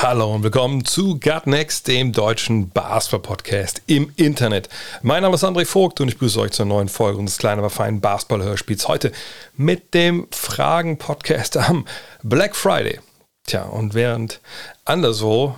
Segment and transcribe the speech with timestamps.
[0.00, 4.68] Hallo und willkommen zu Gut Next, dem deutschen Basketball-Podcast im Internet.
[5.02, 7.68] Mein Name ist André Vogt und ich begrüße euch zur neuen Folge unseres kleinen, aber
[7.68, 8.86] feinen Basketball-Hörspiels.
[8.86, 9.10] Heute
[9.56, 11.84] mit dem Fragen-Podcast am
[12.22, 13.00] Black Friday.
[13.44, 14.40] Tja, und während
[14.84, 15.56] anderswo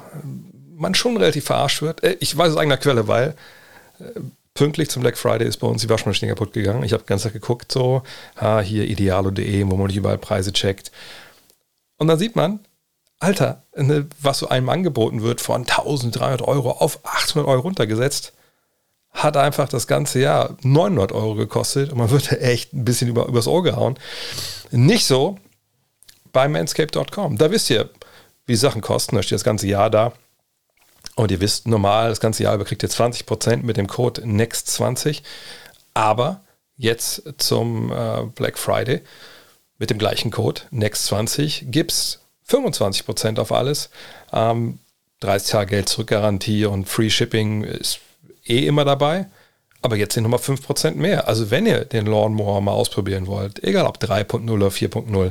[0.74, 3.36] man schon relativ verarscht wird, äh, ich weiß aus eigener Quelle, weil
[3.98, 4.20] äh,
[4.54, 6.82] pünktlich zum Black Friday ist bei uns die Waschmaschine kaputt gegangen.
[6.82, 8.04] Ich habe ganz Tag geguckt, so,
[8.36, 10.90] ah, hier idealo.de, wo man nicht überall Preise checkt.
[11.98, 12.60] Und dann sieht man,
[13.20, 18.32] Alter, ne, was so einem angeboten wird von 1300 Euro auf 800 Euro runtergesetzt,
[19.12, 23.26] hat einfach das ganze Jahr 900 Euro gekostet und man wird echt ein bisschen über,
[23.26, 23.98] übers Ohr gehauen.
[24.70, 25.38] Nicht so
[26.32, 27.36] bei manscape.com.
[27.36, 27.90] Da wisst ihr,
[28.46, 29.16] wie Sachen kosten.
[29.16, 30.12] Da steht das ganze Jahr da.
[31.16, 35.22] Und ihr wisst, normal, das ganze Jahr über kriegt ihr 20% mit dem Code NEXT20.
[35.92, 36.40] Aber
[36.76, 39.02] jetzt zum äh, Black Friday
[39.78, 42.19] mit dem gleichen Code NEXT20 gibt es
[42.50, 43.90] 25% auf alles.
[44.32, 44.78] Ähm,
[45.20, 48.00] 30 Tage Geld zurückgarantie und Free Shipping ist
[48.46, 49.26] eh immer dabei.
[49.82, 51.26] Aber jetzt sind nochmal 5% mehr.
[51.28, 55.30] Also wenn ihr den Lawnmower mal ausprobieren wollt, egal ob 3.0 oder 4.0,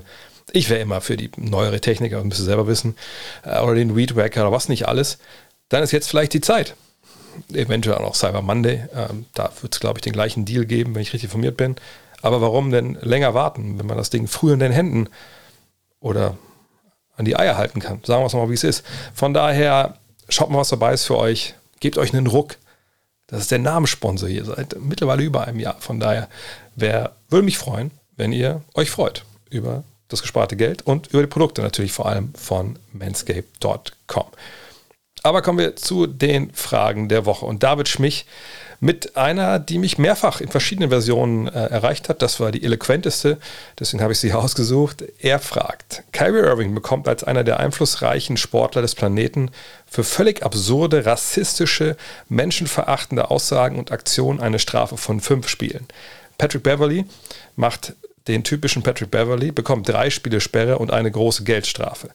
[0.51, 2.95] ich wäre immer für die neuere Technik, aber müsst ihr selber wissen,
[3.43, 5.19] äh, oder den Weed Wacker oder was nicht alles,
[5.69, 6.75] dann ist jetzt vielleicht die Zeit.
[7.53, 8.85] Eventuell auch noch Cyber Monday.
[8.95, 11.75] Ähm, da wird es, glaube ich, den gleichen Deal geben, wenn ich richtig informiert bin.
[12.23, 15.09] Aber warum denn länger warten, wenn man das Ding früher in den Händen
[15.99, 16.37] oder
[17.19, 17.99] an die Eier halten kann?
[18.03, 18.83] Sagen wir es mal, wie es ist.
[19.13, 19.97] Von daher,
[20.29, 21.53] schaut mal, was dabei ist für euch.
[21.79, 22.55] Gebt euch einen Ruck.
[23.27, 25.75] Das ist der Namenssponsor hier seit mittlerweile über einem Jahr.
[25.79, 26.29] Von daher
[26.75, 31.27] wär, würde mich freuen, wenn ihr euch freut über das gesparte Geld und über die
[31.27, 34.25] Produkte natürlich vor allem von manscape.com.
[35.21, 37.45] Aber kommen wir zu den Fragen der Woche.
[37.45, 38.25] Und David Schmich
[38.79, 42.21] mit einer, die mich mehrfach in verschiedenen Versionen äh, erreicht hat.
[42.21, 43.37] Das war die eloquenteste,
[43.77, 45.03] deswegen habe ich sie ausgesucht.
[45.19, 49.51] Er fragt, Kyrie Irving bekommt als einer der einflussreichen Sportler des Planeten
[49.85, 51.97] für völlig absurde, rassistische,
[52.29, 55.87] menschenverachtende Aussagen und Aktionen eine Strafe von fünf Spielen.
[56.37, 57.05] Patrick Beverly
[57.55, 57.95] macht
[58.27, 62.11] den typischen Patrick Beverly, bekommt drei Spiele Sperre und eine große Geldstrafe.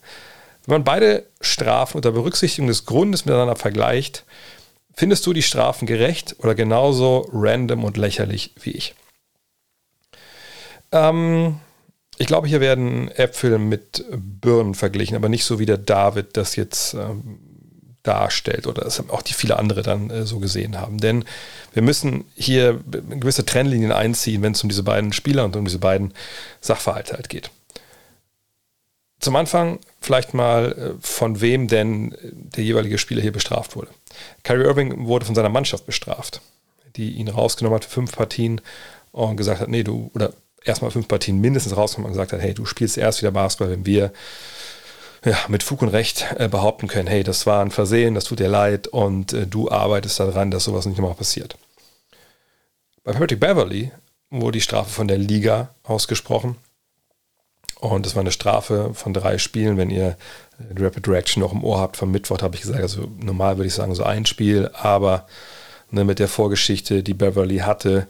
[0.66, 4.24] Wenn man beide Strafen unter Berücksichtigung des Grundes miteinander vergleicht,
[4.94, 8.94] findest du die Strafen gerecht oder genauso random und lächerlich wie ich?
[10.92, 11.60] Ähm,
[12.16, 16.56] ich glaube, hier werden Äpfel mit Birnen verglichen, aber nicht so wie der David das
[16.56, 17.38] jetzt ähm,
[18.04, 20.98] darstellt oder das haben auch die viele andere dann äh, so gesehen haben.
[20.98, 21.24] Denn
[21.72, 25.78] wir müssen hier gewisse Trennlinien einziehen, wenn es um diese beiden Spieler und um diese
[25.78, 26.12] beiden
[26.60, 27.50] Sachverhalte halt geht.
[29.24, 33.88] Zum Anfang vielleicht mal, äh, von wem denn der jeweilige Spieler hier bestraft wurde.
[34.42, 36.42] Kyrie Irving wurde von seiner Mannschaft bestraft,
[36.96, 38.60] die ihn rausgenommen hat für fünf Partien
[39.12, 42.52] und gesagt hat, nee, du, oder erstmal fünf Partien mindestens rausgenommen und gesagt hat, hey,
[42.52, 44.12] du spielst erst wieder Basketball, wenn wir
[45.24, 48.40] ja, mit Fug und Recht äh, behaupten können, hey, das war ein Versehen, das tut
[48.40, 51.56] dir leid und äh, du arbeitest daran, dass sowas nicht nochmal passiert.
[53.04, 53.90] Bei Patrick Beverly
[54.28, 56.56] wurde die Strafe von der Liga ausgesprochen
[57.80, 59.76] und das war eine Strafe von drei Spielen.
[59.76, 60.16] Wenn ihr
[60.76, 63.74] Rapid Reaction noch im Ohr habt vom Mittwoch, habe ich gesagt, also normal würde ich
[63.74, 65.26] sagen so ein Spiel, aber
[65.90, 68.06] ne, mit der Vorgeschichte, die Beverly hatte,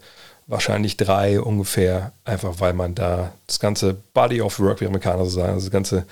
[0.47, 5.31] wahrscheinlich drei ungefähr, einfach weil man da das ganze Body of Work, wie Amerikaner so
[5.31, 6.05] sagen, also das ganze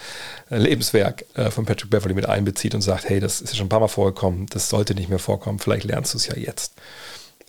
[0.48, 3.70] Lebenswerk äh, von Patrick Beverly mit einbezieht und sagt, hey, das ist ja schon ein
[3.70, 6.74] paar Mal vorgekommen, das sollte nicht mehr vorkommen, vielleicht lernst du es ja jetzt.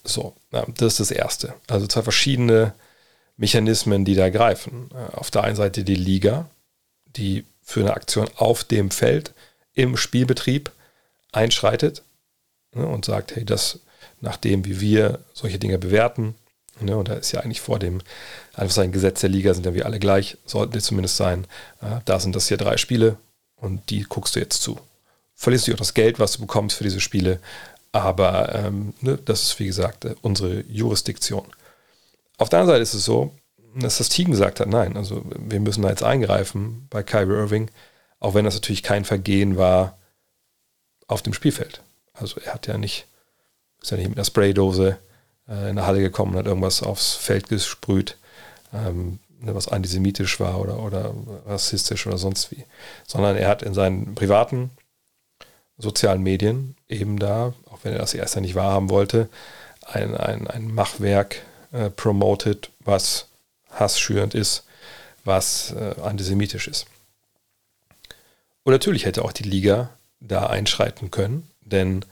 [0.03, 1.53] So, das ist das Erste.
[1.70, 2.74] Also zwei verschiedene
[3.38, 4.90] Mechanismen, die da greifen.
[4.94, 6.50] Äh, auf der einen Seite die Liga,
[7.06, 9.34] die für eine Aktion auf dem Feld
[9.74, 10.72] im Spielbetrieb
[11.32, 12.03] einschreitet
[12.74, 13.80] ne, und sagt, hey, das
[14.22, 16.35] nach dem, wie wir solche Dinge bewerten,
[16.80, 18.02] ne, und da ist ja eigentlich vor dem
[18.53, 21.46] einfach sein Gesetz der Liga, sind ja wir alle gleich, sollten die zumindest sein.
[21.82, 23.18] Äh, da sind das hier drei Spiele
[23.56, 24.79] und die guckst du jetzt zu.
[25.36, 27.40] Verlierst du auch das Geld, was du bekommst für diese Spiele,
[27.91, 31.46] aber ähm, ne, das ist wie gesagt äh, unsere Jurisdiktion.
[32.43, 33.31] Auf der anderen Seite ist es so,
[33.73, 37.72] dass das Team gesagt hat, nein, also wir müssen da jetzt eingreifen bei Kyrie Irving,
[38.19, 39.97] auch wenn das natürlich kein Vergehen war
[41.07, 41.81] auf dem Spielfeld.
[42.11, 43.07] Also er hat ja nicht,
[43.81, 44.97] ist ja nicht mit einer Spraydose
[45.47, 48.17] äh, in der Halle gekommen und hat irgendwas aufs Feld gesprüht,
[48.73, 51.13] ähm, ne, was antisemitisch war oder, oder
[51.45, 52.66] rassistisch oder sonst wie.
[53.07, 54.72] Sondern er hat in seinen privaten
[55.78, 59.29] sozialen Medien eben da, auch wenn er das erst ja nicht wahrhaben wollte,
[59.85, 61.37] ein, ein, ein Machwerk
[61.73, 63.28] äh, promotet, was
[63.72, 64.64] hassschürend ist,
[65.25, 66.85] was äh, antisemitisch ist.
[68.64, 69.90] Und natürlich hätte auch die Liga
[70.20, 72.05] da einschreiten können, denn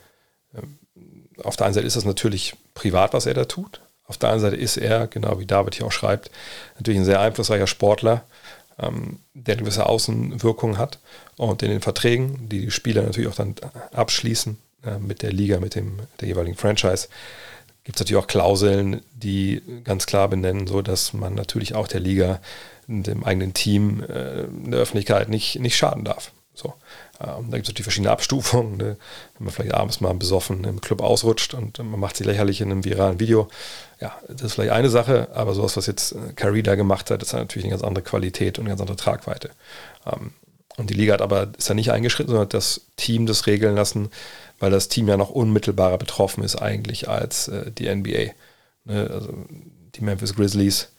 [0.54, 3.82] äh, auf der einen Seite ist das natürlich privat, was er da tut.
[4.08, 6.32] Auf der anderen Seite ist er, genau wie David hier auch schreibt,
[6.76, 8.24] natürlich ein sehr einflussreicher Sportler,
[8.80, 11.00] ähm, der eine gewisse Außenwirkung hat
[11.38, 13.56] und in den Verträgen, die die Spieler natürlich auch dann
[13.94, 17.08] abschließen äh, mit der Liga, mit dem der jeweiligen Franchise,
[17.92, 22.00] gibt es natürlich auch Klauseln, die ganz klar benennen, so dass man natürlich auch der
[22.00, 22.40] Liga,
[22.88, 26.32] dem eigenen Team, äh, der Öffentlichkeit nicht, nicht schaden darf.
[26.54, 26.74] So.
[27.20, 28.78] Ähm, da gibt es natürlich verschiedene Abstufungen.
[28.78, 28.98] Ne?
[29.38, 32.72] Wenn man vielleicht abends mal besoffen im Club ausrutscht und man macht sie lächerlich in
[32.72, 33.50] einem viralen Video.
[34.00, 37.34] Ja, das ist vielleicht eine Sache, aber sowas, was jetzt Carrie da gemacht hat, hat
[37.34, 39.50] natürlich eine ganz andere Qualität und eine ganz andere Tragweite.
[40.06, 40.32] Ähm,
[40.78, 43.76] und die Liga hat aber, ist da nicht eingeschritten, sondern hat das Team das regeln
[43.76, 44.10] lassen,
[44.62, 48.34] weil das Team ja noch unmittelbarer betroffen ist eigentlich als äh, die NBA.
[48.86, 49.10] Ne?
[49.12, 49.34] Also
[49.96, 50.90] die Memphis Grizzlies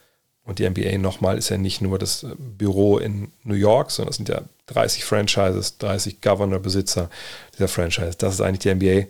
[0.45, 4.11] und die NBA nochmal ist ja nicht nur das äh, Büro in New York, sondern
[4.11, 7.09] es sind ja 30 Franchises, 30 Governor-Besitzer
[7.55, 8.17] dieser Franchise.
[8.19, 9.07] Das ist eigentlich die NBA.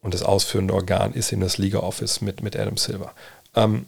[0.00, 3.12] Und das ausführende Organ ist eben das Liga Office mit, mit Adam Silver.
[3.54, 3.84] Ähm,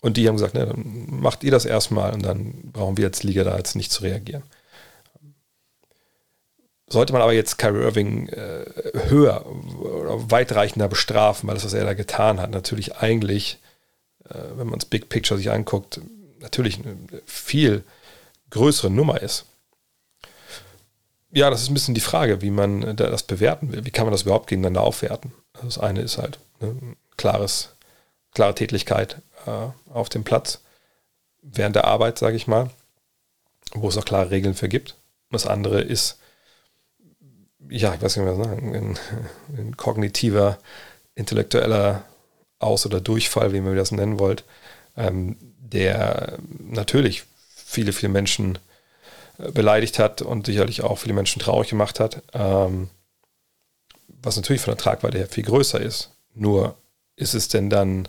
[0.00, 3.22] und die haben gesagt, ne, dann macht ihr das erstmal und dann brauchen wir als
[3.22, 4.42] Liga da jetzt nicht zu reagieren.
[6.92, 8.66] Sollte man aber jetzt Kyrie Irving äh,
[9.08, 13.58] höher oder weitreichender bestrafen, weil das, was er da getan hat, natürlich eigentlich,
[14.28, 16.02] äh, wenn man das Big Picture sich anguckt,
[16.40, 16.94] natürlich eine
[17.24, 17.82] viel
[18.50, 19.46] größere Nummer ist.
[21.30, 23.86] Ja, das ist ein bisschen die Frage, wie man das bewerten will.
[23.86, 25.32] Wie kann man das überhaupt gegeneinander aufwerten?
[25.54, 26.76] Also das eine ist halt ne,
[27.16, 27.70] klares,
[28.34, 30.60] klare Tätigkeit äh, auf dem Platz
[31.40, 32.68] während der Arbeit, sage ich mal,
[33.72, 34.90] wo es auch klare Regeln für gibt.
[35.30, 36.18] Und das andere ist
[37.68, 38.98] ja, ich weiß nicht, was sagen, ein,
[39.56, 40.58] ein kognitiver,
[41.14, 42.04] intellektueller
[42.58, 44.44] Aus- oder Durchfall, wie man das nennen wollt,
[44.96, 47.24] ähm, der natürlich
[47.54, 48.58] viele, viele Menschen
[49.38, 52.90] äh, beleidigt hat und sicherlich auch viele Menschen traurig gemacht hat, ähm,
[54.08, 56.10] was natürlich von der Tragweite her viel größer ist.
[56.34, 56.76] Nur
[57.16, 58.08] ist es denn dann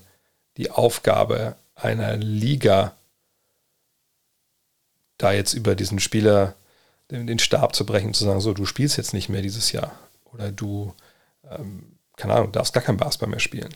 [0.58, 2.94] die Aufgabe einer Liga,
[5.18, 6.56] da jetzt über diesen Spieler
[7.12, 9.72] den, den Stab zu brechen und zu sagen, so, du spielst jetzt nicht mehr dieses
[9.72, 9.98] Jahr
[10.34, 10.94] oder du,
[11.50, 13.74] ähm, keine Ahnung, darfst gar kein Basketball mehr spielen.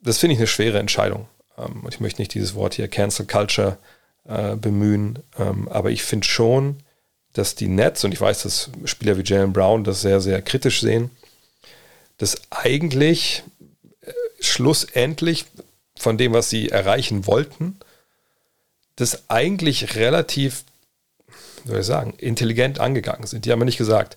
[0.00, 1.28] Das finde ich eine schwere Entscheidung.
[1.58, 3.78] Ähm, und ich möchte nicht dieses Wort hier Cancel Culture
[4.24, 6.78] äh, bemühen, ähm, aber ich finde schon,
[7.32, 10.80] dass die Nets, und ich weiß, dass Spieler wie Jalen Brown das sehr, sehr kritisch
[10.80, 11.10] sehen,
[12.18, 13.42] dass eigentlich
[14.00, 15.44] äh, schlussendlich
[15.98, 17.78] von dem, was sie erreichen wollten,
[18.96, 20.64] das eigentlich relativ
[21.66, 23.44] soll ich sagen, intelligent angegangen sind.
[23.44, 24.16] Die haben mir nicht gesagt,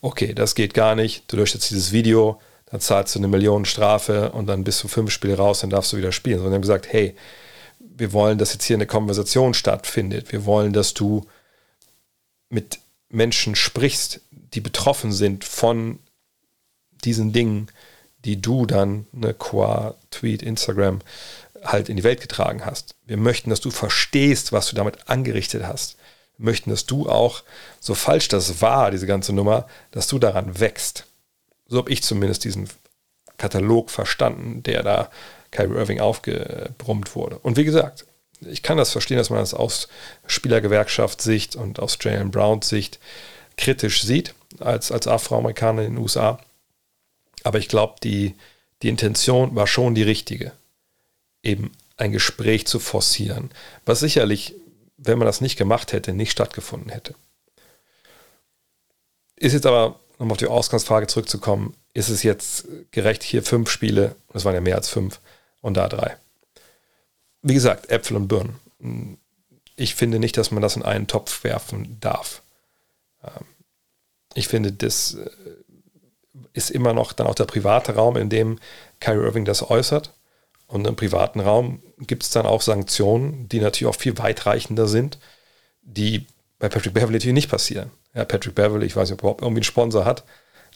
[0.00, 3.64] okay, das geht gar nicht, du löscht jetzt dieses Video, dann zahlst du eine Million
[3.64, 6.36] Strafe und dann bist du fünf Spiele raus, dann darfst du wieder spielen.
[6.36, 7.16] Sondern die haben gesagt, hey,
[7.78, 10.32] wir wollen, dass jetzt hier eine Konversation stattfindet.
[10.32, 11.26] Wir wollen, dass du
[12.48, 15.98] mit Menschen sprichst, die betroffen sind von
[17.04, 17.68] diesen Dingen,
[18.24, 21.00] die du dann, ne, qua Tweet, Instagram,
[21.62, 22.94] halt in die Welt getragen hast.
[23.06, 25.96] Wir möchten, dass du verstehst, was du damit angerichtet hast
[26.40, 27.42] möchten, dass du auch,
[27.80, 31.06] so falsch das war, diese ganze Nummer, dass du daran wächst.
[31.68, 32.68] So habe ich zumindest diesen
[33.38, 35.10] Katalog verstanden, der da
[35.50, 37.38] Kyrie Irving aufgebrummt wurde.
[37.38, 38.04] Und wie gesagt,
[38.40, 39.88] ich kann das verstehen, dass man das aus
[40.26, 42.98] Spielergewerkschaftssicht und aus Jalen Browns Sicht
[43.56, 46.38] kritisch sieht, als, als Afroamerikaner in den USA.
[47.42, 48.34] Aber ich glaube, die,
[48.82, 50.52] die Intention war schon die richtige,
[51.42, 53.50] eben ein Gespräch zu forcieren,
[53.84, 54.54] was sicherlich
[55.02, 57.14] wenn man das nicht gemacht hätte, nicht stattgefunden hätte.
[59.36, 64.14] Ist jetzt aber, um auf die Ausgangsfrage zurückzukommen, ist es jetzt gerecht, hier fünf Spiele,
[64.34, 65.20] es waren ja mehr als fünf,
[65.62, 66.16] und da drei.
[67.42, 69.18] Wie gesagt, Äpfel und Birnen.
[69.76, 72.42] Ich finde nicht, dass man das in einen Topf werfen darf.
[73.24, 73.44] Ähm,
[74.34, 75.30] ich finde, das äh,
[76.52, 78.58] ist immer noch dann auch der private Raum, in dem
[79.00, 80.12] Kyrie Irving das äußert.
[80.70, 85.18] Und im privaten Raum gibt es dann auch Sanktionen, die natürlich auch viel weitreichender sind,
[85.82, 86.26] die
[86.60, 87.90] bei Patrick Beverly natürlich nicht passieren.
[88.14, 90.24] Ja, Patrick Beverly, ich weiß nicht, ob er überhaupt irgendwie einen Sponsor hat,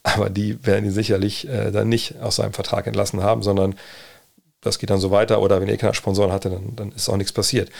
[0.03, 3.77] aber die werden ihn sicherlich äh, dann nicht aus seinem Vertrag entlassen haben, sondern
[4.61, 5.41] das geht dann so weiter.
[5.41, 7.71] Oder wenn er keine Sponsoren hatte, dann, dann ist auch nichts passiert.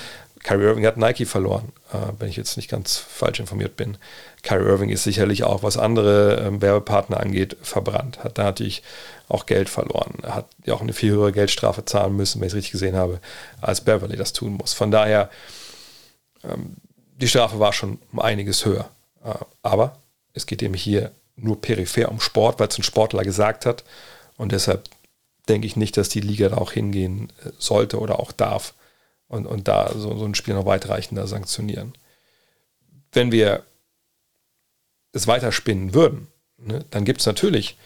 [0.45, 3.97] Kyrie Irving hat Nike verloren, äh, wenn ich jetzt nicht ganz falsch informiert bin.
[4.43, 8.23] Kyrie Irving ist sicherlich auch, was andere äh, Werbepartner angeht, verbrannt.
[8.23, 8.83] Hat da natürlich
[9.29, 10.19] auch Geld verloren.
[10.23, 13.21] Hat ja auch eine viel höhere Geldstrafe zahlen müssen, wenn ich es richtig gesehen habe,
[13.63, 14.75] als Beverly das tun muss.
[14.75, 15.31] Von daher,
[16.45, 16.77] ähm,
[17.17, 18.91] die Strafe war schon um einiges höher.
[19.25, 19.33] Äh,
[19.63, 19.97] aber
[20.35, 23.83] es geht eben hier nur peripher um Sport, weil es ein Sportler gesagt hat.
[24.37, 24.91] Und deshalb
[25.49, 28.75] denke ich nicht, dass die Liga da auch hingehen äh, sollte oder auch darf
[29.29, 31.93] und, und da so, so ein Spiel noch weitreichender sanktionieren.
[33.13, 33.65] Wenn wir
[35.13, 36.29] es weiterspinnen würden,
[36.59, 37.77] ne, dann gibt es natürlich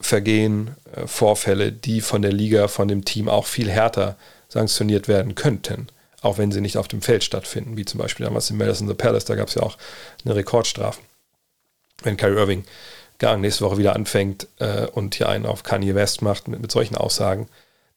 [0.00, 4.16] Vergehen, äh, Vorfälle, die von der Liga, von dem Team auch viel härter
[4.48, 5.86] sanktioniert werden könnten,
[6.20, 8.94] auch wenn sie nicht auf dem Feld stattfinden, wie zum Beispiel damals in Madison the
[8.94, 9.78] Palace, da gab es ja auch
[10.24, 11.00] eine Rekordstrafe.
[12.02, 12.64] Wenn Kyrie Irving
[13.18, 16.72] gar nächste Woche wieder anfängt äh, und hier einen auf Kanye West macht mit, mit
[16.72, 17.48] solchen Aussagen,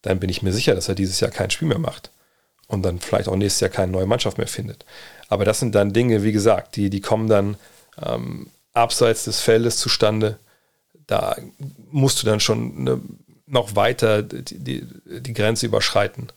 [0.06, 2.10] dann bin ich mir sicher, dass er dieses Jahr kein Spiel mehr macht
[2.68, 4.84] und dann vielleicht auch nächstes Jahr keine neue Mannschaft mehr findet.
[5.28, 7.56] Aber das sind dann Dinge, wie gesagt, die, die kommen dann
[8.02, 10.38] ähm, abseits des Feldes zustande.
[11.06, 11.36] Da
[11.90, 13.00] musst du dann schon ne,
[13.46, 14.86] noch weiter die, die,
[15.20, 16.28] die, Grenze überschreiten,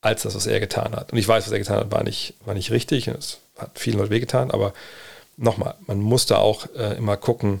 [0.00, 1.12] als das, was er getan hat.
[1.12, 3.08] Und ich weiß, was er getan hat, war nicht, war nicht richtig.
[3.08, 4.72] Es hat vielen Leuten wehgetan, aber
[5.36, 7.60] nochmal, man muss da auch äh, immer gucken,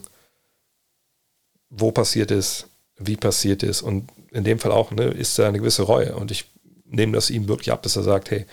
[1.70, 5.58] wo passiert ist, wie passiert ist und in dem Fall auch, ne, ist da eine
[5.58, 6.16] gewisse Reue.
[6.16, 6.46] Und ich
[6.84, 8.46] nehme das ihm wirklich ab, dass er sagt, hey,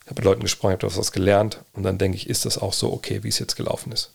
[0.00, 2.58] ich habe mit Leuten gesprochen, ich habe was gelernt und dann denke ich, ist das
[2.58, 4.14] auch so okay, wie es jetzt gelaufen ist.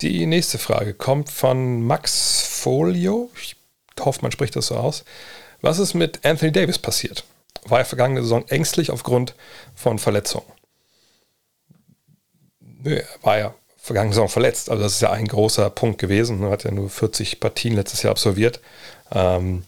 [0.00, 3.30] Die nächste Frage kommt von Max Folio.
[3.40, 3.56] Ich
[4.00, 5.04] hoffe, man spricht das so aus.
[5.60, 7.24] Was ist mit Anthony Davis passiert?
[7.64, 9.34] War er vergangene Saison ängstlich aufgrund
[9.76, 10.50] von Verletzungen?
[12.58, 14.70] Nö, war ja vergangene Saison verletzt.
[14.70, 16.42] Also das ist ja ein großer Punkt gewesen.
[16.42, 18.60] Er hat ja nur 40 Partien letztes Jahr absolviert.
[19.12, 19.62] Ähm,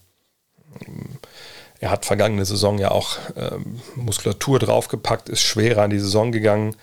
[1.80, 6.76] er hat vergangene Saison ja auch ähm, Muskulatur draufgepackt, ist schwerer an die Saison gegangen.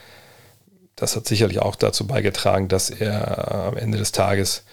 [0.95, 4.63] Das hat sicherlich auch dazu beigetragen, dass er am Ende des Tages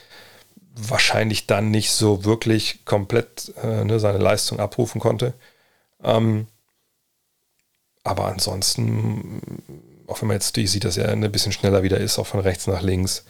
[0.74, 5.34] wahrscheinlich dann nicht so wirklich komplett äh, ne, seine Leistung abrufen konnte.
[6.02, 6.46] Ähm,
[8.04, 9.40] aber ansonsten,
[10.06, 12.66] auch wenn man jetzt sieht, dass er ein bisschen schneller wieder ist, auch von rechts
[12.66, 13.24] nach links,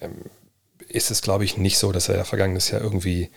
[0.00, 0.16] ähm,
[0.88, 3.30] ist es, glaube ich, nicht so, dass er vergangenes Jahr irgendwie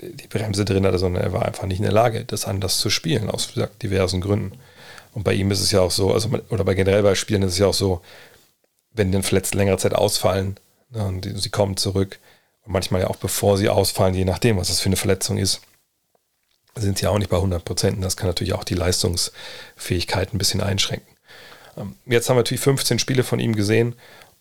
[0.00, 2.90] die Bremse drin hatte, sondern er war einfach nicht in der Lage, das anders zu
[2.90, 3.52] spielen, aus
[3.82, 4.58] diversen Gründen.
[5.12, 7.52] Und bei ihm ist es ja auch so, also oder bei generell bei Spielen ist
[7.52, 8.00] es ja auch so,
[8.92, 10.56] wenn dann verletzt längere Zeit ausfallen
[10.90, 12.18] ne, und die, sie kommen zurück
[12.64, 15.60] und manchmal ja auch bevor sie ausfallen, je nachdem, was das für eine Verletzung ist,
[16.76, 18.02] sind sie auch nicht bei 100 Prozent.
[18.04, 21.16] Das kann natürlich auch die Leistungsfähigkeit ein bisschen einschränken.
[21.76, 23.94] Ähm, jetzt haben wir natürlich 15 Spiele von ihm gesehen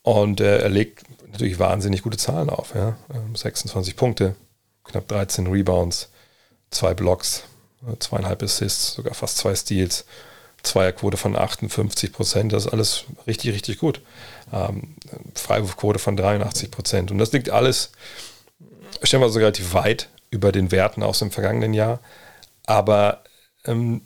[0.03, 2.75] und äh, er legt natürlich wahnsinnig gute Zahlen auf.
[2.75, 2.97] Ja?
[3.33, 4.35] 26 ähm, Punkte,
[4.89, 6.09] knapp 13 Rebounds,
[6.71, 7.43] zwei Blocks,
[7.99, 10.05] zweieinhalb Assists, sogar fast zwei Steals,
[10.63, 14.01] Zweierquote von 58 Prozent, das ist alles richtig, richtig gut.
[14.51, 14.95] Ähm,
[15.33, 17.11] Freiwurfquote von 83 Prozent.
[17.11, 17.91] Und das liegt alles,
[19.03, 22.01] stellen wir so relativ weit über den Werten aus dem vergangenen Jahr.
[22.65, 23.23] Aber
[23.65, 24.01] ähm,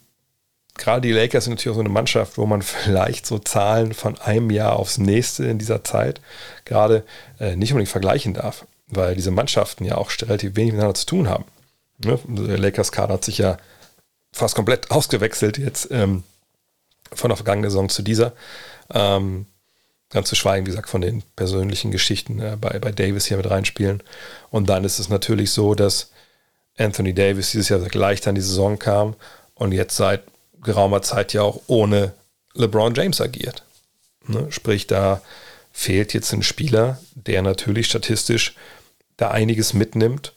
[0.75, 4.19] gerade die Lakers sind natürlich auch so eine Mannschaft, wo man vielleicht so Zahlen von
[4.19, 6.21] einem Jahr aufs nächste in dieser Zeit
[6.65, 7.03] gerade
[7.39, 11.29] äh, nicht unbedingt vergleichen darf weil diese Mannschaften ja auch relativ wenig miteinander zu tun
[11.29, 11.45] haben.
[12.03, 12.19] Ne?
[12.27, 13.57] Der Lakers-Kader hat sich ja
[14.31, 16.23] fast komplett ausgewechselt jetzt ähm,
[17.13, 18.33] von der vergangenen Saison zu dieser.
[18.93, 19.45] Ähm,
[20.09, 23.49] ganz zu schweigen, wie gesagt, von den persönlichen Geschichten äh, bei, bei Davis hier mit
[23.49, 24.03] reinspielen.
[24.51, 26.11] Und dann ist es natürlich so, dass
[26.77, 29.15] Anthony Davis dieses Jahr leicht an die Saison kam
[29.55, 30.23] und jetzt seit
[30.63, 32.13] geraumer Zeit ja auch ohne
[32.53, 33.63] LeBron James agiert.
[34.27, 34.47] Ne?
[34.51, 35.21] Sprich, da
[35.73, 38.55] fehlt jetzt ein Spieler, der natürlich statistisch
[39.17, 40.33] da einiges mitnimmt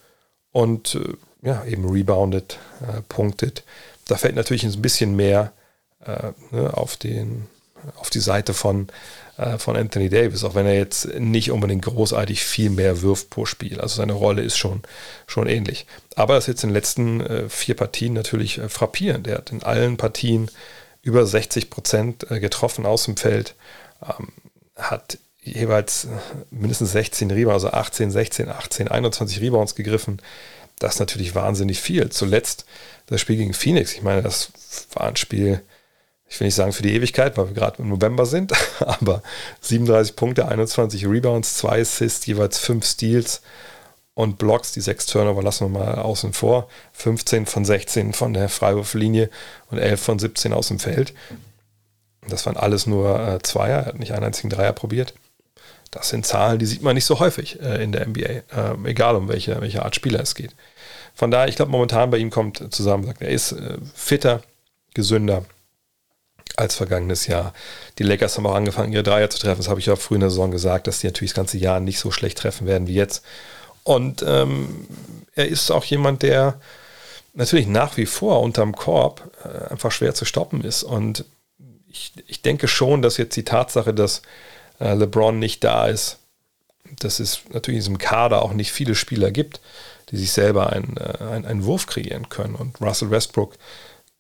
[0.50, 3.62] und äh, ja, eben reboundet, äh, punktet.
[4.09, 5.52] Da fällt natürlich ein bisschen mehr
[6.05, 7.47] äh, ne, auf, den,
[7.97, 8.88] auf die Seite von,
[9.37, 13.45] äh, von Anthony Davis, auch wenn er jetzt nicht unbedingt großartig viel mehr wirft pro
[13.45, 13.81] Spiel.
[13.81, 14.83] Also seine Rolle ist schon,
[15.26, 15.87] schon ähnlich.
[16.14, 19.26] Aber das ist jetzt in den letzten äh, vier Partien natürlich äh, frappierend.
[19.26, 20.50] Er hat in allen Partien
[21.02, 23.55] über 60 Prozent getroffen aus dem Feld,
[24.02, 24.33] ähm,
[24.75, 26.09] hat jeweils
[26.50, 30.21] mindestens 16 Rebounds, also 18, 16, 18, 21 Rebounds gegriffen.
[30.79, 32.11] Das ist natürlich wahnsinnig viel.
[32.11, 32.67] Zuletzt
[33.07, 33.95] das Spiel gegen Phoenix.
[33.95, 34.50] Ich meine, das
[34.93, 35.62] war ein Spiel,
[36.29, 39.23] ich will nicht sagen für die Ewigkeit, weil wir gerade im November sind, aber
[39.61, 43.43] 37 Punkte, 21 Rebounds, 2 Assists, jeweils 5 Steals
[44.15, 44.73] und Blocks.
[44.73, 46.69] Die 6 Turnover lassen wir mal außen vor.
[46.93, 49.31] 15 von 16 von der Freiwurflinie
[49.71, 51.15] und 11 von 17 aus dem Feld.
[52.29, 55.15] Das waren alles nur äh, Zweier, er hat nicht einen einzigen Dreier probiert.
[55.90, 58.43] Das sind Zahlen, die sieht man nicht so häufig äh, in der NBA, äh,
[58.85, 60.55] egal um welche, welche Art Spieler es geht.
[61.14, 64.43] Von daher, ich glaube, momentan bei ihm kommt zusammen, sagt, er ist äh, fitter,
[64.95, 65.45] gesünder
[66.57, 67.52] als vergangenes Jahr.
[67.99, 69.59] Die Lakers haben auch angefangen, ihre Dreier zu treffen.
[69.59, 71.81] Das habe ich ja früher in der Saison gesagt, dass die natürlich das ganze Jahr
[71.81, 73.25] nicht so schlecht treffen werden wie jetzt.
[73.83, 74.87] Und ähm,
[75.35, 76.59] er ist auch jemand, der
[77.35, 80.83] natürlich nach wie vor unterm Korb äh, einfach schwer zu stoppen ist.
[80.83, 81.25] Und
[81.88, 84.23] ich, ich denke schon, dass jetzt die Tatsache, dass
[84.78, 86.18] LeBron nicht da ist,
[87.00, 89.61] dass es natürlich in diesem Kader auch nicht viele Spieler gibt,
[90.11, 92.54] die sich selber einen, äh, einen, einen Wurf kreieren können.
[92.54, 93.54] Und Russell Westbrook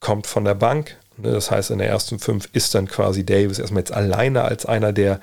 [0.00, 0.96] kommt von der Bank.
[1.16, 4.66] Ne, das heißt, in der ersten fünf ist dann quasi Davis erstmal jetzt alleine als
[4.66, 5.20] einer, der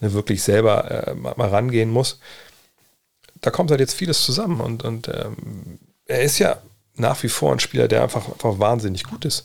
[0.00, 2.20] ne, wirklich selber äh, mal rangehen muss.
[3.40, 6.58] Da kommt halt jetzt vieles zusammen und, und ähm, er ist ja
[6.96, 9.44] nach wie vor ein Spieler, der einfach, einfach wahnsinnig gut ist.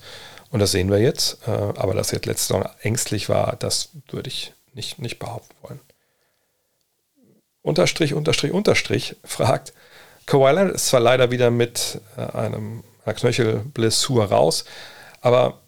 [0.51, 1.39] Und das sehen wir jetzt.
[1.47, 5.55] Äh, aber dass er jetzt letzte Saison ängstlich war, das würde ich nicht, nicht behaupten
[5.61, 5.79] wollen.
[7.61, 9.73] Unterstrich, Unterstrich, Unterstrich fragt,
[10.25, 14.65] Kawhi Leonard ist zwar leider wieder mit äh, einem, einer Knöchelblessur raus,
[15.21, 15.61] aber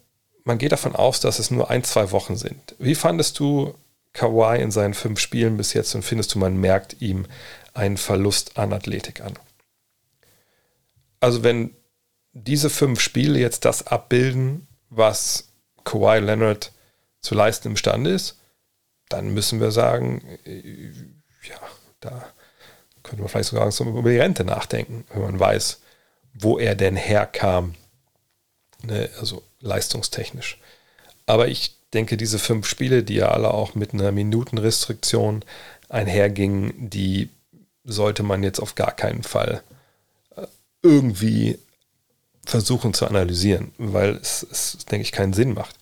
[0.44, 2.76] man geht davon aus, dass es nur ein, zwei Wochen sind.
[2.80, 3.76] Wie fandest du
[4.14, 7.26] Kawhi in seinen fünf Spielen bis jetzt und findest du, man merkt ihm
[7.74, 9.34] einen Verlust an Athletik an?
[11.20, 11.76] Also wenn
[12.34, 15.50] diese fünf Spiele jetzt das abbilden, was
[15.84, 16.72] Kawhi Leonard
[17.20, 18.41] zu leisten imstande ist,
[19.14, 20.92] dann müssen wir sagen, äh,
[21.48, 21.60] ja,
[22.00, 22.26] da
[23.04, 25.82] könnte man vielleicht sogar über die Rente nachdenken, wenn man weiß,
[26.34, 27.76] wo er denn herkam,
[28.84, 30.60] ne, also leistungstechnisch.
[31.26, 35.44] Aber ich denke, diese fünf Spiele, die ja alle auch mit einer Minutenrestriktion
[35.90, 37.30] einhergingen, die
[37.84, 39.62] sollte man jetzt auf gar keinen Fall
[40.36, 40.46] äh,
[40.82, 41.58] irgendwie
[42.46, 45.76] versuchen zu analysieren, weil es, es, denke ich, keinen Sinn macht.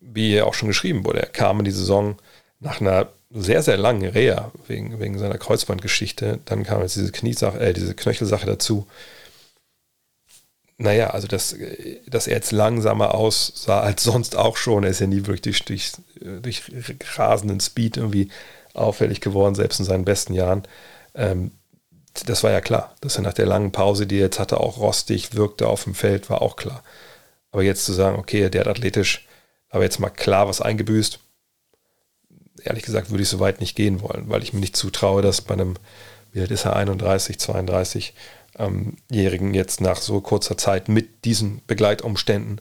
[0.00, 2.16] Wie ja auch schon geschrieben wurde, er kam in die Saison
[2.60, 6.40] nach einer sehr, sehr langen Reha wegen, wegen seiner Kreuzbandgeschichte.
[6.44, 8.86] Dann kam jetzt diese Kniesache, äh, diese Knöchelsache dazu.
[10.78, 11.56] Naja, also dass,
[12.06, 14.84] dass er jetzt langsamer aussah als sonst auch schon.
[14.84, 18.30] Er ist ja nie wirklich durch, durch, durch rasenden Speed irgendwie
[18.74, 20.62] auffällig geworden, selbst in seinen besten Jahren.
[21.14, 21.50] Ähm,
[22.26, 22.94] das war ja klar.
[23.00, 25.94] Dass er nach der langen Pause, die er jetzt hatte, auch rostig wirkte auf dem
[25.94, 26.82] Feld, war auch klar.
[27.50, 29.26] Aber jetzt zu sagen, okay, der hat athletisch,
[29.70, 31.20] aber jetzt mal klar was eingebüßt,
[32.64, 35.40] ehrlich gesagt würde ich so weit nicht gehen wollen, weil ich mir nicht zutraue, dass
[35.40, 35.74] bei einem,
[36.32, 38.14] wie alt ist er, 31, 32
[38.58, 42.60] ähm, Jährigen jetzt nach so kurzer Zeit mit diesen Begleitumständen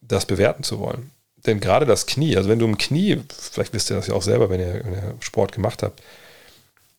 [0.00, 1.10] das bewerten zu wollen.
[1.46, 4.22] Denn gerade das Knie, also wenn du im Knie, vielleicht wisst ihr das ja auch
[4.22, 6.02] selber, wenn ihr, wenn ihr Sport gemacht habt,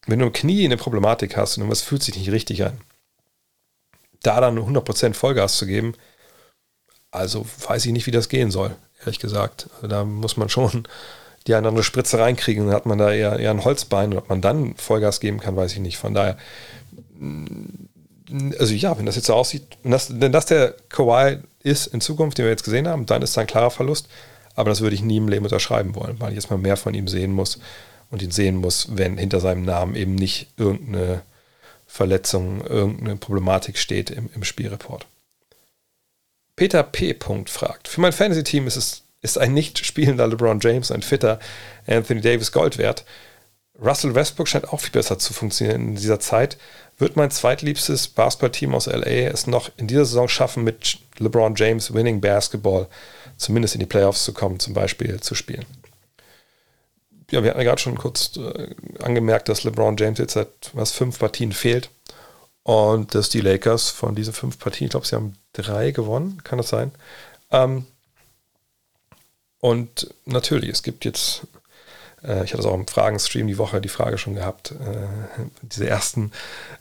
[0.08, 2.80] wenn du im Knie eine Problematik hast und was fühlt sich nicht richtig an,
[4.24, 5.94] da dann 100% Vollgas zu geben,
[7.12, 9.70] also weiß ich nicht, wie das gehen soll, ehrlich gesagt.
[9.76, 10.88] Also da muss man schon
[11.48, 14.30] die eine andere Spritze reinkriegen, dann hat man da eher, eher ein Holzbein und ob
[14.30, 15.98] man dann Vollgas geben kann, weiß ich nicht.
[15.98, 16.38] Von daher,
[18.60, 22.02] also ja, wenn das jetzt so aussieht, wenn das, wenn das der Kawhi ist in
[22.02, 24.08] Zukunft, den wir jetzt gesehen haben, dann ist da ein klarer Verlust.
[24.56, 26.94] Aber das würde ich nie im Leben unterschreiben wollen, weil ich jetzt mal mehr von
[26.94, 27.60] ihm sehen muss
[28.12, 31.22] und ihn sehen muss, wenn hinter seinem Namen eben nicht irgendeine
[31.88, 35.08] Verletzung, irgendeine Problematik steht im, im Spielreport.
[36.60, 37.16] Peter P.
[37.46, 41.40] fragt: Für mein Fantasy-Team ist ist ein nicht spielender LeBron James, ein fitter
[41.88, 43.06] Anthony Davis Gold wert.
[43.82, 46.58] Russell Westbrook scheint auch viel besser zu funktionieren in dieser Zeit.
[46.98, 51.94] Wird mein zweitliebstes Basketballteam aus LA es noch in dieser Saison schaffen, mit LeBron James
[51.94, 52.88] Winning Basketball
[53.38, 55.66] zumindest in die Playoffs zu kommen, zum Beispiel zu spielen?
[57.32, 60.92] Ja, wir hatten ja gerade schon kurz äh, angemerkt, dass LeBron James jetzt seit was
[60.92, 61.90] fünf Partien fehlt
[62.70, 66.60] und dass die Lakers von diesen fünf Partien, ich glaube, sie haben drei gewonnen, kann
[66.60, 66.92] das sein?
[67.50, 67.88] Ähm,
[69.60, 71.48] und natürlich, es gibt jetzt,
[72.24, 75.90] äh, ich hatte es auch im Fragenstream die Woche die Frage schon gehabt, äh, diese
[75.90, 76.32] ersten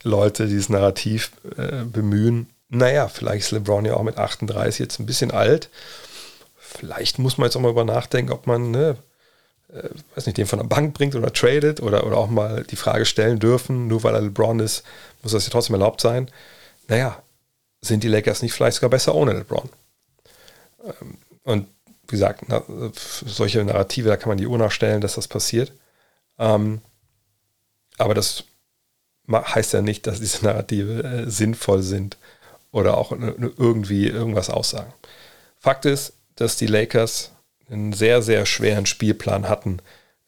[0.03, 2.51] Leute, die dieses Narrativ äh, bemühen.
[2.67, 5.71] Naja, vielleicht ist LeBron ja auch mit 38 jetzt ein bisschen alt.
[6.59, 8.95] Vielleicht muss man jetzt auch mal über nachdenken, ob man, ne,
[9.73, 12.75] äh, weiß nicht, den von der Bank bringt oder tradet oder, oder auch mal die
[12.75, 14.83] Frage stellen dürfen, nur weil er LeBron ist,
[15.21, 16.29] muss das ja trotzdem erlaubt sein.
[16.87, 17.21] Naja,
[17.81, 19.69] sind die Lakers nicht vielleicht sogar besser ohne LeBron?
[20.83, 21.67] Ähm, und
[22.03, 22.63] wie gesagt, na,
[22.95, 25.71] solche Narrative, da kann man die Uhr nachstellen, dass das passiert.
[26.39, 26.81] Ähm,
[27.97, 28.45] aber das
[29.31, 32.17] heißt ja nicht, dass diese Narrative äh, sinnvoll sind
[32.71, 34.93] oder auch irgendwie irgendwas aussagen.
[35.59, 37.31] Fakt ist, dass die Lakers
[37.69, 39.79] einen sehr, sehr schweren Spielplan hatten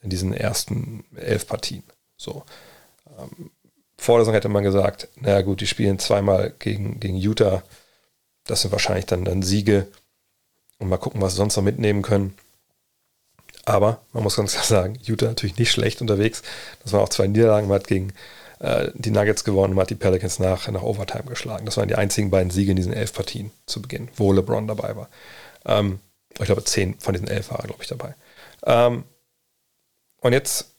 [0.02, 1.84] in diesen ersten elf Partien.
[2.18, 2.44] So.
[3.18, 3.52] Ähm,
[3.98, 7.64] vor der Saison hätte man gesagt, naja gut, die spielen zweimal gegen, gegen Utah.
[8.46, 9.88] Das sind wahrscheinlich dann, dann Siege
[10.80, 12.36] und mal gucken, was sie sonst noch mitnehmen können.
[13.64, 16.42] Aber man muss ganz klar sagen, Utah natürlich nicht schlecht unterwegs.
[16.82, 17.68] Das waren auch zwei Niederlagen.
[17.68, 18.14] Man hat gegen
[18.60, 21.66] äh, die Nuggets gewonnen, man hat die Pelicans nach, nach Overtime geschlagen.
[21.66, 24.96] Das waren die einzigen beiden Siege in diesen elf Partien zu Beginn, wo LeBron dabei
[24.96, 25.10] war.
[25.66, 26.00] Ähm,
[26.44, 28.16] ich glaube, zehn von diesen elf waren, glaube ich, dabei.
[28.64, 29.04] Ähm,
[30.22, 30.76] und jetzt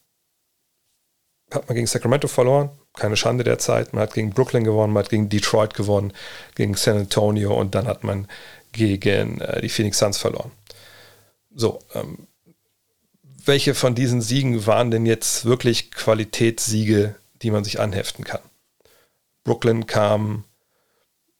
[1.51, 2.71] hat man gegen Sacramento verloren.
[2.95, 3.93] Keine Schande der Zeit.
[3.93, 6.13] Man hat gegen Brooklyn gewonnen, man hat gegen Detroit gewonnen,
[6.55, 8.29] gegen San Antonio und dann hat man
[8.73, 10.51] gegen äh, die Phoenix Suns verloren.
[11.55, 12.27] So, ähm,
[13.45, 18.41] welche von diesen Siegen waren denn jetzt wirklich Qualitätssiege, die man sich anheften kann?
[19.45, 20.45] Brooklyn kam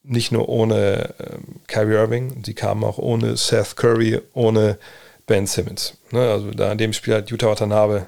[0.05, 4.79] nicht nur ohne ähm, Kyrie Irving, sie kamen auch ohne Seth Curry, ohne
[5.27, 5.97] Ben Simmons.
[6.11, 6.31] Ne?
[6.31, 8.07] Also da in dem Spiel hat Utah Watanabe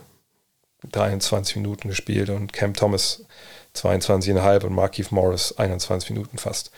[0.90, 3.24] 23 Minuten gespielt und Cam Thomas
[3.76, 6.70] 22,5 und Markeith Morris 21 Minuten fast.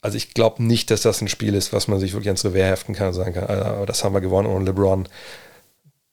[0.00, 2.66] Also ich glaube nicht, dass das ein Spiel ist, was man sich wirklich ans Revier
[2.66, 5.08] heften kann und sagen kann, aber das haben wir gewonnen ohne LeBron.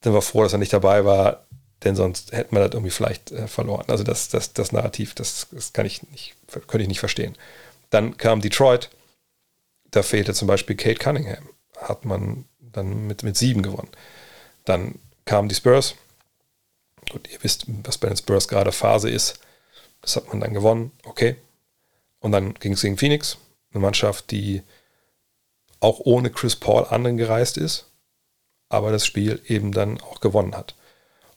[0.04, 1.46] Sind wir froh, dass er nicht dabei war,
[1.84, 3.86] denn sonst hätten wir das irgendwie vielleicht äh, verloren.
[3.88, 6.36] Also das, das, das Narrativ, das, das kann ich nicht,
[6.68, 7.36] könnte ich nicht verstehen.
[7.90, 8.90] Dann kam Detroit,
[9.92, 13.90] da fehlte zum Beispiel Kate Cunningham, hat man dann mit, mit sieben gewonnen.
[14.66, 15.96] Dann kamen die Spurs.
[17.10, 19.40] Gut, ihr wisst, was bei den Spurs gerade Phase ist.
[20.02, 21.36] Das hat man dann gewonnen, okay.
[22.20, 23.38] Und dann ging es gegen Phoenix,
[23.72, 24.62] eine Mannschaft, die
[25.80, 27.86] auch ohne Chris Paul anderen gereist ist,
[28.68, 30.76] aber das Spiel eben dann auch gewonnen hat.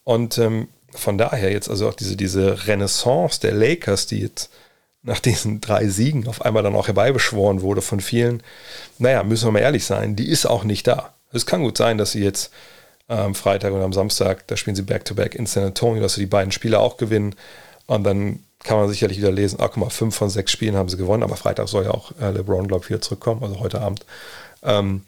[0.05, 4.51] Und ähm, von daher jetzt also auch diese, diese Renaissance der Lakers, die jetzt
[5.03, 8.43] nach diesen drei Siegen auf einmal dann auch herbeibeschworen wurde von vielen,
[8.99, 11.13] naja, müssen wir mal ehrlich sein, die ist auch nicht da.
[11.33, 12.53] Es kann gut sein, dass sie jetzt
[13.09, 16.15] am ähm, Freitag oder am Samstag, da spielen sie Back-to-Back -back in San Antonio, dass
[16.15, 17.35] sie die beiden Spiele auch gewinnen
[17.87, 20.89] und dann kann man sicherlich wieder lesen, ach guck mal, fünf von sechs Spielen haben
[20.89, 23.81] sie gewonnen, aber Freitag soll ja auch äh, LeBron, glaube ich, wieder zurückkommen, also heute
[23.81, 24.07] Abend.
[24.63, 25.03] Ähm,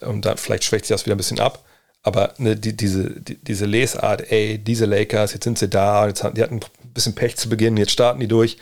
[0.00, 1.64] und dann vielleicht schwächt sich das wieder ein bisschen ab.
[2.02, 6.24] Aber ne, die, diese, die, diese Lesart, ey, diese Lakers, jetzt sind sie da, jetzt,
[6.36, 8.56] die hatten ein bisschen Pech zu Beginn, jetzt starten die durch.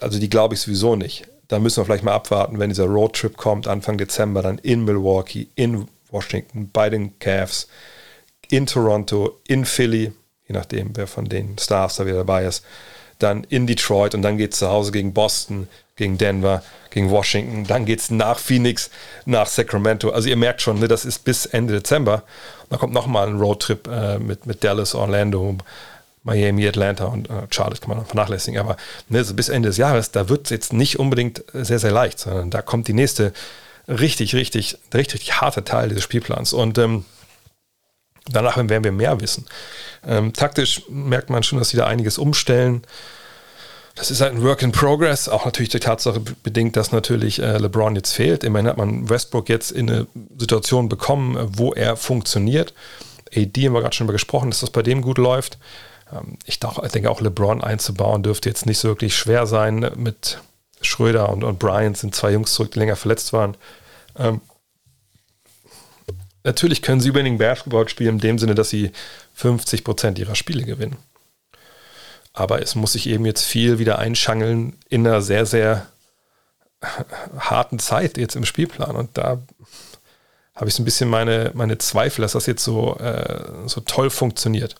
[0.00, 1.26] Also die glaube ich sowieso nicht.
[1.48, 5.48] Da müssen wir vielleicht mal abwarten, wenn dieser Roadtrip kommt, Anfang Dezember, dann in Milwaukee,
[5.54, 7.68] in Washington, bei den Cavs,
[8.50, 10.12] in Toronto, in Philly,
[10.48, 12.64] je nachdem, wer von den Stars da wieder dabei ist
[13.18, 17.64] dann in Detroit und dann geht es zu Hause gegen Boston, gegen Denver, gegen Washington,
[17.66, 18.90] dann geht es nach Phoenix,
[19.24, 20.10] nach Sacramento.
[20.10, 22.24] Also ihr merkt schon, ne, das ist bis Ende Dezember.
[22.70, 25.56] Dann kommt nochmal ein Roadtrip äh, mit, mit Dallas, Orlando,
[26.22, 28.60] Miami, Atlanta und äh, Charlotte kann man vernachlässigen.
[28.60, 28.76] Aber
[29.08, 32.18] ne, so bis Ende des Jahres, da wird es jetzt nicht unbedingt sehr, sehr leicht,
[32.18, 33.32] sondern da kommt die nächste
[33.88, 36.52] richtig, richtig, richtig, richtig harte Teil dieses Spielplans.
[36.52, 37.04] Und ähm,
[38.28, 39.46] danach werden wir mehr wissen.
[40.06, 42.82] Ähm, taktisch merkt man schon, dass sie da einiges umstellen.
[43.96, 47.56] Das ist halt ein Work in Progress, auch natürlich die Tatsache bedingt, dass natürlich äh,
[47.56, 48.44] LeBron jetzt fehlt.
[48.44, 50.06] Immerhin hat man Westbrook jetzt in eine
[50.38, 52.74] Situation bekommen, äh, wo er funktioniert.
[53.34, 55.58] AD haben wir gerade schon über gesprochen, dass das bei dem gut läuft.
[56.12, 59.90] Ähm, ich, denke auch LeBron einzubauen dürfte jetzt nicht so wirklich schwer sein.
[59.96, 60.40] Mit
[60.82, 63.56] Schröder und, und Bryant sind zwei Jungs zurück, die länger verletzt waren.
[64.18, 64.42] Ähm,
[66.44, 68.92] natürlich können sie Winning Basketball spielen in dem Sinne, dass sie
[69.32, 70.96] 50 Prozent ihrer Spiele gewinnen.
[72.36, 75.86] Aber es muss sich eben jetzt viel wieder einschangeln in einer sehr, sehr
[77.38, 78.94] harten Zeit jetzt im Spielplan.
[78.94, 79.40] Und da
[80.54, 84.10] habe ich so ein bisschen meine, meine Zweifel, dass das jetzt so, äh, so toll
[84.10, 84.76] funktioniert.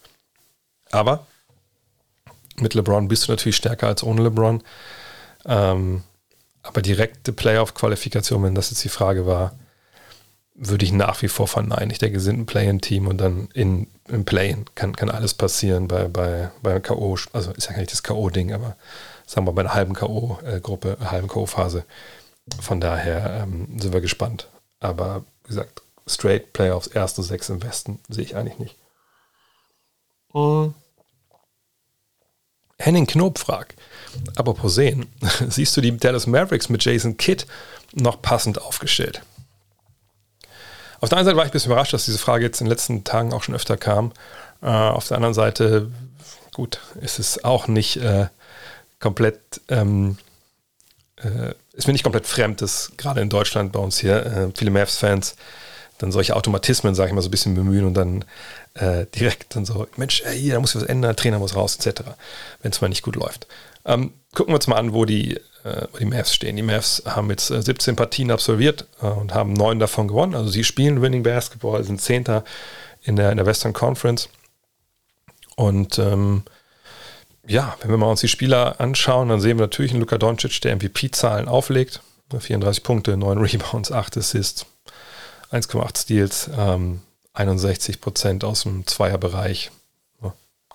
[0.90, 1.26] Aber
[2.56, 4.62] mit LeBron bist du natürlich stärker als ohne LeBron.
[5.46, 6.02] Ähm,
[6.62, 9.58] aber direkte Playoff-Qualifikation, wenn das jetzt die Frage war,
[10.58, 11.90] würde ich nach wie vor verneinen.
[11.90, 16.08] Ich denke, sind ein Play-in-Team und dann in, im Play-in kann, kann alles passieren bei,
[16.08, 18.76] bei, bei K.O., also ist ja gar nicht das K.O.-Ding, aber
[19.26, 21.82] sagen wir bei einer halben K.O.-Gruppe, halben K.O.-Phase.
[22.60, 24.48] Von daher ähm, sind wir gespannt.
[24.80, 28.76] Aber wie gesagt, straight Playoffs, erste sechs im Westen, sehe ich eigentlich nicht.
[30.32, 30.74] Mhm.
[32.78, 33.74] Henning Knob fragt,
[34.36, 35.06] apropos sehen,
[35.48, 37.46] siehst du die Dallas Mavericks mit Jason Kidd
[37.94, 39.22] noch passend aufgestellt?
[41.00, 42.70] Auf der einen Seite war ich ein bisschen überrascht, dass diese Frage jetzt in den
[42.70, 44.12] letzten Tagen auch schon öfter kam.
[44.62, 45.90] Äh, auf der anderen Seite,
[46.54, 48.26] gut, ist es auch nicht äh,
[48.98, 50.16] komplett, ähm,
[51.16, 54.70] äh, ist mir nicht komplett fremd, dass gerade in Deutschland bei uns hier äh, viele
[54.70, 55.36] Mavs-Fans
[55.98, 58.24] dann solche Automatismen, sage ich mal, so ein bisschen bemühen und dann
[58.74, 62.02] äh, direkt dann so, Mensch, hier, da muss was ändern, Trainer muss raus, etc.,
[62.62, 63.46] wenn es mal nicht gut läuft.
[63.86, 66.56] Ähm, gucken wir uns mal an, wo die äh, die Mavs stehen.
[66.56, 70.34] Die Mavs haben jetzt 17 äh, Partien absolviert äh, und haben neun davon gewonnen.
[70.34, 72.44] Also sie spielen Winning Basketball, sind Zehnter
[73.02, 74.28] in der, in der Western Conference.
[75.56, 76.42] Und ähm,
[77.46, 80.60] ja, wenn wir mal uns die Spieler anschauen, dann sehen wir natürlich einen Luka Doncic,
[80.60, 82.00] der MVP-Zahlen auflegt.
[82.36, 84.66] 34 Punkte, 9 Rebounds, 8 Assists,
[85.52, 87.02] 1,8 Steals, ähm,
[87.34, 89.70] 61 Prozent aus dem Zweierbereich.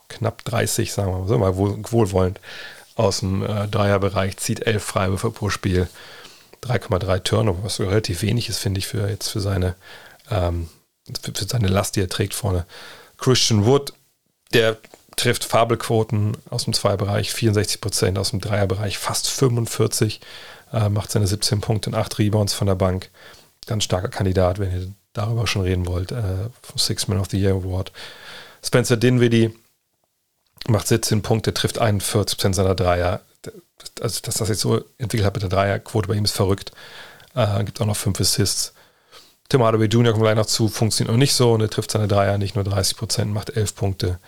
[0.08, 2.40] Knapp 30, sagen wir mal wohlwollend
[2.96, 5.88] aus dem äh, Dreierbereich, zieht elf Freiwürfe pro Spiel,
[6.64, 9.76] 3,3 Turnover, was relativ wenig ist, finde ich, für jetzt für seine,
[10.30, 10.70] ähm,
[11.22, 12.66] für, für seine Last, die er trägt vorne.
[13.18, 13.94] Christian Wood,
[14.54, 14.78] der
[15.16, 20.22] trifft Fabelquoten aus dem Zweierbereich, 64 Prozent, aus dem Dreierbereich fast 45,
[20.74, 23.10] äh, macht seine 17 Punkte und 8 Rebounds von der Bank.
[23.68, 27.40] Ganz starker Kandidat, wenn ihr darüber schon reden wollt, äh, vom Six Man of the
[27.40, 27.92] Year Award.
[28.64, 29.52] Spencer Dinwiddie,
[30.68, 33.22] macht 17 Punkte, trifft 41% seiner Dreier,
[34.00, 36.72] also dass das jetzt so entwickelt hat mit der Dreierquote bei ihm ist verrückt.
[37.36, 38.74] Äh, gibt auch noch fünf Assists.
[39.50, 40.14] Tim Hardaway Jr.
[40.14, 42.64] kommt gleich noch zu, funktioniert noch nicht so und er trifft seine Dreier nicht nur
[42.64, 44.20] 30 Prozent, macht 11 Punkte.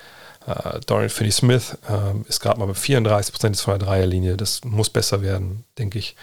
[0.46, 4.36] Äh, Dorian Finney-Smith äh, ist gerade mal bei 34 Prozent von der Dreierlinie.
[4.36, 6.16] Das muss besser werden, denke ich.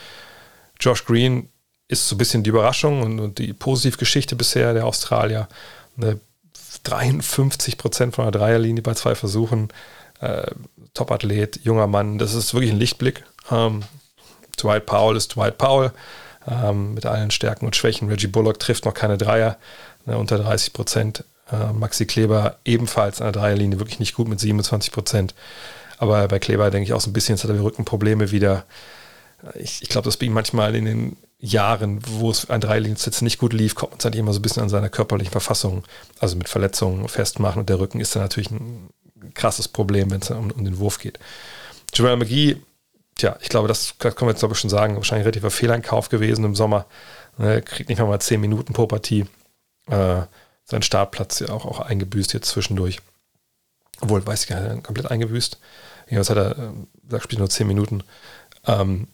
[0.79, 1.49] Josh Green
[1.89, 5.49] ist so ein bisschen die Überraschung und, und die Positivgeschichte bisher der Australier.
[5.97, 6.21] Eine
[6.85, 9.69] 53 Prozent von der Dreierlinie bei zwei Versuchen.
[10.21, 10.51] Äh,
[10.95, 12.19] Top-Athlet, junger Mann.
[12.19, 13.25] Das ist wirklich ein Lichtblick.
[13.51, 13.83] Ähm,
[14.61, 15.93] Dwight Powell ist Dwight Powell
[16.49, 18.09] ähm, mit allen Stärken und Schwächen.
[18.09, 19.57] Reggie Bullock trifft noch keine Dreier,
[20.07, 21.25] ne, unter 30 Prozent.
[21.51, 25.35] Äh, Maxi Kleber ebenfalls an der Dreierlinie wirklich nicht gut mit 27 Prozent.
[25.99, 28.65] Aber bei Kleber denke ich auch so ein bisschen, jetzt hat er Rückenprobleme wieder.
[29.55, 33.39] Ich, ich glaube, das bei ihm manchmal in den Jahren, wo es an Dreierliniensitz nicht
[33.39, 35.85] gut lief, kommt man es immer so ein bisschen an seiner körperlichen Verfassung,
[36.19, 37.61] also mit Verletzungen festmachen.
[37.61, 38.91] Und der Rücken ist dann natürlich ein
[39.35, 41.19] krasses Problem, wenn es um, um, den Wurf geht.
[41.95, 42.57] Jamal McGee,
[43.17, 46.09] tja, ich glaube, das können wir jetzt glaube ich schon sagen, wahrscheinlich ein relativer Fehleinkauf
[46.09, 46.87] gewesen im Sommer.
[47.39, 49.27] Ne, kriegt nicht mal 10 Minuten pro Partie.
[49.89, 50.23] Äh,
[50.65, 53.01] seinen Startplatz ja auch, auch eingebüßt jetzt zwischendurch.
[54.01, 55.59] Obwohl, weiß ich gar nicht, komplett eingebüßt.
[56.07, 56.73] Jedenfalls hat er, äh,
[57.09, 58.03] sagt, spielt nur 10 Minuten.
[58.67, 59.09] Ähm,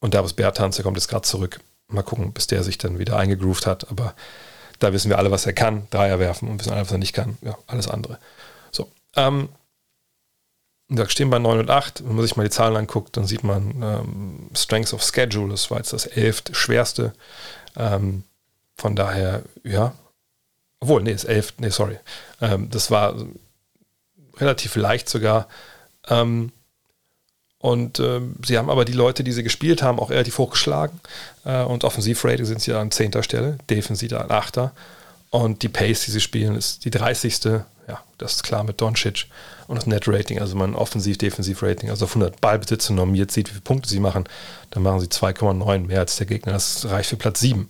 [0.00, 1.60] und Davis Bertans, der kommt jetzt gerade zurück.
[1.88, 3.90] Mal gucken, bis der sich dann wieder eingegroovt hat.
[3.90, 4.14] Aber
[4.78, 5.86] da wissen wir alle, was er kann.
[5.90, 7.38] Dreier werfen und wissen alle, was er nicht kann.
[7.42, 8.18] Ja, alles andere.
[9.16, 9.48] Ähm,
[10.88, 12.04] da stehen bei 9 und 8.
[12.04, 15.50] Wenn man sich mal die Zahlen anguckt, dann sieht man ähm, Strengths of Schedule.
[15.50, 17.12] Das war jetzt das elfte schwerste.
[17.76, 18.24] Ähm,
[18.76, 19.94] von daher, ja.
[20.80, 21.98] Obwohl, nee, das elfte, nee, sorry.
[22.40, 23.14] Ähm, das war
[24.36, 25.48] relativ leicht sogar.
[26.08, 26.52] Ähm,
[27.58, 31.00] und äh, sie haben aber die Leute, die sie gespielt haben, auch relativ hochgeschlagen.
[31.44, 33.22] Äh, und Offensivrating sind sie an 10.
[33.22, 34.70] Stelle, defensiv an 8.
[35.30, 37.62] Und die Pace, die sie spielen, ist die 30.
[37.88, 39.26] Ja, das ist klar mit Doncic.
[39.66, 43.88] Und das Net-Rating, also mein Offensiv-Defensiv-Rating, also auf 100 Ballbesitze normiert sieht, wie viele Punkte
[43.88, 44.28] sie machen,
[44.70, 46.52] dann machen sie 2,9 mehr als der Gegner.
[46.52, 47.68] Das reicht für Platz 7.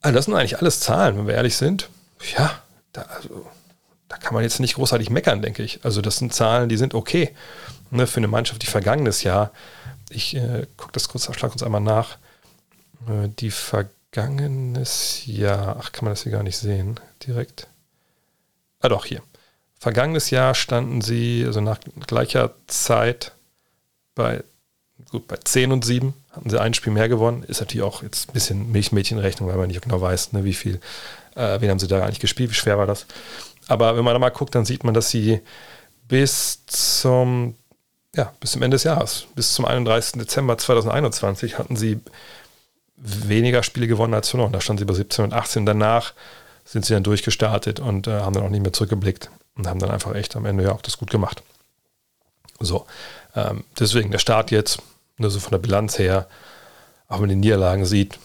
[0.00, 1.88] Also das sind eigentlich alles Zahlen, wenn wir ehrlich sind.
[2.36, 2.52] Ja,
[2.92, 3.46] da, also,
[4.08, 5.80] da kann man jetzt nicht großartig meckern, denke ich.
[5.84, 7.32] Also das sind Zahlen, die sind okay
[7.92, 9.52] ne, für eine Mannschaft, die vergangenes Jahr,
[10.10, 12.16] ich äh, gucke das kurz, schlag uns einmal nach,
[13.08, 17.68] äh, die vergangenes Jahr, ach, kann man das hier gar nicht sehen, direkt.
[18.82, 19.22] Ah doch, hier.
[19.78, 23.32] Vergangenes Jahr standen sie, also nach gleicher Zeit
[24.14, 24.44] bei,
[25.10, 27.42] gut, bei 10 und 7, hatten sie ein Spiel mehr gewonnen.
[27.44, 30.80] Ist natürlich auch jetzt ein bisschen Milchmädchenrechnung, weil man nicht genau weiß, ne, wie viel,
[31.34, 33.06] äh, wen haben sie da eigentlich gespielt, wie schwer war das.
[33.68, 35.40] Aber wenn man da mal guckt, dann sieht man, dass sie
[36.08, 37.54] bis zum
[38.14, 40.20] ja, bis zum Ende des Jahres, bis zum 31.
[40.20, 41.98] Dezember 2021 hatten sie
[42.96, 44.52] weniger Spiele gewonnen als verloren.
[44.52, 45.66] Da standen sie bei 17 und 18.
[45.66, 46.12] Danach
[46.64, 49.90] sind sie dann durchgestartet und äh, haben dann auch nicht mehr zurückgeblickt und haben dann
[49.90, 51.42] einfach echt am Ende ja auch das gut gemacht.
[52.60, 52.86] So,
[53.34, 54.80] ähm, deswegen der Start jetzt,
[55.18, 56.28] nur so von der Bilanz her,
[57.08, 58.18] auch wenn man die Niederlagen sieht,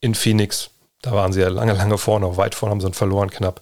[0.00, 0.70] in Phoenix,
[1.02, 3.60] da waren sie ja lange, lange vorne, auch weit vorne haben sie dann verloren knapp.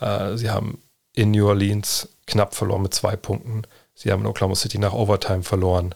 [0.00, 0.82] Äh, sie haben
[1.14, 3.62] in New Orleans knapp verloren mit zwei Punkten.
[3.94, 5.94] Sie haben in Oklahoma City nach Overtime verloren.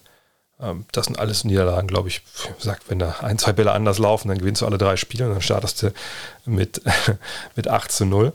[0.59, 2.21] Ähm, das sind alles Niederlagen, glaube ich.
[2.59, 5.33] Sagt, wenn da ein, zwei Bälle anders laufen, dann gewinnst du alle drei Spiele und
[5.33, 5.91] dann startest du
[6.45, 6.81] mit,
[7.55, 8.33] mit 8 zu 0.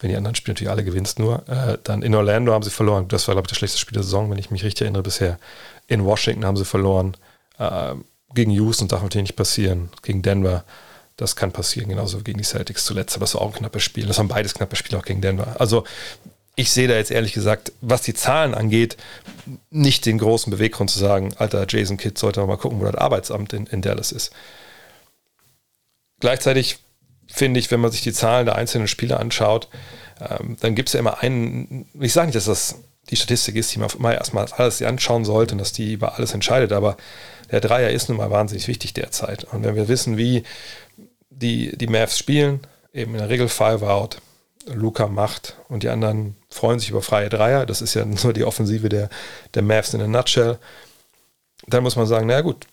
[0.00, 1.48] Wenn die anderen Spiele natürlich alle gewinnst nur.
[1.48, 3.08] Äh, dann in Orlando haben sie verloren.
[3.08, 5.38] Das war, glaube ich, das schlechteste Spiel der Saison, wenn ich mich richtig erinnere bisher.
[5.88, 7.16] In Washington haben sie verloren.
[7.58, 7.94] Äh,
[8.34, 9.90] gegen Houston darf natürlich nicht passieren.
[10.02, 10.64] Gegen Denver.
[11.16, 13.16] Das kann passieren, genauso gegen die Celtics zuletzt.
[13.16, 14.06] Aber das war auch ein knappes Spiel.
[14.06, 15.56] Das waren beides knappe Spiele auch gegen Denver.
[15.58, 15.82] Also
[16.58, 18.96] ich sehe da jetzt ehrlich gesagt, was die Zahlen angeht,
[19.70, 23.52] nicht den großen Beweggrund zu sagen, alter Jason Kidd sollte mal gucken, wo das Arbeitsamt
[23.52, 24.32] in, in Dallas ist.
[26.18, 26.80] Gleichzeitig
[27.28, 29.68] finde ich, wenn man sich die Zahlen der einzelnen Spieler anschaut,
[30.20, 32.74] ähm, dann gibt es ja immer einen, ich sage nicht, dass das
[33.08, 36.34] die Statistik ist, die man immer erstmal alles anschauen sollte und dass die über alles
[36.34, 36.96] entscheidet, aber
[37.52, 39.44] der Dreier ist nun mal wahnsinnig wichtig derzeit.
[39.44, 40.42] Und wenn wir wissen, wie
[41.30, 42.58] die, die Mavs spielen,
[42.92, 44.20] eben in der Regel Five Out,
[44.74, 47.66] Luca macht und die anderen freuen sich über freie Dreier.
[47.66, 49.08] Das ist ja nur die Offensive der,
[49.54, 50.58] der Mavs in a nutshell.
[51.66, 52.66] Dann muss man sagen, na gut,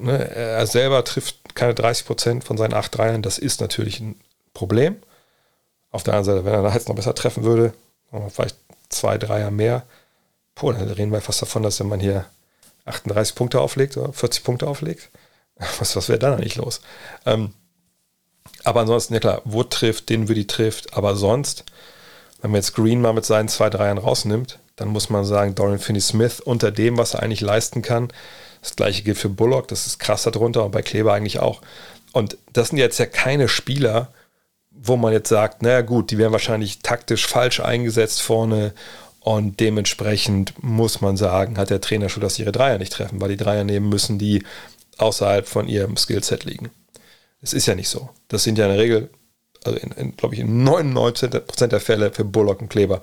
[0.00, 3.22] ne, er selber trifft keine 30 Prozent von seinen acht Dreiern.
[3.22, 4.20] Das ist natürlich ein
[4.54, 4.96] Problem.
[5.90, 7.74] Auf der anderen Seite, wenn er da jetzt noch besser treffen würde,
[8.30, 8.56] vielleicht
[8.88, 9.84] zwei Dreier mehr,
[10.54, 12.26] boah, dann reden wir fast davon, dass man hier
[12.84, 15.10] 38 Punkte auflegt oder 40 Punkte auflegt.
[15.78, 16.80] Was, was wäre dann eigentlich los?
[17.24, 17.52] Ähm,
[18.64, 21.64] aber ansonsten, ja klar, Wood trifft, Dinwiddie trifft, aber sonst,
[22.40, 25.78] wenn man jetzt Green mal mit seinen zwei Dreiern rausnimmt, dann muss man sagen, Dorian
[25.78, 28.08] Finney-Smith unter dem, was er eigentlich leisten kann.
[28.60, 31.60] Das gleiche gilt für Bullock, das ist krass darunter und bei Kleber eigentlich auch.
[32.12, 34.12] Und das sind jetzt ja keine Spieler,
[34.70, 38.72] wo man jetzt sagt, naja gut, die werden wahrscheinlich taktisch falsch eingesetzt vorne
[39.20, 43.28] Und dementsprechend muss man sagen, hat der Trainer schon, dass ihre Dreier nicht treffen, weil
[43.28, 44.42] die Dreier nehmen müssen, die
[44.98, 46.70] außerhalb von ihrem Skillset liegen.
[47.42, 48.08] Es ist ja nicht so.
[48.28, 49.10] Das sind ja in der Regel,
[49.64, 53.00] also in, in glaube ich, in 99% der Fälle für Bullock und Kleber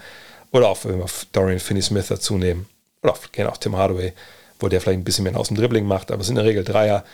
[0.52, 2.68] oder auch wenn wir Dorian Finney-Smith dazu nehmen
[3.04, 4.14] oder auch, gerne auch Tim Hardaway,
[4.60, 6.50] wo der vielleicht ein bisschen mehr aus dem Dribbling macht, aber es sind in der
[6.50, 7.06] Regel Dreier,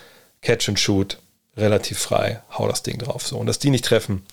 [0.42, 1.18] Catch and Shoot,
[1.58, 3.28] relativ frei, hau das Ding drauf.
[3.28, 3.38] So.
[3.38, 4.26] Und dass die nicht treffen,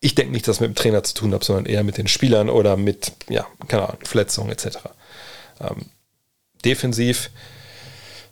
[0.00, 2.48] ich denke nicht, dass mit dem Trainer zu tun hat, sondern eher mit den Spielern
[2.48, 4.78] oder mit, ja, keine Ahnung, Verletzungen etc.
[5.60, 5.86] Ähm,
[6.64, 7.30] defensiv,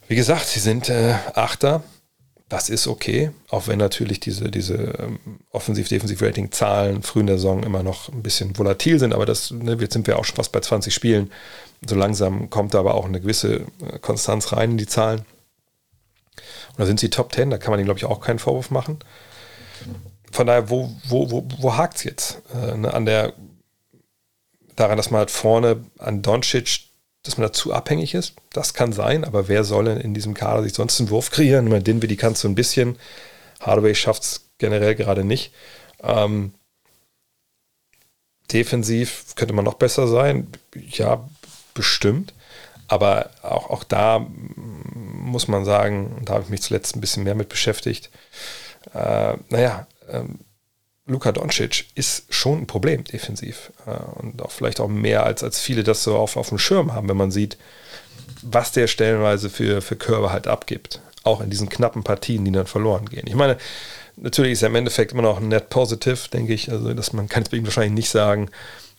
[0.08, 1.82] wie gesagt, sie sind äh, Achter.
[2.54, 5.18] Das ist okay, auch wenn natürlich diese, diese ähm,
[5.50, 9.92] Offensiv-Defensiv-Rating-Zahlen früh in der Saison immer noch ein bisschen volatil sind, aber das, ne, jetzt
[9.92, 11.32] sind wir auch schon fast bei 20 Spielen.
[11.84, 15.20] So langsam kommt da aber auch eine gewisse äh, Konstanz rein in die Zahlen.
[15.20, 18.70] Und da sind sie Top 10, da kann man ihnen, glaube ich, auch keinen Vorwurf
[18.70, 18.98] machen
[20.34, 22.42] von daher, wo, wo, wo, wo hakt es jetzt?
[22.52, 23.34] Äh, ne, an der,
[24.74, 26.80] daran, dass man halt vorne an Doncic,
[27.24, 30.34] dass man da zu abhängig ist, das kann sein, aber wer soll denn in diesem
[30.34, 31.66] Kader sich sonst einen Wurf kreieren?
[31.66, 32.96] Ich meine, Dinwiddie kannst du ein bisschen,
[33.60, 35.52] Hardaway schafft es generell gerade nicht.
[36.02, 36.52] Ähm,
[38.52, 41.28] defensiv könnte man noch besser sein, ja,
[41.72, 42.34] bestimmt.
[42.88, 47.34] Aber auch, auch da muss man sagen, da habe ich mich zuletzt ein bisschen mehr
[47.34, 48.10] mit beschäftigt.
[48.92, 50.40] Äh, naja, ähm,
[51.06, 53.72] Luka Doncic ist schon ein Problem defensiv.
[53.86, 56.92] Äh, und auch vielleicht auch mehr, als, als viele das so auf, auf dem Schirm
[56.92, 57.58] haben, wenn man sieht,
[58.42, 61.00] was der stellenweise für, für Körbe halt abgibt.
[61.22, 63.26] Auch in diesen knappen Partien, die dann verloren gehen.
[63.26, 63.56] Ich meine,
[64.16, 66.70] natürlich ist er im Endeffekt immer noch ein net positive, denke ich.
[66.70, 68.50] Also, dass man kann es bei ihm wahrscheinlich nicht sagen,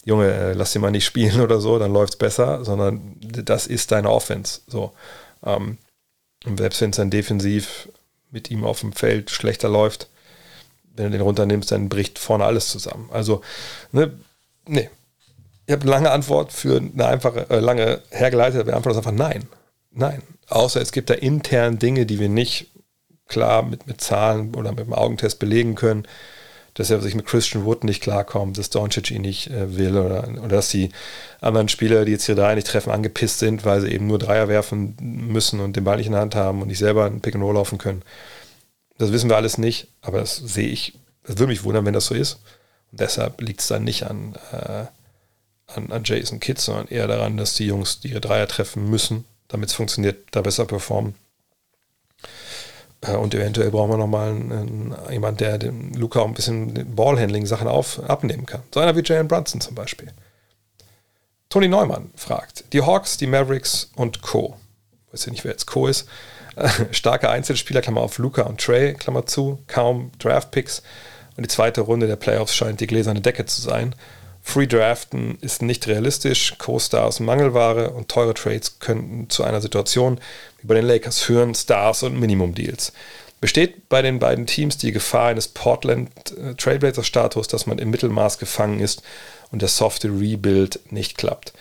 [0.04, 3.68] Junge, äh, lass ihn mal nicht spielen oder so, dann läuft es besser, sondern das
[3.68, 4.62] ist deine Offense.
[4.68, 4.94] So.
[5.44, 5.78] Ähm,
[6.46, 7.89] und selbst wenn es dann defensiv
[8.32, 10.10] mit ihm auf dem Feld schlechter läuft,
[10.95, 13.10] wenn du den runternimmst, dann bricht vorne alles zusammen.
[13.12, 13.41] Also,
[13.91, 14.13] ne,
[14.67, 14.89] nee.
[15.67, 19.47] Ich habe eine lange Antwort für eine einfache, äh, lange hergeleitete Antwort ist einfach nein.
[19.91, 20.21] Nein.
[20.47, 22.67] Außer es gibt da intern Dinge, die wir nicht
[23.27, 26.08] klar mit, mit Zahlen oder mit dem Augentest belegen können,
[26.75, 30.27] dass er sich mit Christian Wood nicht klarkommt, dass Doncic ihn nicht äh, will oder,
[30.27, 30.89] oder dass die
[31.41, 34.49] anderen Spieler, die jetzt hier drei nicht treffen, angepisst sind, weil sie eben nur Dreier
[34.49, 37.34] werfen müssen und den Ball nicht in der Hand haben und nicht selber ein Pick
[37.34, 38.03] and Roll laufen können.
[38.97, 40.97] Das wissen wir alles nicht, aber das sehe ich.
[41.23, 42.39] Es würde mich wundern, wenn das so ist.
[42.91, 44.86] Und deshalb liegt es dann nicht an, äh,
[45.67, 49.25] an, an Jason Kidd, sondern eher daran, dass die Jungs die ihre Dreier treffen müssen,
[49.47, 51.15] damit es funktioniert, da besser performen.
[53.01, 57.67] Äh, und eventuell brauchen wir nochmal einen, jemand, der dem Luca auch ein bisschen Ballhandling-Sachen
[57.67, 58.63] abnehmen kann.
[58.73, 60.12] So einer wie Jalen Brunson zum Beispiel.
[61.49, 64.58] Toni Neumann fragt: Die Hawks, die Mavericks und Co.
[65.08, 66.08] Ich weiß ja nicht, wer jetzt Co ist.
[66.91, 70.82] starke Einzelspieler, Klammer auf Luca und Trey, Klammer zu, kaum Draftpicks.
[71.38, 73.96] Und die zweite Runde der Playoffs scheint die gläserne Decke zu sein.
[74.41, 80.20] Free Draften ist nicht realistisch, Co-Stars Mangelware und teure Trades könnten zu einer Situation
[80.62, 82.94] wie bei den Lakers führen, Stars und Minimum-Deals.
[83.41, 88.38] Besteht bei den beiden Teams die Gefahr eines Portland äh, Trailblazers-Status, dass man im Mittelmaß
[88.38, 89.02] gefangen ist
[89.52, 91.54] und der softe Rebuild nicht klappt?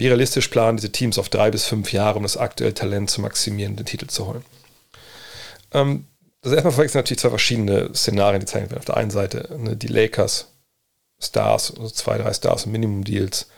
[0.00, 3.20] Wie realistisch planen diese Teams auf drei bis fünf Jahre, um das aktuelle Talent zu
[3.20, 4.42] maximieren, den Titel zu holen?
[5.72, 6.06] Ähm,
[6.40, 8.78] das erstmal vorweg sind natürlich zwei verschiedene Szenarien, die zeigen werden.
[8.78, 10.52] Auf der einen Seite ne, die Lakers,
[11.18, 13.50] Stars, also zwei, drei Stars und Minimum Deals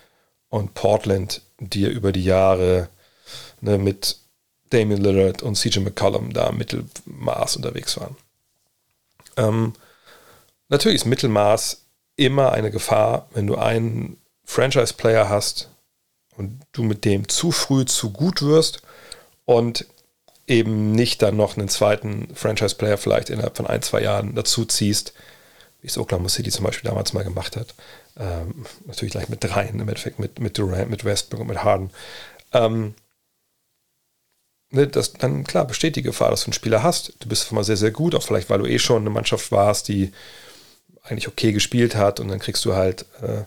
[0.48, 2.88] und Portland, die über die Jahre
[3.60, 4.18] ne, mit
[4.70, 8.16] Damian Lillard und CJ McCollum da Mittelmaß unterwegs waren.
[9.36, 9.74] Ähm,
[10.68, 11.82] natürlich ist Mittelmaß
[12.16, 15.68] immer eine Gefahr, wenn du einen Franchise-Player hast,
[16.36, 18.82] und du mit dem zu früh zu gut wirst
[19.44, 19.86] und
[20.46, 25.12] eben nicht dann noch einen zweiten Franchise-Player vielleicht innerhalb von ein, zwei Jahren dazu ziehst,
[25.80, 27.74] wie es Oklahoma City zum Beispiel damals mal gemacht hat.
[28.18, 31.90] Ähm, natürlich gleich mit dreien, im Endeffekt mit, mit Durant, mit Westbrook und mit Harden.
[32.52, 32.94] Ähm,
[34.70, 37.14] ne, das, dann klar besteht die Gefahr, dass du einen Spieler hast.
[37.20, 39.88] Du bist mal sehr, sehr gut, auch vielleicht, weil du eh schon eine Mannschaft warst,
[39.88, 40.12] die
[41.02, 43.42] eigentlich okay gespielt hat und dann kriegst du halt äh,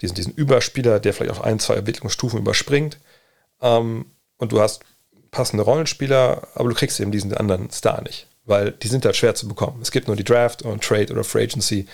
[0.00, 2.98] diesen, diesen Überspieler, der vielleicht auch ein, zwei Entwicklungsstufen überspringt.
[3.60, 4.06] Ähm,
[4.38, 4.82] und du hast
[5.30, 9.34] passende Rollenspieler, aber du kriegst eben diesen anderen Star nicht, weil die sind halt schwer
[9.34, 9.80] zu bekommen.
[9.82, 11.86] Es gibt nur die Draft und Trade oder Free Agency.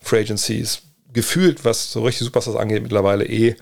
[0.00, 0.82] Free Agency ist
[1.12, 3.56] gefühlt, was so richtig Superstars angeht, mittlerweile eh,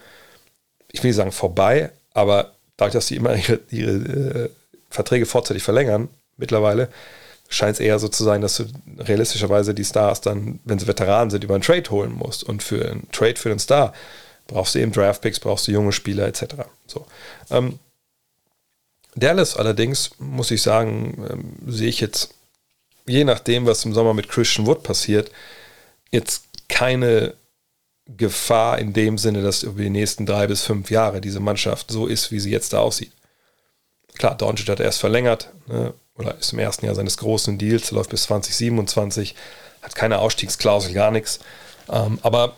[0.92, 4.50] ich will nicht sagen vorbei, aber dadurch, dass sie immer ihre, ihre äh,
[4.88, 6.88] Verträge vorzeitig verlängern, mittlerweile,
[7.50, 8.64] scheint es eher so zu sein, dass du
[8.98, 12.44] realistischerweise die Stars dann, wenn sie Veteranen sind, über einen Trade holen musst.
[12.44, 13.92] Und für einen Trade für den Star
[14.46, 16.44] brauchst du eben Draftpicks, brauchst du junge Spieler etc.
[16.86, 17.06] So.
[17.50, 17.78] Ähm,
[19.16, 22.34] Dallas allerdings, muss ich sagen, ähm, sehe ich jetzt,
[23.06, 25.32] je nachdem, was im Sommer mit Christian Wood passiert,
[26.12, 27.34] jetzt keine
[28.16, 32.06] Gefahr in dem Sinne, dass über die nächsten drei bis fünf Jahre diese Mannschaft so
[32.06, 33.12] ist, wie sie jetzt da aussieht.
[34.20, 38.10] Klar, Doncic hat erst verlängert, ne, oder ist im ersten Jahr seines großen Deals, läuft
[38.10, 39.34] bis 2027,
[39.80, 41.38] hat keine Ausstiegsklausel, gar nichts.
[41.88, 42.54] Ähm, aber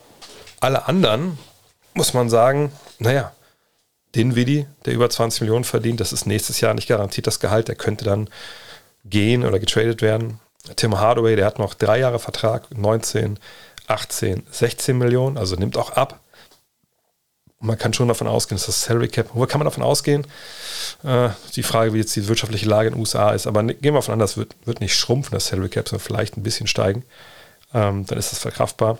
[0.59, 1.39] alle anderen,
[1.95, 3.31] muss man sagen, naja,
[4.17, 7.77] Dinwiddie, der über 20 Millionen verdient, das ist nächstes Jahr nicht garantiert das Gehalt, der
[7.77, 8.29] könnte dann
[9.05, 10.41] gehen oder getradet werden.
[10.75, 13.39] Tim Hardaway, der hat noch drei Jahre Vertrag, 19,
[13.87, 16.19] 18, 16 Millionen, also nimmt auch ab.
[17.63, 20.27] Und man kann schon davon ausgehen, dass das Salary Cap, wo kann man davon ausgehen?
[21.05, 23.95] Äh, die Frage, wie jetzt die wirtschaftliche Lage in den USA ist, aber ne, gehen
[23.95, 26.67] wir davon an, das wird, wird nicht schrumpfen, das Salary Cap, sondern vielleicht ein bisschen
[26.67, 27.05] steigen.
[27.73, 28.99] Ähm, dann ist das verkraftbar.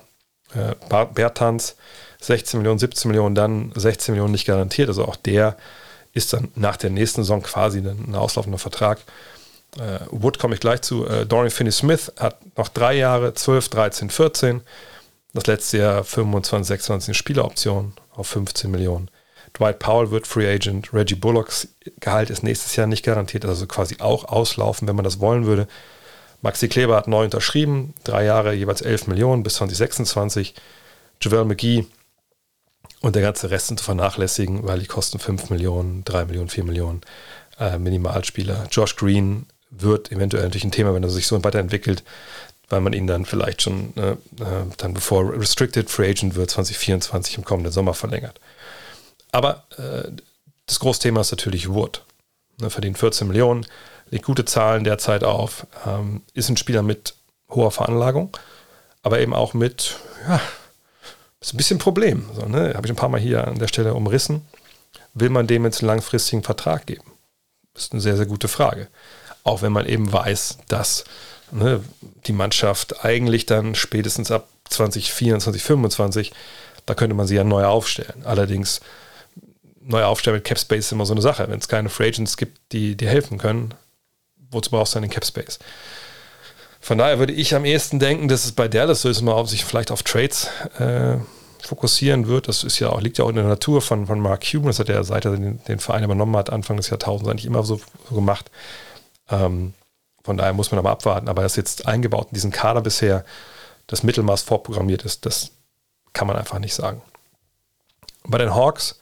[0.55, 0.75] Äh,
[1.13, 1.75] Bertans,
[2.21, 4.87] 16 Millionen, 17 Millionen, dann 16 Millionen nicht garantiert.
[4.87, 5.57] Also auch der
[6.13, 8.99] ist dann nach der nächsten Saison quasi ein auslaufender Vertrag.
[9.77, 11.05] Äh, Wood komme ich gleich zu.
[11.05, 14.61] Äh, Dorian Finney-Smith hat noch drei Jahre, 12, 13, 14.
[15.33, 19.09] Das letzte Jahr 25, 26 Spieleroption auf 15 Millionen.
[19.57, 20.93] Dwight Powell wird Free Agent.
[20.93, 21.67] Reggie Bullocks
[21.99, 25.67] Gehalt ist nächstes Jahr nicht garantiert, also quasi auch auslaufen, wenn man das wollen würde.
[26.41, 30.55] Maxi Kleber hat neu unterschrieben, drei Jahre jeweils 11 Millionen bis 2026.
[31.21, 31.85] Javel McGee
[33.01, 36.63] und der ganze Rest sind zu vernachlässigen, weil die kosten 5 Millionen, 3 Millionen, 4
[36.63, 37.01] Millionen
[37.59, 38.67] äh, Minimalspieler.
[38.71, 42.03] Josh Green wird eventuell natürlich ein Thema, wenn er sich so weiterentwickelt,
[42.73, 47.37] weil man ihn dann vielleicht schon äh, äh dann bevor Restricted Free Agent wird 2024
[47.37, 48.39] im kommenden Sommer verlängert.
[49.31, 50.09] Aber äh,
[50.65, 52.03] das Großthema ist natürlich Wood.
[52.59, 53.67] Ne, verdient 14 Millionen,
[54.09, 57.13] legt gute Zahlen derzeit auf, ähm, ist ein Spieler mit
[57.49, 58.35] hoher Veranlagung,
[59.03, 59.97] aber eben auch mit,
[60.27, 60.41] ja,
[61.39, 62.25] ist ein bisschen Problem.
[62.35, 62.73] So, ne?
[62.73, 64.47] Habe ich ein paar Mal hier an der Stelle umrissen.
[65.13, 67.11] Will man dem jetzt einen langfristigen Vertrag geben?
[67.75, 68.87] Das ist eine sehr, sehr gute Frage.
[69.43, 71.03] Auch wenn man eben weiß, dass
[71.51, 71.83] ne,
[72.25, 76.33] die Mannschaft eigentlich dann spätestens ab 2024, 2025,
[76.85, 78.23] da könnte man sie ja neu aufstellen.
[78.25, 78.81] Allerdings,
[79.81, 81.47] neu aufstellen mit Capspace ist immer so eine Sache.
[81.49, 83.73] Wenn es keine Free Agents gibt, die dir helfen können,
[84.51, 85.59] wozu brauchst du den Capspace?
[86.79, 89.49] Von daher würde ich am ehesten denken, dass es bei Dallas so ist, man auf
[89.49, 91.15] sich vielleicht auf Trades äh,
[91.61, 92.49] fokussieren wird.
[92.49, 94.67] Das ist ja auch, liegt ja auch in der Natur von, von Mark Cuban.
[94.67, 97.63] Das hat er, seit er den, den Verein übernommen hat, Anfang des Jahrtausends eigentlich immer
[97.63, 97.79] so,
[98.09, 98.51] so gemacht.
[99.29, 99.73] Ähm,
[100.23, 101.27] von daher muss man aber abwarten.
[101.27, 103.25] Aber das jetzt eingebaut in diesen Kader bisher,
[103.87, 105.51] das Mittelmaß vorprogrammiert ist, das
[106.13, 107.01] kann man einfach nicht sagen.
[108.25, 108.99] Bei den Hawks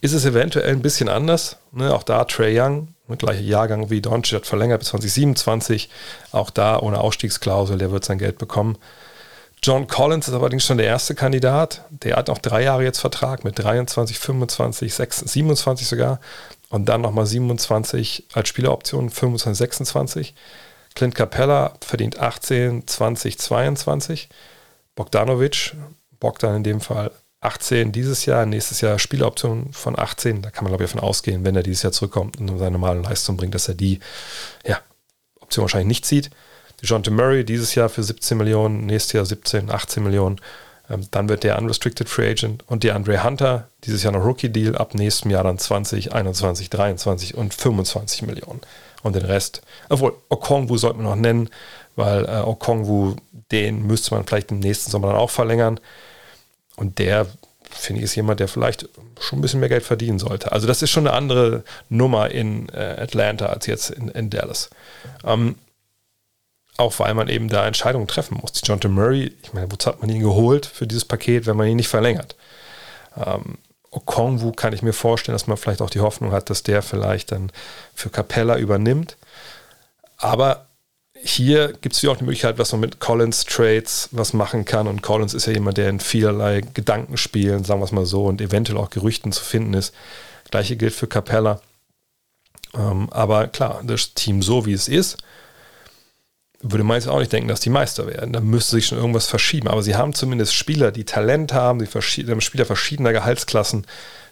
[0.00, 1.56] ist es eventuell ein bisschen anders.
[1.72, 1.92] Ne?
[1.94, 5.88] Auch da Trey Young, mit gleicher Jahrgang wie Doncic, hat verlängert bis 2027.
[6.32, 8.76] Auch da ohne Ausstiegsklausel, der wird sein Geld bekommen.
[9.62, 11.82] John Collins ist allerdings schon der erste Kandidat.
[11.90, 16.20] Der hat noch drei Jahre jetzt Vertrag mit 23, 25, 26, 27 sogar.
[16.70, 20.34] Und dann nochmal 27 als Spieleroption, 25, 26.
[20.94, 24.28] Clint Capella verdient 18, 20, 22.
[24.94, 25.74] Bogdanovic,
[26.20, 27.10] Bogdan in dem Fall
[27.40, 30.42] 18 dieses Jahr, nächstes Jahr Spieleroption von 18.
[30.42, 33.00] Da kann man, glaube ich, davon ausgehen, wenn er dieses Jahr zurückkommt und seine normale
[33.00, 34.00] Leistung bringt, dass er die
[34.66, 34.80] ja,
[35.40, 36.30] Option wahrscheinlich nicht zieht.
[36.82, 40.40] DeJounte Murray dieses Jahr für 17 Millionen, nächstes Jahr 17, 18 Millionen.
[40.90, 44.76] Ähm, dann wird der Unrestricted Free Agent und der Andre Hunter, dieses Jahr noch Rookie-Deal,
[44.76, 48.60] ab nächstem Jahr dann 20, 21, 23 und 25 Millionen.
[49.02, 51.50] Und den Rest, obwohl Okongwu sollte man noch nennen,
[51.94, 53.14] weil äh, Okongwu,
[53.52, 55.78] den müsste man vielleicht im nächsten Sommer dann auch verlängern.
[56.76, 57.26] Und der,
[57.70, 58.88] finde ich, ist jemand, der vielleicht
[59.20, 60.52] schon ein bisschen mehr Geld verdienen sollte.
[60.52, 64.70] Also das ist schon eine andere Nummer in äh, Atlanta als jetzt in, in Dallas.
[65.24, 65.56] Ähm,
[66.78, 68.52] auch weil man eben da Entscheidungen treffen muss.
[68.64, 68.88] John T.
[68.88, 71.88] Murray, ich meine, wozu hat man ihn geholt für dieses Paket, wenn man ihn nicht
[71.88, 72.36] verlängert?
[73.16, 73.58] Ähm,
[73.90, 77.32] Okongwu kann ich mir vorstellen, dass man vielleicht auch die Hoffnung hat, dass der vielleicht
[77.32, 77.50] dann
[77.94, 79.16] für Capella übernimmt.
[80.18, 80.66] Aber
[81.20, 84.86] hier gibt es ja auch die Möglichkeit, was man mit Collins Trades was machen kann.
[84.86, 88.40] Und Collins ist ja jemand, der in vielerlei Gedankenspielen, sagen wir es mal so, und
[88.40, 89.92] eventuell auch Gerüchten zu finden ist.
[90.50, 91.60] Gleiche gilt für Capella.
[92.74, 95.18] Ähm, aber klar, das Team so wie es ist,
[96.60, 98.32] würde man jetzt auch nicht denken, dass die Meister werden.
[98.32, 99.68] Da müsste sich schon irgendwas verschieben.
[99.68, 103.86] Aber sie haben zumindest Spieler, die Talent haben, sie haben Spieler verschiedener Gehaltsklassen,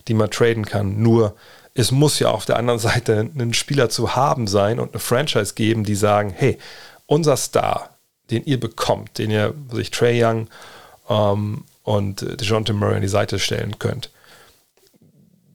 [0.08, 1.00] die man traden kann.
[1.00, 1.36] Nur
[1.74, 5.54] es muss ja auf der anderen Seite einen Spieler zu haben sein und eine Franchise
[5.54, 6.58] geben, die sagen, hey,
[7.06, 7.90] unser Star,
[8.30, 10.48] den ihr bekommt, den ihr sich Trey Young
[11.08, 14.10] ähm, und äh, DeJounte Murray an die Seite stellen könnt,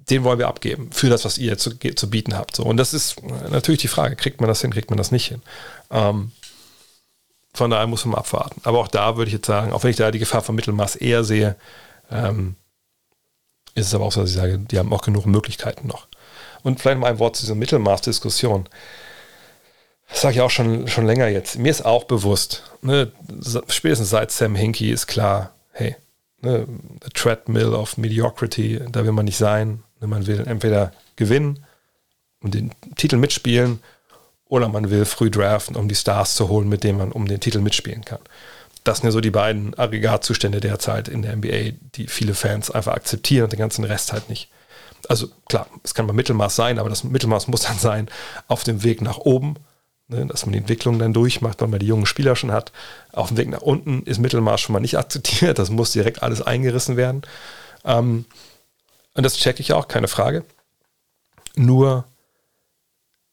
[0.09, 2.55] den wollen wir abgeben für das, was ihr zu, zu bieten habt.
[2.55, 3.17] So, und das ist
[3.49, 5.41] natürlich die Frage, kriegt man das hin, kriegt man das nicht hin?
[5.89, 6.32] Ähm,
[7.54, 8.62] von daher muss man abwarten.
[8.64, 10.95] Aber auch da würde ich jetzt sagen, auch wenn ich da die Gefahr vom Mittelmaß
[10.95, 11.56] eher sehe,
[12.10, 12.56] ähm,
[13.76, 16.08] ist es aber auch so, dass ich sage, die haben auch genug Möglichkeiten noch.
[16.64, 18.68] Und vielleicht mal ein Wort zu dieser Mittelmaßdiskussion.
[20.10, 21.58] Das sage ich auch schon, schon länger jetzt.
[21.58, 23.12] Mir ist auch bewusst, ne,
[23.70, 25.95] spätestens seit Sam Hinkie ist klar, hey,
[26.41, 26.68] ne,
[27.04, 29.84] the treadmill of mediocrity, da will man nicht sein.
[30.02, 31.66] Ne, man will entweder gewinnen
[32.41, 33.82] und den Titel mitspielen
[34.52, 37.39] oder man will früh draften, um die Stars zu holen, mit denen man um den
[37.39, 38.20] Titel mitspielen kann.
[38.84, 42.91] Das sind ja so die beiden Aggregatzustände derzeit in der NBA, die viele Fans einfach
[42.91, 44.49] akzeptieren und den ganzen Rest halt nicht.
[45.08, 48.10] Also klar, es kann mal Mittelmaß sein, aber das Mittelmaß muss dann sein
[48.49, 49.56] auf dem Weg nach oben,
[50.10, 52.74] ne, dass man die Entwicklung dann durchmacht, weil man die jungen Spieler schon hat.
[53.14, 56.41] Auf dem Weg nach unten ist Mittelmaß schon mal nicht akzeptiert, das muss direkt alles
[56.41, 57.22] eingerissen werden.
[57.86, 58.26] Ähm,
[59.14, 60.43] und das checke ich auch, keine Frage.
[61.56, 62.04] Nur,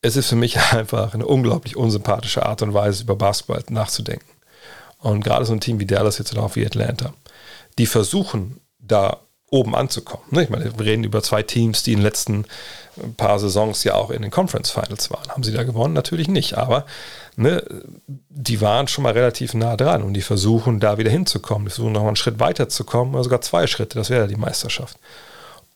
[0.03, 4.27] es ist für mich einfach eine unglaublich unsympathische Art und Weise, über Basketball nachzudenken.
[4.99, 7.15] Und gerade so ein Team wie Dallas jetzt oder auch wie Atlanta,
[7.79, 9.19] die versuchen, da
[9.51, 10.25] oben anzukommen.
[10.31, 12.45] Ne, ich meine, wir reden über zwei Teams, die in den letzten
[13.17, 15.29] paar Saisons ja auch in den Conference Finals waren.
[15.29, 15.95] Haben sie da gewonnen?
[15.95, 16.85] Natürlich nicht, aber
[17.37, 17.63] ne,
[18.07, 21.67] die waren schon mal relativ nah dran und die versuchen da wieder hinzukommen.
[21.67, 24.37] Die versuchen nochmal einen Schritt weiter zu kommen, oder sogar zwei Schritte, das wäre die
[24.37, 24.99] Meisterschaft.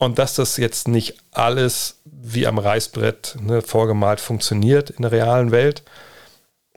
[0.02, 5.52] Und dass das jetzt nicht alles wie am Reißbrett ne, vorgemalt funktioniert in der realen
[5.52, 5.84] Welt,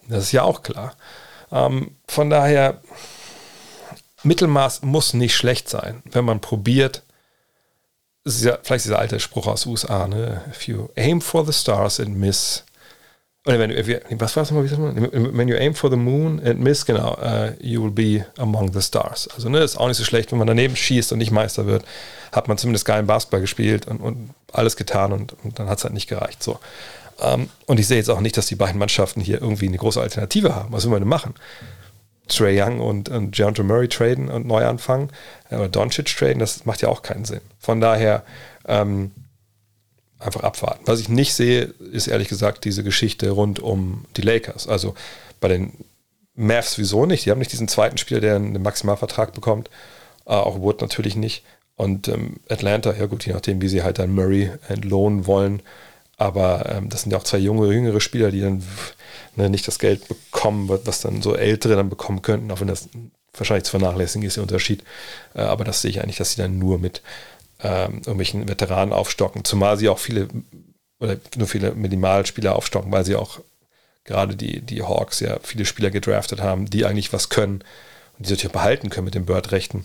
[0.07, 0.93] das ist ja auch klar.
[1.51, 2.82] Ähm, von daher,
[4.21, 7.01] Mittelmaß muss nicht schlecht sein, wenn man probiert.
[8.28, 10.43] Ja vielleicht dieser alte Spruch aus USA, ne?
[10.51, 12.63] If you aim for the stars and miss.
[13.45, 14.95] Oder wenn du, was war es nochmal?
[15.11, 18.81] When you aim for the moon and miss, genau, uh, you will be among the
[18.81, 19.29] stars.
[19.35, 21.85] Also, ne, ist auch nicht so schlecht, wenn man daneben schießt und nicht Meister wird,
[22.31, 25.83] hat man zumindest geilen Basketball gespielt und, und alles getan und, und dann hat es
[25.83, 26.41] halt nicht gereicht.
[26.41, 26.59] So.
[27.17, 29.77] Um, ähm, und ich sehe jetzt auch nicht, dass die beiden Mannschaften hier irgendwie eine
[29.77, 30.73] große Alternative haben.
[30.73, 31.33] Was will man denn machen?
[32.27, 35.09] Trey Young und, und Deontay Murray traden und neu anfangen
[35.51, 37.41] äh, oder Doncic traden, das macht ja auch keinen Sinn.
[37.59, 38.23] Von daher
[38.67, 39.11] ähm,
[40.20, 40.84] einfach abwarten.
[40.86, 44.68] Was ich nicht sehe, ist ehrlich gesagt diese Geschichte rund um die Lakers.
[44.68, 44.95] Also
[45.39, 45.74] bei den
[46.36, 47.26] Mavs wieso nicht?
[47.26, 49.70] Die haben nicht diesen zweiten Spieler, der einen Maximalvertrag bekommt.
[50.26, 51.43] Äh, auch Wood natürlich nicht.
[51.76, 55.61] Und ähm, Atlanta, ja gut, je nachdem, wie sie halt dann Murray entlohnen wollen.
[56.18, 58.63] Aber ähm, das sind ja auch zwei junge, jüngere Spieler, die dann
[59.36, 62.88] ne, nicht das Geld bekommen, was dann so Ältere dann bekommen könnten, auch wenn das
[63.34, 64.84] wahrscheinlich zu vernachlässigen ist, der Unterschied.
[65.34, 67.01] Äh, aber das sehe ich eigentlich, dass sie dann nur mit
[67.66, 70.28] ähm, irgendwelchen Veteranen aufstocken, zumal sie auch viele
[70.99, 73.39] oder nur viele Minimalspieler aufstocken, weil sie auch
[74.03, 77.63] gerade die, die Hawks ja viele Spieler gedraftet haben, die eigentlich was können
[78.18, 79.84] und die sich behalten können mit den Bird-Rechten.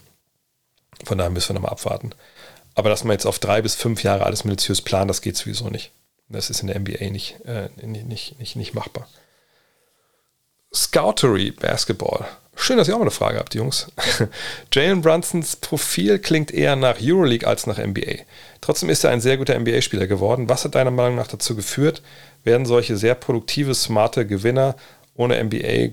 [1.05, 2.11] Von daher müssen wir nochmal abwarten.
[2.75, 5.69] Aber dass man jetzt auf drei bis fünf Jahre alles minutiös plant, das geht sowieso
[5.71, 5.91] nicht.
[6.29, 9.09] Das ist in der NBA nicht, äh, nicht, nicht, nicht machbar.
[10.75, 12.27] Scoutery Basketball.
[12.55, 13.91] Schön, dass ihr auch mal eine Frage habt, Jungs.
[14.73, 18.23] Jalen Brunsons Profil klingt eher nach Euroleague als nach NBA.
[18.61, 20.49] Trotzdem ist er ein sehr guter NBA-Spieler geworden.
[20.49, 22.03] Was hat deiner Meinung nach dazu geführt?
[22.45, 24.77] Werden solche sehr produktive, smarte Gewinner
[25.17, 25.91] ohne NBA,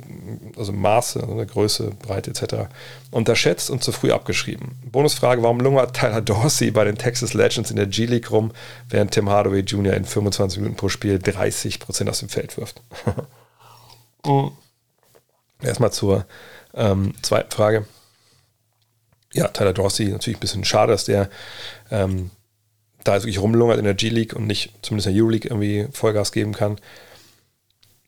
[0.58, 2.70] also Maße, Größe, Breite etc.,
[3.12, 4.78] unterschätzt und zu früh abgeschrieben.
[4.86, 8.52] Bonusfrage, warum lungert Tyler Dorsey bei den Texas Legends in der G-League rum,
[8.90, 9.96] während Tim Hardaway Jr.
[9.96, 12.82] in 25 Minuten pro Spiel 30% aus dem Feld wirft?
[15.60, 15.68] Mhm.
[15.68, 16.26] Erstmal zur
[16.74, 17.86] ähm, zweiten Frage.
[19.34, 21.30] Ja, Tyler Dorsey, natürlich ein bisschen schade, dass der
[21.92, 22.32] ähm,
[23.04, 26.54] da wirklich rumlungert in der G-League und nicht zumindest in der Euroleague irgendwie Vollgas geben
[26.54, 26.78] kann.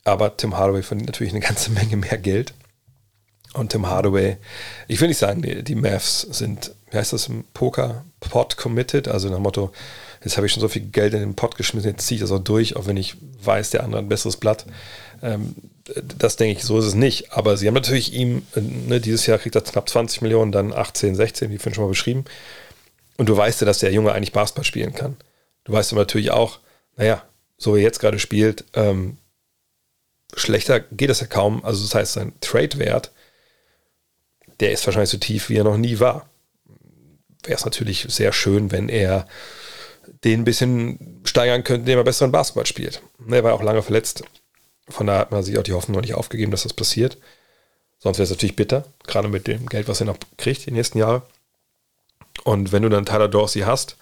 [0.03, 2.53] Aber Tim Hardaway verdient natürlich eine ganze Menge mehr Geld.
[3.53, 4.37] Und Tim Hardaway,
[4.87, 9.07] ich will nicht sagen, die, die Mavs sind, wie heißt das im Poker, Pot committed,
[9.07, 9.71] also nach dem Motto,
[10.23, 12.31] jetzt habe ich schon so viel Geld in den Pot geschmissen, jetzt ziehe ich das
[12.31, 14.65] auch durch, auch wenn ich weiß, der andere hat ein besseres Blatt.
[14.67, 14.77] Ähm,
[15.21, 17.33] das denke ich, so ist es nicht.
[17.33, 21.15] Aber sie haben natürlich ihm, ne, dieses Jahr kriegt er knapp 20 Millionen, dann 18,
[21.15, 22.25] 16, wie vorhin schon mal beschrieben.
[23.17, 25.17] Und du weißt ja, dass der Junge eigentlich Basketball spielen kann.
[25.65, 26.59] Du weißt aber natürlich auch,
[26.95, 27.23] naja,
[27.57, 29.17] so wie er jetzt gerade spielt, ähm,
[30.35, 31.63] schlechter geht es ja kaum.
[31.65, 33.11] Also das heißt, sein Trade-Wert,
[34.59, 36.29] der ist wahrscheinlich so tief, wie er noch nie war.
[37.43, 39.27] Wäre es natürlich sehr schön, wenn er
[40.23, 43.01] den ein bisschen steigern könnte, indem er besseren Basketball spielt.
[43.29, 44.23] Er war auch lange verletzt.
[44.89, 47.17] Von daher hat man sich auch die Hoffnung noch nicht aufgegeben, dass das passiert.
[47.99, 50.97] Sonst wäre es natürlich bitter, gerade mit dem Geld, was er noch kriegt die nächsten
[50.97, 51.23] Jahre.
[52.43, 53.97] Und wenn du dann Tyler Dorsey hast,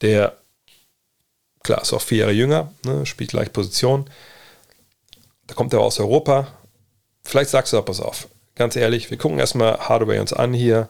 [0.00, 0.36] der,
[1.62, 4.08] klar, ist auch vier Jahre jünger, ne, spielt gleich Position,
[5.46, 6.48] da kommt er aus Europa.
[7.24, 10.88] Vielleicht sagst du auch, pass auf, ganz ehrlich, wir gucken erstmal Hardaway uns an hier.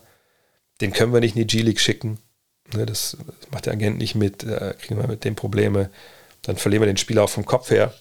[0.83, 2.19] Den können wir nicht in die G-League schicken.
[2.75, 5.91] Ne, das, das, macht der Agent nicht mit, da kriegen wir mit dem Probleme.
[6.43, 7.95] Dann verlieren wir den Spieler auch vom Kopf her.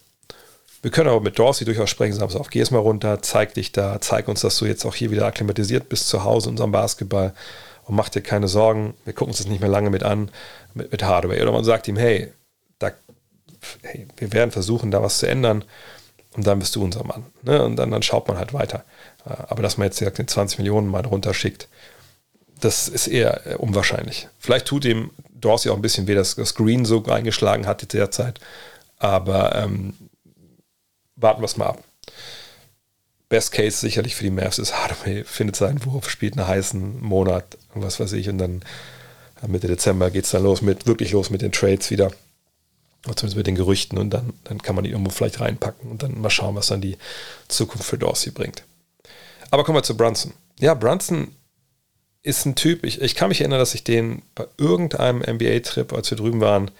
[0.86, 3.99] Wir können aber mit Dorsey durchaus sprechen, sagen auf, geh mal runter, zeig dich da,
[4.01, 7.33] zeig uns, dass du jetzt auch hier wieder akklimatisiert bist zu Hause in unserem Basketball
[7.86, 10.29] und mach dir keine Sorgen, wir gucken uns das nicht mehr lange mit an,
[10.75, 11.41] mit, mit Hardaway.
[11.41, 12.31] Oder man sagt ihm, hey,
[12.77, 12.91] da,
[13.81, 15.63] hey, wir werden versuchen, da was zu ändern
[16.33, 17.25] und dann bist du unser Mann.
[17.41, 17.63] Ne?
[17.63, 18.86] Und dann, dann schaut man halt weiter.
[19.25, 21.67] Äh, aber dass man jetzt den 20 Millionen mal runterschickt,
[22.59, 24.27] das ist eher äh, unwahrscheinlich.
[24.38, 28.39] Vielleicht tut ihm Dorsey auch ein bisschen weh, dass das Green so eingeschlagen hat derzeit.
[28.99, 29.95] Aber ähm,
[31.16, 31.84] warten wir es mal ab.
[33.30, 37.57] Best Case sicherlich für die Mavs ist, Hardaway findet seinen Wurf, spielt einen heißen Monat
[37.74, 38.30] und was weiß ich.
[38.30, 38.61] Und dann
[39.47, 42.11] Mitte Dezember geht es dann los mit, wirklich los mit den Trades wieder.
[43.05, 43.97] Oder zumindest mit den Gerüchten.
[43.97, 46.82] Und dann, dann kann man die irgendwo vielleicht reinpacken und dann mal schauen, was dann
[46.82, 46.97] die
[47.47, 48.63] Zukunft für Dorsey bringt.
[49.51, 50.34] Aber kommen wir zu Brunson.
[50.59, 51.36] Ja, Brunson
[52.24, 56.09] ist ein Typ, ich, ich kann mich erinnern, dass ich den bei irgendeinem NBA-Trip, als
[56.09, 56.72] wir drüben waren,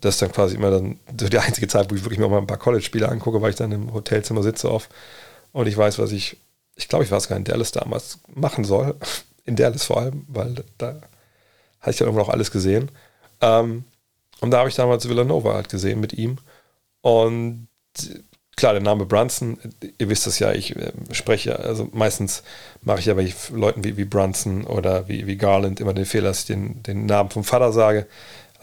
[0.00, 2.38] das ist dann quasi immer dann so die einzige Zeit, wo ich wirklich mir mal
[2.38, 4.88] ein paar College-Spiele angucke, weil ich dann im Hotelzimmer sitze auf
[5.52, 6.36] und ich weiß, was ich,
[6.74, 8.94] ich glaube, ich es gar in Dallas damals, machen soll.
[9.46, 11.00] In Dallas vor allem, weil da
[11.80, 12.90] hatte ich dann irgendwo noch alles gesehen.
[13.40, 13.84] Ähm,
[14.40, 16.38] und da habe ich damals Villanova halt gesehen mit ihm.
[17.00, 17.68] Und
[18.56, 19.58] klar, der Name Brunson,
[19.98, 22.42] ihr wisst das ja, ich äh, spreche, also meistens
[22.82, 26.28] mache ich ja bei Leuten wie, wie Brunson oder wie, wie Garland immer den Fehler,
[26.28, 28.06] dass ich den, den Namen vom Vater sage.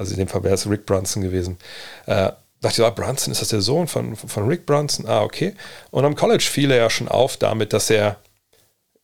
[0.04, 1.58] Also in dem Fall wäre es Rick Brunson gewesen.
[2.06, 2.32] Äh,
[2.62, 5.08] dachte ich, ah, Brunson, ist das der Sohn von, von Rick Brunson?
[5.08, 5.56] Ah, okay.
[5.92, 8.18] Und am College fiel er ja schon auf damit, dass er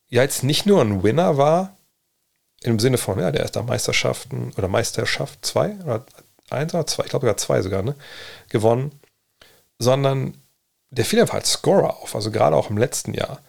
[0.10, 1.78] ja jetzt nicht nur ein Winner war,
[2.62, 6.06] im Sinne von, ja, der ist da Meisterschaften oder Meisterschaft zwei oder
[6.50, 7.96] eins oder zwei, ich glaube sogar zwei sogar, ne,
[8.50, 9.00] gewonnen,
[9.78, 10.36] sondern
[10.90, 13.42] der fiel einfach als Scorer auf, also gerade auch im letzten Jahr.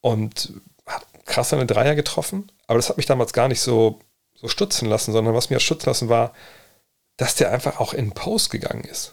[0.00, 0.52] Und
[0.86, 4.00] hat krass seine Dreier getroffen, aber das hat mich damals gar nicht so,
[4.34, 6.32] so stutzen lassen, sondern was mir stutzen lassen war,
[7.18, 9.12] dass der einfach auch in Post gegangen ist.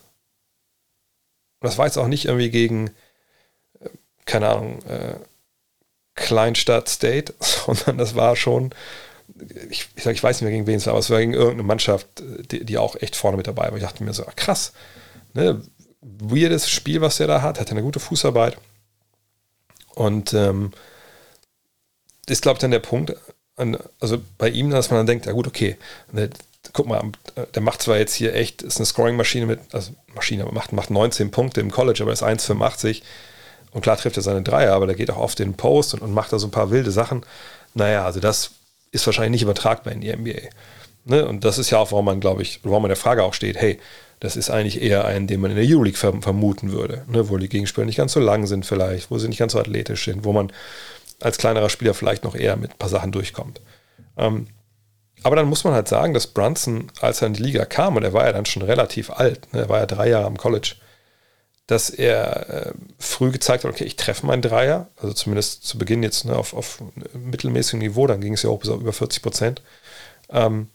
[1.59, 2.91] Und das war jetzt auch nicht irgendwie gegen,
[3.81, 3.89] äh,
[4.25, 5.15] keine Ahnung, äh,
[6.13, 8.73] Kleinstadt State, sondern das war schon,
[9.69, 11.33] ich, ich, sag, ich weiß nicht mehr gegen wen es war, aber es war gegen
[11.33, 12.07] irgendeine Mannschaft,
[12.51, 13.75] die, die auch echt vorne mit dabei war.
[13.75, 14.71] Ich dachte mir so, krass,
[15.33, 15.61] ne,
[16.01, 18.57] weirdes Spiel, was der da hat, hat eine gute Fußarbeit.
[19.95, 20.71] Und ähm,
[22.27, 23.15] ist, glaube ich, dann der Punkt,
[23.99, 25.77] also bei ihm, dass man dann denkt, ja gut, okay,
[26.11, 26.29] der,
[26.73, 27.01] guck mal,
[27.53, 31.31] der macht zwar jetzt hier echt, ist eine Scoring-Maschine mit, also Maschine, macht, macht 19
[31.31, 33.01] Punkte im College, aber ist 1,85
[33.71, 36.01] und klar trifft er seine Dreier, aber der geht auch oft in den Post und,
[36.01, 37.25] und macht da so ein paar wilde Sachen.
[37.73, 38.51] Naja, also das
[38.91, 40.49] ist wahrscheinlich nicht übertragbar in die NBA.
[41.03, 41.27] Ne?
[41.27, 43.57] Und das ist ja auch, warum man, glaube ich, warum man der Frage auch steht,
[43.57, 43.79] hey,
[44.19, 47.29] das ist eigentlich eher ein, den man in der Euroleague vermuten würde, ne?
[47.29, 50.05] wo die Gegenspieler nicht ganz so lang sind vielleicht, wo sie nicht ganz so athletisch
[50.05, 50.51] sind, wo man
[51.19, 53.61] als kleinerer Spieler vielleicht noch eher mit ein paar Sachen durchkommt.
[54.17, 54.47] Ähm,
[55.25, 58.03] aber dann muss man halt sagen, dass Brunson, als er in die Liga kam, und
[58.03, 60.75] er war ja dann schon relativ alt, ne, er war ja drei Jahre am College,
[61.65, 66.03] dass er äh, früh gezeigt hat, okay, ich treffe meinen Dreier, also zumindest zu Beginn
[66.03, 69.23] jetzt ne, auf, auf mittelmäßigem Niveau, dann ging es ja auch bis auf über 40
[69.23, 69.63] Prozent.
[70.29, 70.69] Ähm,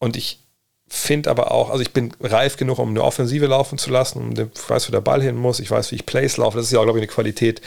[0.00, 0.42] und ich
[0.88, 4.68] finde aber auch, also ich bin reif genug, um eine Offensive laufen zu lassen, ich
[4.68, 6.80] weiß, wo der Ball hin muss, ich weiß, wie ich Plays laufe, das ist ja
[6.80, 7.60] auch, glaube ich, eine Qualität,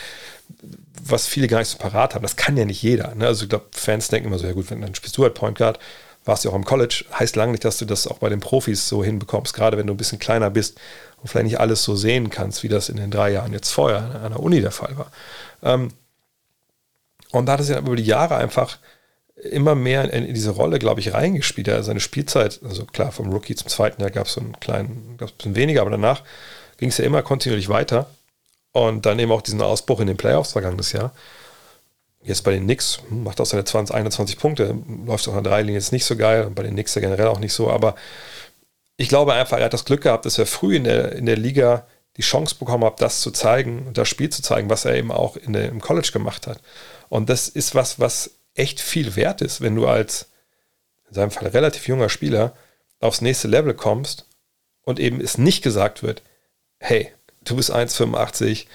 [1.04, 2.24] was viele gar nicht so parat haben.
[2.24, 3.14] Das kann ja nicht jeder.
[3.16, 3.28] Ne?
[3.28, 5.58] Also ich glaube, Fans denken immer so, ja gut, wenn dann spielst du halt Point
[5.58, 5.80] Guard,
[6.26, 8.88] warst du auch im College, heißt lange nicht, dass du das auch bei den Profis
[8.90, 10.80] so hinbekommst, gerade wenn du ein bisschen kleiner bist
[11.22, 14.22] und vielleicht nicht alles so sehen kannst, wie das in den drei Jahren jetzt vorher
[14.22, 15.12] an der Uni der Fall war.
[15.64, 15.90] Ähm,
[17.32, 18.78] und da hat es ja über die Jahre einfach
[19.36, 21.68] immer mehr in, diese Rolle, glaube ich, reingespielt.
[21.68, 25.16] Er seine Spielzeit, also klar, vom Rookie zum zweiten Jahr gab es so einen kleinen,
[25.18, 26.24] gab es ein bisschen weniger, aber danach
[26.78, 28.10] ging es ja immer kontinuierlich weiter.
[28.78, 31.12] Und dann eben auch diesen Ausbruch in den Playoffs vergangenes Jahr.
[32.22, 35.62] Jetzt bei den Knicks hm, macht auch seine 20, 21 Punkte, läuft auch an drei
[35.62, 37.96] Linien jetzt nicht so geil, bei den Knicks ja generell auch nicht so, aber
[38.96, 41.38] ich glaube einfach, er hat das Glück gehabt, dass er früh in der, in der
[41.38, 45.12] Liga die Chance bekommen hat, das zu zeigen, das Spiel zu zeigen, was er eben
[45.12, 46.62] auch in der, im College gemacht hat.
[47.10, 50.28] Und das ist was, was echt viel wert ist, wenn du als,
[51.08, 52.54] in seinem Fall relativ junger Spieler,
[53.00, 54.28] aufs nächste Level kommst
[54.84, 56.22] und eben es nicht gesagt wird,
[56.78, 57.12] hey,
[57.50, 58.66] du bist 1,85,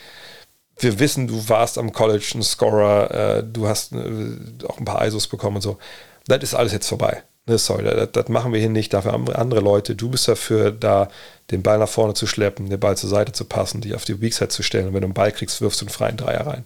[0.79, 5.05] wir wissen, du warst am College ein Scorer, äh, du hast äh, auch ein paar
[5.07, 5.79] ISOs bekommen und so.
[6.27, 7.23] Das ist alles jetzt vorbei.
[7.47, 9.97] Ne, sorry, das, das, machen wir hier nicht, dafür haben andere Leute.
[9.97, 11.09] Du bist dafür da,
[11.51, 14.21] den Ball nach vorne zu schleppen, den Ball zur Seite zu passen, dich auf die
[14.21, 16.65] Weakside zu stellen und wenn du einen Ball kriegst, wirfst du einen freien Dreier rein.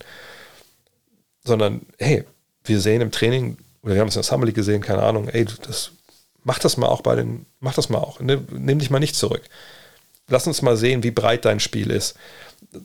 [1.45, 2.25] Sondern, hey,
[2.65, 5.29] wir sehen im Training, oder wir haben es in der Summer League gesehen, keine Ahnung,
[5.29, 5.93] ey, das,
[6.45, 8.21] mach das mal auch bei den, mach das mal auch.
[8.21, 9.43] Nimm, nimm dich mal nicht zurück.
[10.29, 12.17] Lass uns mal sehen, wie breit dein Spiel ist.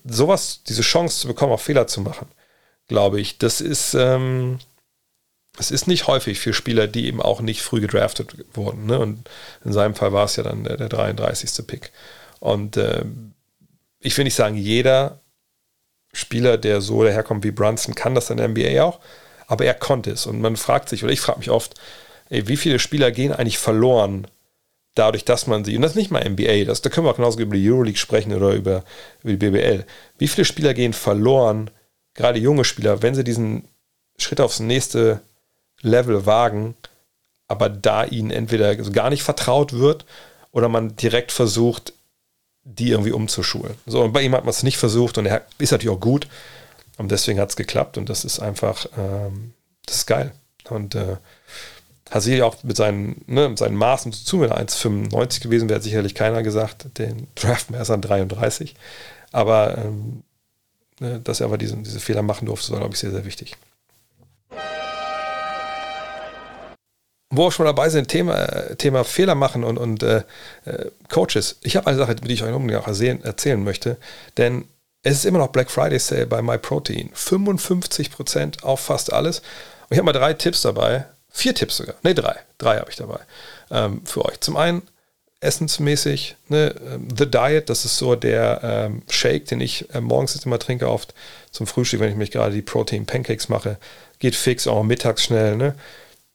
[0.06, 2.28] Sowas, diese Chance zu bekommen, auch Fehler zu machen,
[2.88, 4.60] glaube ich, das ist, ähm,
[5.58, 8.86] es ist nicht häufig für Spieler, die eben auch nicht früh gedraftet wurden.
[8.86, 9.00] Ne?
[9.00, 9.30] Und
[9.66, 11.66] in seinem Fall war es ja dann der, der 33.
[11.66, 11.92] Pick.
[12.40, 13.06] Und äh,
[14.00, 15.20] ich will nicht sagen, jeder
[16.14, 19.00] Spieler, der so daherkommt wie Brunson, kann das in der NBA auch
[19.52, 20.26] aber er konnte es.
[20.28, 21.76] Und man fragt sich, oder ich frage mich oft,
[22.30, 24.26] ey, wie viele Spieler gehen eigentlich verloren,
[24.96, 27.16] dadurch, dass man sie, und das ist nicht mal NBA, das, da können wir auch
[27.16, 28.84] genauso über die Euroleague sprechen oder über,
[29.24, 29.86] über die BBL.
[30.18, 31.70] Wie viele Spieler gehen verloren,
[32.14, 33.68] gerade junge Spieler, wenn sie diesen
[34.18, 35.22] Schritt aufs nächste
[35.82, 36.76] Level wagen,
[37.48, 40.06] aber da ihnen entweder gar nicht vertraut wird
[40.52, 41.94] oder man direkt versucht,
[42.64, 43.76] die irgendwie umzuschulen.
[43.86, 46.28] So, und bei ihm hat man es nicht versucht und er ist natürlich auch gut.
[46.98, 49.54] Und deswegen hat es geklappt und das ist einfach, ähm,
[49.86, 50.32] das ist geil.
[50.70, 51.18] Und äh,
[52.12, 56.44] Hasiri auch mit seinen, ne, mit seinen Maßen zu, er 1,95 gewesen wäre, sicherlich keiner
[56.44, 58.76] gesagt, den draften wir erst an 33.
[59.32, 60.24] Aber ähm,
[61.00, 63.56] ne, dass er aber diesen, diese Fehler machen durfte, war, glaube ich, sehr, sehr wichtig.
[67.34, 70.24] Wo wir schon dabei sind, Thema, äh, Thema Fehler machen und, und äh,
[70.66, 71.60] äh, Coaches.
[71.62, 73.96] Ich habe eine Sache, die ich euch unbedingt auch erzählen, erzählen möchte,
[74.36, 74.66] denn
[75.02, 77.10] es ist immer noch Black Friday Sale bei MyProtein.
[77.16, 79.40] 55% auf fast alles.
[79.40, 82.98] Und ich habe mal drei Tipps dabei, vier Tipps sogar, ne drei, drei habe ich
[82.98, 83.20] dabei
[83.72, 84.40] ähm, für euch.
[84.40, 84.82] Zum einen
[85.42, 90.36] essensmäßig, ne, ähm, The Diet, das ist so der ähm, Shake, den ich äh, morgens
[90.46, 91.14] immer trinke, oft
[91.50, 93.78] zum Frühstück, wenn ich mich gerade die Protein Pancakes mache.
[94.20, 95.76] Geht fix, auch mittags schnell, ne?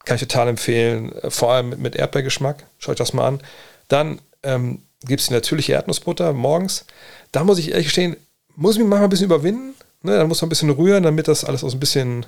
[0.03, 2.65] Kann ich total empfehlen, äh, vor allem mit, mit Erdbeergeschmack.
[2.79, 3.41] Schaut das mal an.
[3.87, 6.85] Dann ähm, gibt es die natürliche Erdnussbutter morgens.
[7.31, 8.17] Da muss ich ehrlich gestehen,
[8.55, 9.73] muss ich mich manchmal ein bisschen überwinden.
[10.01, 10.17] Ne?
[10.17, 12.25] Dann muss man ein bisschen rühren, damit das alles aus ein bisschen,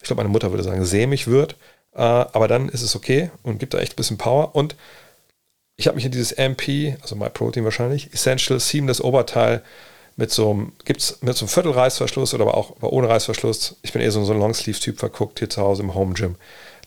[0.00, 1.56] ich glaube, meine Mutter würde sagen, sämig wird.
[1.96, 4.54] Äh, aber dann ist es okay und gibt da echt ein bisschen Power.
[4.54, 4.76] Und
[5.76, 9.62] ich habe mich in dieses MP, also MyProtein wahrscheinlich, Essential Seamless Oberteil
[10.16, 13.76] mit so einem, gibt's mit so einem Viertelreißverschluss oder aber auch ohne Reißverschluss.
[13.82, 16.36] Ich bin eher so, ein Longsleeve-Typ verguckt hier zu Hause im Home Gym.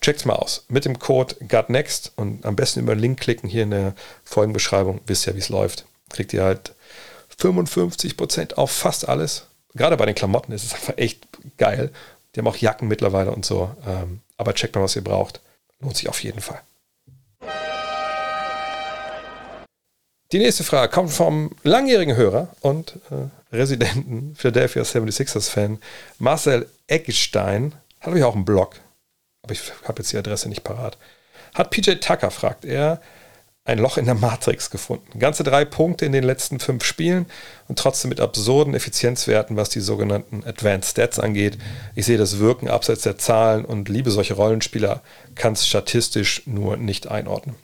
[0.01, 0.66] Checkt's mal aus.
[0.70, 3.93] Mit dem Code GutNext und am besten über den Link klicken hier in der
[4.24, 5.01] Folgenbeschreibung.
[5.05, 5.86] Wisst ja, wie es läuft.
[6.10, 6.74] Kriegt ihr halt
[7.39, 9.47] 55% auf fast alles.
[9.76, 11.91] Gerade bei den Klamotten ist es einfach echt geil.
[12.34, 13.72] Die haben auch Jacken mittlerweile und so.
[13.86, 15.41] Ähm, aber checkt mal, was ihr braucht.
[15.79, 16.61] Lohnt sich auf jeden Fall.
[20.31, 25.79] Die nächste Frage kommt vom langjährigen Hörer und äh, Residenten Philadelphia 76ers-Fan
[26.19, 27.73] Marcel Eckstein.
[27.99, 28.75] Hat ich auch einen Blog,
[29.41, 30.97] aber ich habe jetzt die Adresse nicht parat.
[31.55, 33.01] Hat PJ Tucker, fragt er,
[33.70, 35.20] ein Loch in der Matrix gefunden.
[35.20, 37.28] Ganze drei Punkte in den letzten fünf Spielen
[37.67, 41.57] und trotzdem mit absurden Effizienzwerten, was die sogenannten Advanced Stats angeht.
[41.95, 45.01] Ich sehe das Wirken abseits der Zahlen und liebe solche Rollenspieler,
[45.36, 47.55] kann es statistisch nur nicht einordnen.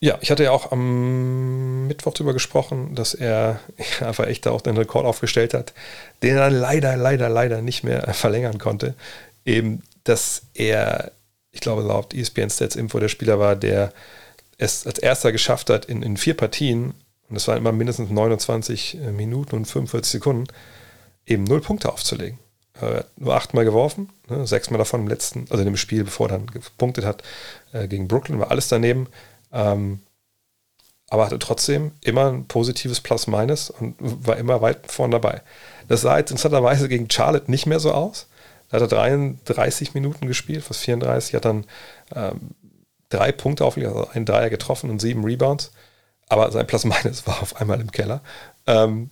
[0.00, 3.60] Ja, ich hatte ja auch am Mittwoch darüber gesprochen, dass er
[4.00, 5.72] einfach echt da auch den Rekord aufgestellt hat,
[6.22, 8.94] den er leider, leider, leider nicht mehr verlängern konnte.
[9.44, 11.12] Eben, dass er,
[11.54, 13.92] ich glaube, laut ESPN Stats Info der Spieler war, der
[14.58, 16.94] es als erster geschafft hat, in, in vier Partien,
[17.28, 20.46] und das waren immer mindestens 29 äh, Minuten und 45 Sekunden,
[21.26, 22.38] eben null Punkte aufzulegen.
[22.80, 26.26] Er hat nur achtmal geworfen, ne, sechsmal davon im letzten, also in dem Spiel, bevor
[26.28, 27.22] er dann gepunktet hat,
[27.72, 29.06] äh, gegen Brooklyn, war alles daneben.
[29.52, 30.00] Ähm,
[31.08, 35.42] aber hatte trotzdem immer ein positives Plus-Minus und war immer weit vorne dabei.
[35.86, 38.26] Das sah jetzt interessanterweise gegen Charlotte nicht mehr so aus.
[38.74, 41.64] Da hat er 33 Minuten gespielt, fast 34, hat dann
[42.12, 42.50] ähm,
[43.08, 45.70] drei Punkte aufgelegt, also einen Dreier getroffen und sieben Rebounds.
[46.28, 48.20] Aber sein Plus-Minus war auf einmal im Keller.
[48.66, 49.10] Ähm,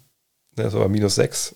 [0.57, 1.55] das war minus sechs.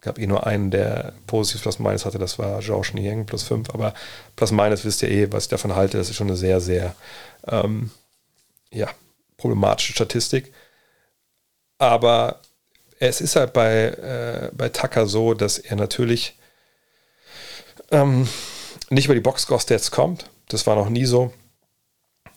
[0.00, 3.70] Gab eh nur einen, der positives Plus-Minus hatte, das war Georges Niang plus fünf.
[3.70, 3.94] Aber
[4.34, 5.96] Plus-Minus wisst ihr eh, was ich davon halte.
[5.96, 6.96] Das ist schon eine sehr, sehr
[7.46, 7.92] ähm,
[8.72, 8.88] ja,
[9.36, 10.52] problematische Statistik.
[11.78, 12.40] Aber
[12.98, 16.37] es ist halt bei, äh, bei Tucker so, dass er natürlich
[17.90, 18.28] ähm,
[18.90, 20.30] nicht über die Boxscore-Stats kommt.
[20.48, 21.32] Das war noch nie so.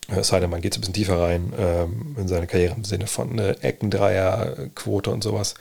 [0.08, 3.08] Es sei denn, man geht ein bisschen tiefer rein ähm, in seine Karriere im Sinne
[3.08, 5.56] von eine Eckendreier-Quote und sowas.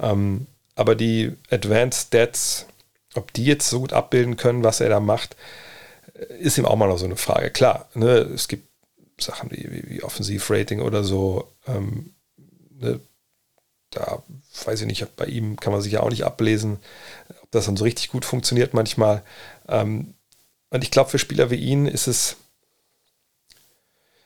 [0.00, 2.66] Ähm, aber die Advanced Stats,
[3.14, 5.36] ob die jetzt so gut abbilden können, was er da macht,
[6.38, 7.50] ist ihm auch mal noch so eine Frage.
[7.50, 8.68] Klar, ne, es gibt
[9.18, 12.14] Sachen wie, wie, wie Offensivrating oder so, ähm,
[12.78, 13.00] ne,
[13.90, 14.22] da
[14.64, 16.78] weiß ich nicht, bei ihm kann man sich ja auch nicht ablesen,
[17.50, 19.22] das dann so richtig gut funktioniert manchmal.
[19.68, 20.14] Ähm,
[20.70, 22.36] und ich glaube, für Spieler wie ihn ist es,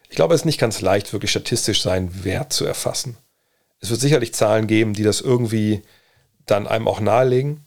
[0.09, 3.17] ich glaube, es ist nicht ganz leicht, wirklich statistisch seinen Wert zu erfassen.
[3.81, 5.83] Es wird sicherlich Zahlen geben, die das irgendwie
[6.47, 7.65] dann einem auch nahelegen.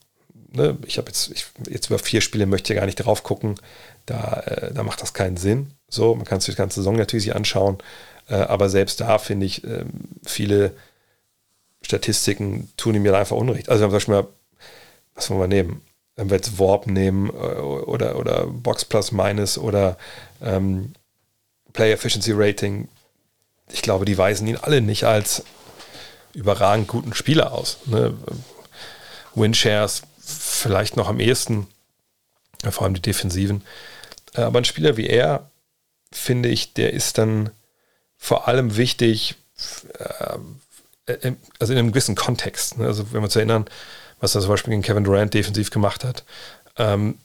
[0.52, 0.78] Ne?
[0.86, 3.56] Ich habe jetzt, ich, jetzt über vier Spiele möchte ich gar nicht drauf gucken.
[4.06, 5.74] Da, äh, da macht das keinen Sinn.
[5.88, 7.78] So, man kann sich die ganze Saison natürlich anschauen,
[8.28, 9.86] äh, aber selbst da finde ich äh,
[10.26, 10.76] viele
[11.82, 13.70] Statistiken tun ihm ja einfach Unrecht.
[13.70, 14.28] Also, wir zum Beispiel mal,
[15.16, 15.82] was wollen wir nehmen?
[16.16, 19.98] Wenn wir jetzt Warp nehmen äh, oder, oder Box Plus Minus oder
[20.42, 20.94] ähm,
[21.74, 22.88] Play Efficiency Rating,
[23.72, 25.44] ich glaube, die weisen ihn alle nicht als
[26.34, 27.80] überragend guten Spieler aus.
[27.86, 28.14] Ne?
[29.36, 31.68] Winshares vielleicht noch am ehesten,
[32.70, 33.64] vor allem die Defensiven.
[34.36, 35.50] Äh, aber ein Spieler wie er
[36.12, 37.50] finde ich, der ist dann
[38.18, 39.36] vor allem wichtig,
[39.98, 40.38] äh,
[41.60, 42.78] also in einem gewissen Kontext.
[42.78, 42.86] Ne?
[42.86, 43.66] Also wenn wir uns erinnern,
[44.24, 46.24] was er zum Beispiel gegen Kevin Durant defensiv gemacht hat.
[46.78, 47.18] Ähm,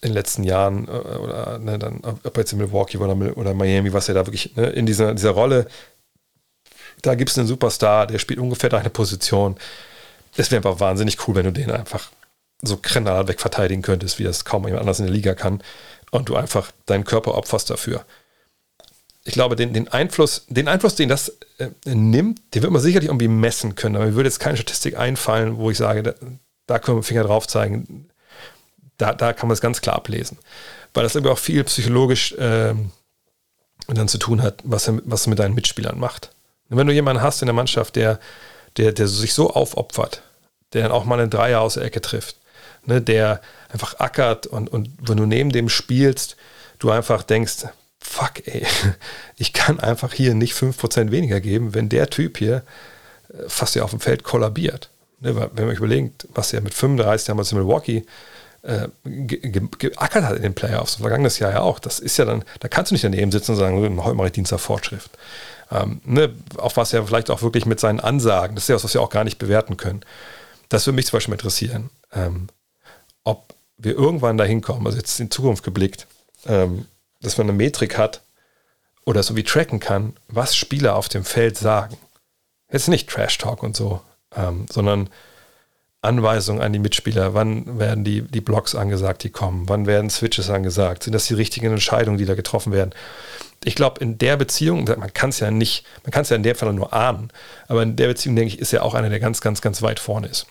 [0.00, 3.92] in den letzten Jahren, äh, oder ne, dann, ob jetzt in Milwaukee oder, oder Miami,
[3.92, 5.66] was er da wirklich ne, in dieser, dieser Rolle,
[7.02, 9.56] da gibt es einen Superstar, der spielt ungefähr deine Position.
[10.36, 12.12] Es wäre einfach wahnsinnig cool, wenn du den einfach
[12.62, 15.62] so knallhart wegverteidigen könntest, wie das kaum jemand anders in der Liga kann,
[16.12, 18.04] und du einfach deinen Körper opferst dafür.
[19.24, 23.08] Ich glaube, den, den, Einfluss, den Einfluss, den das äh, nimmt, den wird man sicherlich
[23.08, 23.96] irgendwie messen können.
[23.96, 26.14] Aber mir würde jetzt keine Statistik einfallen, wo ich sage, da,
[26.66, 28.08] da können wir Finger drauf zeigen.
[28.96, 30.38] Da, da kann man es ganz klar ablesen.
[30.94, 32.74] Weil das irgendwie auch viel psychologisch äh,
[33.88, 36.30] dann zu tun hat, was er, was er mit deinen Mitspielern macht.
[36.70, 38.20] Und wenn du jemanden hast in der Mannschaft, der,
[38.76, 40.22] der, der sich so aufopfert,
[40.72, 42.36] der dann auch mal einen Dreier aus der Ecke trifft,
[42.86, 46.36] ne, der einfach ackert und, und wenn du neben dem spielst,
[46.78, 47.66] du einfach denkst,
[48.10, 48.66] fuck ey,
[49.36, 52.64] ich kann einfach hier nicht 5% weniger geben, wenn der Typ hier
[53.32, 54.90] äh, fast ja auf dem Feld kollabiert.
[55.20, 58.04] Ne, wenn man überlegt, was er mit 35 damals in Milwaukee
[58.62, 62.68] äh, geackert hat in den Playoffs, vergangenes Jahr ja auch, das ist ja dann, da
[62.68, 65.10] kannst du nicht daneben sitzen und sagen, heute mache ich Dienstag Fortschrift.
[65.70, 68.84] Ähm, ne, auf was er vielleicht auch wirklich mit seinen Ansagen, das ist ja was,
[68.84, 70.00] was wir auch gar nicht bewerten können.
[70.68, 71.90] Das würde mich zum Beispiel interessieren.
[72.12, 72.48] Ähm,
[73.22, 76.06] ob wir irgendwann dahin kommen, also jetzt in Zukunft geblickt,
[76.46, 76.86] ähm,
[77.22, 78.22] dass man eine Metrik hat
[79.04, 81.96] oder so wie tracken kann, was Spieler auf dem Feld sagen.
[82.70, 84.00] Jetzt nicht Trash Talk und so,
[84.36, 85.10] ähm, sondern
[86.02, 90.48] Anweisungen an die Mitspieler, wann werden die, die Blocks angesagt, die kommen, wann werden Switches
[90.48, 92.94] angesagt, sind das die richtigen Entscheidungen, die da getroffen werden.
[93.64, 96.42] Ich glaube, in der Beziehung, man kann es ja nicht, man kann es ja in
[96.42, 97.30] dem Fall nur ahnen,
[97.68, 100.00] aber in der Beziehung, denke ich, ist er auch einer, der ganz, ganz, ganz weit
[100.00, 100.46] vorne ist.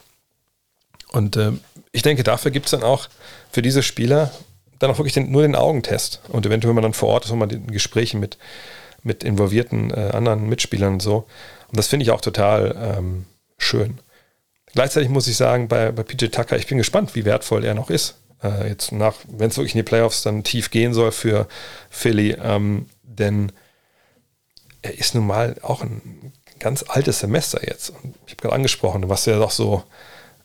[1.11, 1.53] Und äh,
[1.91, 3.07] ich denke, dafür gibt es dann auch
[3.51, 4.31] für diese Spieler
[4.79, 6.21] dann auch wirklich den, nur den Augentest.
[6.29, 8.37] Und eventuell, wenn man dann vor Ort ist, nochmal die Gespräche mit,
[9.03, 11.25] mit involvierten äh, anderen Mitspielern und so.
[11.67, 13.25] Und das finde ich auch total ähm,
[13.57, 13.99] schön.
[14.73, 17.89] Gleichzeitig muss ich sagen, bei, bei PJ Tucker, ich bin gespannt, wie wertvoll er noch
[17.89, 18.15] ist.
[18.43, 21.47] Äh, jetzt nach, wenn es wirklich in die Playoffs dann tief gehen soll für
[21.89, 23.51] Philly, ähm, denn
[24.81, 27.89] er ist nun mal auch ein ganz altes Semester jetzt.
[27.89, 29.83] Und ich habe gerade angesprochen, was er doch so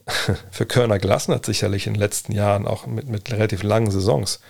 [0.50, 4.40] für Körner gelassen hat, sicherlich in den letzten Jahren, auch mit, mit relativ langen Saisons.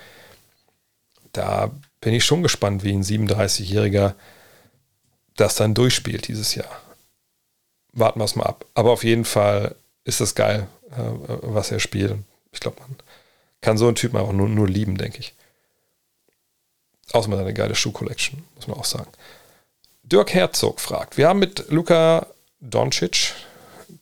[1.33, 4.15] Da bin ich schon gespannt, wie ein 37-Jähriger
[5.37, 6.81] das dann durchspielt dieses Jahr.
[7.93, 8.67] Warten wir es mal ab.
[8.75, 9.75] Aber auf jeden Fall
[10.05, 10.97] ist das geil, äh,
[11.43, 12.17] was er spielt.
[12.53, 12.97] Ich glaube, man
[13.61, 15.35] kann so einen Typen auch nur, nur lieben, denke ich.
[17.13, 19.11] Außerdem eine geile Schuh-Collection, muss man auch sagen.
[20.03, 22.27] Dirk Herzog fragt: Wir haben mit Luca
[22.61, 23.35] Doncic,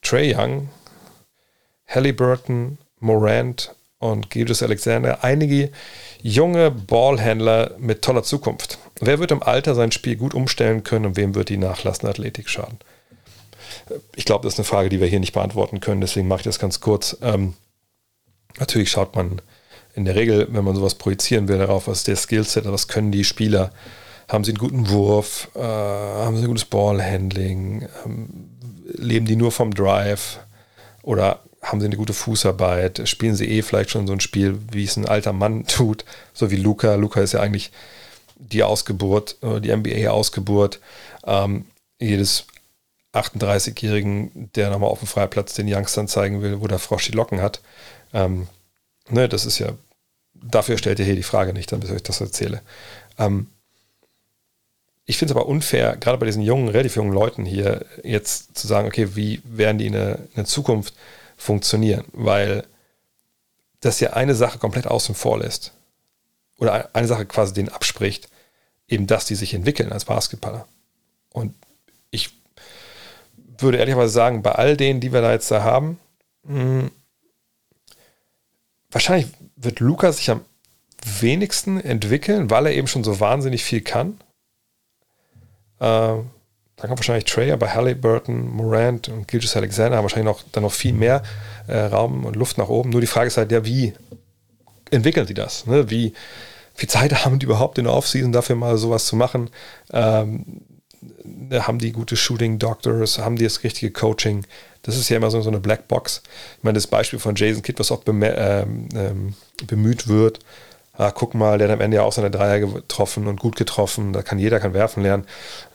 [0.01, 0.69] Trey Young,
[1.93, 5.71] Halliburton, Morant und Gildas Alexander einige
[6.21, 8.77] junge Ballhändler mit toller Zukunft.
[8.99, 12.49] Wer wird im Alter sein Spiel gut umstellen können und wem wird die nachlassende Athletik
[12.49, 12.79] schaden?
[14.15, 16.45] Ich glaube, das ist eine Frage, die wir hier nicht beantworten können, deswegen mache ich
[16.45, 17.17] das ganz kurz.
[17.21, 17.53] Ähm,
[18.59, 19.41] natürlich schaut man
[19.95, 23.11] in der Regel, wenn man sowas projizieren will, darauf, was ist der Skillset, was können
[23.11, 23.71] die Spieler,
[24.27, 28.49] haben sie einen guten Wurf, äh, haben sie ein gutes Ballhandling, ähm,
[28.85, 30.39] leben die nur vom Drive
[31.03, 34.83] oder haben sie eine gute Fußarbeit, spielen sie eh vielleicht schon so ein Spiel, wie
[34.83, 36.95] es ein alter Mann tut, so wie Luca.
[36.95, 37.71] Luca ist ja eigentlich
[38.35, 40.79] die Ausgeburt, äh, die NBA-Ausgeburt
[41.25, 41.65] ähm,
[41.99, 42.45] jedes
[43.13, 47.41] 38-Jährigen, der nochmal auf dem Freiplatz den Youngstern zeigen will, wo der Frosch die Locken
[47.41, 47.61] hat.
[48.13, 48.47] Ähm,
[49.09, 49.69] ne, das ist ja,
[50.33, 52.61] dafür stellt ihr hier die Frage nicht, damit ich euch das erzähle.
[53.17, 53.47] Ähm,
[55.05, 58.67] ich finde es aber unfair, gerade bei diesen jungen, relativ jungen Leuten hier, jetzt zu
[58.67, 60.93] sagen, okay, wie werden die in der, in der Zukunft
[61.37, 62.65] funktionieren, weil
[63.79, 65.73] das ja eine Sache komplett außen vor lässt.
[66.57, 68.29] Oder eine Sache quasi denen abspricht,
[68.87, 70.67] eben dass die sich entwickeln als Basketballer.
[71.31, 71.53] Und
[72.11, 72.29] ich
[73.57, 75.99] würde ehrlicherweise sagen, bei all denen, die wir da jetzt da haben,
[76.43, 76.91] mh, hm,
[78.91, 80.45] wahrscheinlich wird Lukas sich am
[81.19, 84.19] wenigsten entwickeln, weil er eben schon so wahnsinnig viel kann.
[85.79, 86.19] Äh,
[86.83, 90.73] dann kommt wahrscheinlich Trey, aber Halliburton, Morant und Gilgis Alexander haben wahrscheinlich noch, dann noch
[90.73, 91.23] viel mehr
[91.67, 92.89] äh, Raum und Luft nach oben.
[92.89, 93.93] Nur die Frage ist halt, ja, wie
[94.91, 95.65] entwickeln sie das?
[95.65, 95.89] Ne?
[95.89, 96.11] Wie
[96.73, 99.49] viel Zeit haben die überhaupt in der Offseason dafür mal sowas zu machen?
[99.93, 100.43] Ähm,
[101.23, 103.17] ne, haben die gute Shooting Doctors?
[103.17, 104.45] Haben die das richtige Coaching?
[104.81, 106.21] Das ist ja immer so, so eine Blackbox.
[106.57, 109.35] Ich meine, das Beispiel von Jason Kidd, was auch ähm, ähm,
[109.67, 110.39] bemüht wird,
[110.97, 114.13] ah, guck mal, der hat am Ende ja auch seine Dreier getroffen und gut getroffen,
[114.13, 115.25] da kann jeder kann werfen lernen.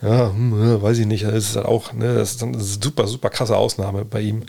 [0.02, 3.30] Ja, hm, weiß ich nicht, das ist halt auch, ne, das ist eine super, super
[3.30, 4.44] krasse Ausnahme bei ihm.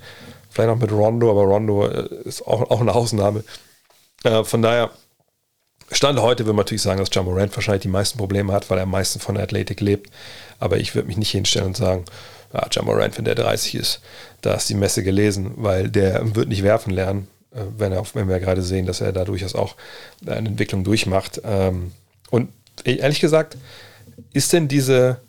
[0.50, 3.44] Vielleicht auch mit Rondo, aber Rondo äh, ist auch, auch eine Ausnahme.
[4.24, 4.92] Äh, von daher,
[5.92, 8.78] Stand heute würde man natürlich sagen, dass John Morant wahrscheinlich die meisten Probleme hat, weil
[8.78, 10.12] er am meisten von der Athletik lebt.
[10.60, 12.06] Aber ich würde mich nicht hinstellen und sagen,
[12.54, 14.02] ja, John Morant, wenn der 30 ist,
[14.42, 17.28] da ist die Messe gelesen, weil der wird nicht werfen lernen.
[17.52, 19.76] Äh, wenn, er, wenn wir gerade sehen, dass er da durchaus auch
[20.26, 21.42] eine Entwicklung durchmacht.
[21.44, 21.92] Ähm,
[22.30, 22.50] und
[22.84, 23.58] ehrlich gesagt,
[24.34, 25.22] ist denn diese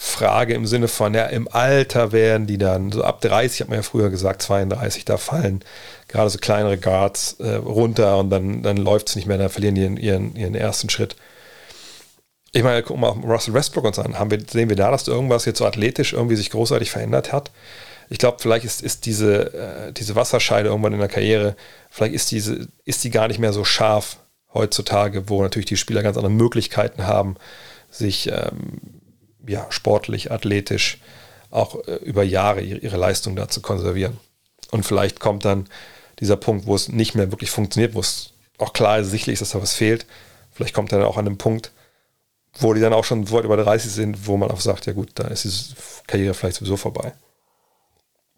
[0.00, 3.78] Frage im Sinne von, ja, im Alter werden die dann, so ab 30, hat man
[3.78, 5.64] ja früher gesagt, 32, da fallen
[6.06, 9.74] gerade so kleinere Guards äh, runter und dann, dann läuft es nicht mehr, dann verlieren
[9.74, 11.16] die ihren, ihren, ersten Schritt.
[12.52, 14.18] Ich meine, guck mal Russell Westbrook uns an.
[14.18, 17.50] Haben wir, sehen wir da, dass irgendwas jetzt so athletisch irgendwie sich großartig verändert hat?
[18.10, 21.56] Ich glaube, vielleicht ist, ist diese, äh, diese Wasserscheide irgendwann in der Karriere,
[21.90, 24.18] vielleicht ist, diese, ist die gar nicht mehr so scharf
[24.54, 27.36] heutzutage, wo natürlich die Spieler ganz andere Möglichkeiten haben,
[27.90, 28.80] sich ähm,
[29.46, 30.98] ja, sportlich, athletisch
[31.50, 34.18] auch äh, über Jahre ihre, ihre Leistung da zu konservieren.
[34.70, 35.68] Und vielleicht kommt dann
[36.20, 39.50] dieser Punkt, wo es nicht mehr wirklich funktioniert, wo es auch klar sichtlich ist, dass
[39.50, 40.06] da was fehlt.
[40.52, 41.72] Vielleicht kommt dann auch an einem Punkt,
[42.58, 45.10] wo die dann auch schon weit über 30 sind, wo man auch sagt, ja gut,
[45.14, 47.12] da ist die Karriere vielleicht sowieso vorbei.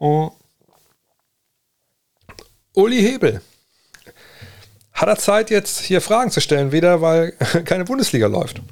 [0.00, 0.32] Oh.
[2.72, 3.42] Uli Hebel.
[4.92, 7.32] Hat er Zeit, jetzt hier Fragen zu stellen, wieder weil
[7.64, 8.62] keine Bundesliga läuft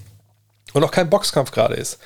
[0.72, 1.98] und auch kein Boxkampf gerade ist.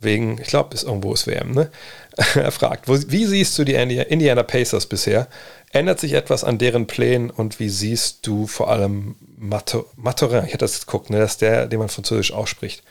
[0.00, 1.70] Wegen, ich glaube, ist irgendwo ist WM, ne?
[2.34, 5.28] er fragt, wo, wie siehst du die Indiana Pacers bisher?
[5.70, 10.44] Ändert sich etwas an deren Plänen und wie siehst du vor allem Maturin?
[10.44, 11.20] Ich hätte das geguckt, ne?
[11.20, 12.82] Das ist der, den man französisch ausspricht.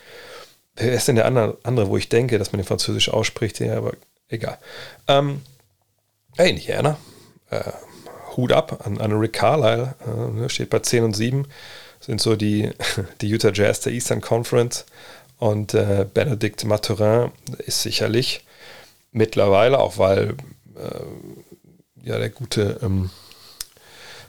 [0.75, 3.59] Wer ist denn der andere, andere wo ich denke, dass man den französisch ausspricht?
[3.59, 3.93] Ja, aber
[4.29, 4.57] egal.
[5.07, 5.41] Ähm,
[6.37, 6.97] hey, Indiana.
[7.49, 7.61] Äh,
[8.35, 9.95] Hut ab an, an Rick Carlisle.
[10.05, 11.47] Äh, ne, steht bei 10 und 7
[11.99, 12.71] sind so die,
[13.21, 14.85] die Utah Jazz der Eastern Conference.
[15.37, 17.31] Und äh, Benedict Maturin
[17.65, 18.45] ist sicherlich
[19.11, 20.35] mittlerweile, auch weil
[20.75, 23.09] äh, ja der gute ähm,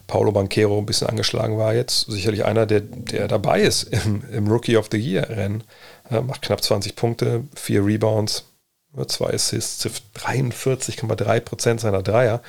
[0.07, 4.48] Paulo Banquero ein bisschen angeschlagen war jetzt, sicherlich einer, der, der dabei ist im, im
[4.48, 5.64] Rookie of the Year Rennen.
[6.11, 8.44] Ja, macht knapp 20 Punkte, vier Rebounds,
[9.07, 9.86] zwei Assists,
[10.16, 12.43] 43,3% seiner Dreier.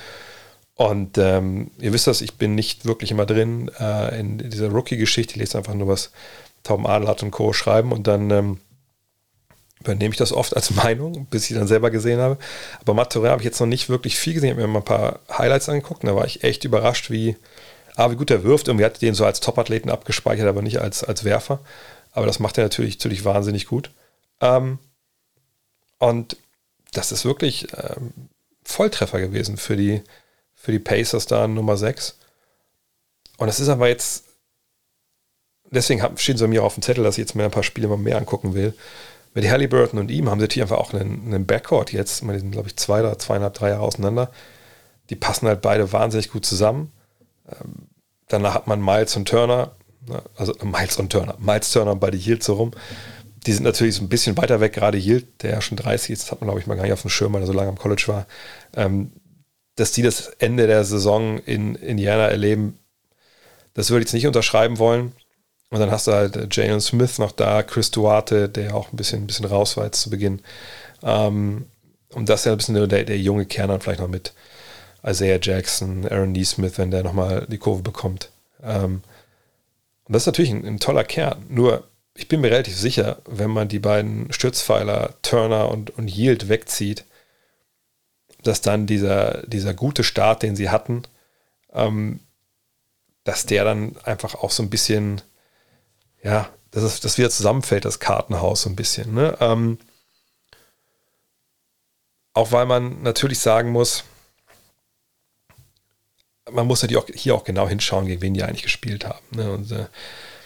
[0.76, 5.34] Und ähm, ihr wisst das, ich bin nicht wirklich immer drin äh, in dieser Rookie-Geschichte.
[5.34, 6.12] Ich lese einfach nur, was
[6.64, 7.54] Tom Adelhardt und Co.
[7.54, 8.60] schreiben und dann ähm,
[9.82, 12.38] übernehme ich das oft als Meinung, bis ich dann selber gesehen habe.
[12.82, 14.50] Aber Maturin habe ich jetzt noch nicht wirklich viel gesehen.
[14.50, 17.36] Ich habe mir mal ein paar Highlights angeguckt und da war ich echt überrascht, wie,
[17.96, 18.68] ah, wie gut er wirft.
[18.68, 21.60] Irgendwie hat den so als Top-Athleten abgespeichert, aber nicht als, als Werfer.
[22.14, 23.92] Aber das macht er natürlich, natürlich wahnsinnig gut.
[24.42, 24.80] Ähm,
[26.10, 26.38] und
[26.92, 28.14] das ist wirklich ähm,
[28.64, 30.02] Volltreffer gewesen für die,
[30.54, 32.18] für die Pacers da Nummer 6.
[33.38, 34.26] Und es ist aber jetzt,
[35.72, 37.98] deswegen stehen sie mir auf dem Zettel, dass ich jetzt mir ein paar Spiele mal
[37.98, 38.74] mehr angucken will.
[39.34, 42.22] Mit Halliburton und ihm haben sie natürlich einfach auch einen, einen Backcourt jetzt.
[42.22, 44.30] Die sind, glaube ich, zwei oder zweieinhalb, drei Jahre auseinander.
[45.10, 46.92] Die passen halt beide wahnsinnig gut zusammen.
[47.50, 47.88] Ähm,
[48.28, 49.72] danach hat man Miles und Turner,
[50.08, 52.72] ne, also Miles und Turner, Miles Turner und beide Yield so rum.
[53.46, 56.24] Die sind natürlich so ein bisschen weiter weg, gerade Yield, der ja schon 30 ist,
[56.24, 57.70] das hat man, glaube ich, mal gar nicht auf dem Schirm, weil er so lange
[57.70, 58.26] am College war.
[58.76, 59.12] Ähm,
[59.76, 62.78] dass die das Ende der Saison in Indiana erleben,
[63.74, 65.14] das würde ich jetzt nicht unterschreiben wollen.
[65.70, 69.24] Und dann hast du halt Jalen Smith noch da, Chris Duarte, der auch ein bisschen,
[69.24, 70.40] ein bisschen raus war jetzt zu Beginn.
[71.02, 71.66] Ähm,
[72.14, 74.34] und das ist ja ein bisschen der, der junge Kern dann vielleicht noch mit
[75.04, 78.30] Isaiah Jackson, Aaron Neesmith, wenn der nochmal die Kurve bekommt.
[78.64, 79.02] Ähm,
[80.06, 81.44] und das ist natürlich ein, ein, toller Kern.
[81.50, 86.48] Nur, ich bin mir relativ sicher, wenn man die beiden Stützpfeiler Turner und, und Yield
[86.48, 87.06] wegzieht,
[88.44, 91.04] dass dann dieser, dieser gute Start, den sie hatten,
[91.72, 92.20] ähm,
[93.24, 95.22] dass der dann einfach auch so ein bisschen,
[96.24, 99.14] ja, dass es dass wieder zusammenfällt, das Kartenhaus so ein bisschen.
[99.14, 99.38] Ne?
[99.40, 99.80] Ähm,
[102.34, 104.04] auch weil man natürlich sagen muss,
[106.52, 109.26] man muss natürlich auch hier auch genau hinschauen, gegen wen die eigentlich gespielt haben.
[109.32, 109.52] Ne?
[109.52, 109.86] Und äh,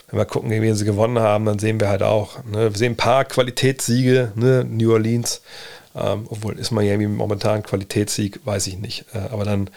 [0.07, 2.71] wenn wir gucken, gegen wen sie gewonnen haben, dann sehen wir halt auch, ne?
[2.71, 4.63] wir sehen ein paar Qualitätssiege, ne?
[4.63, 5.41] New Orleans,
[5.95, 9.05] ähm, obwohl ist Miami momentan Qualitätssieg, weiß ich nicht.
[9.13, 9.69] Äh, aber dann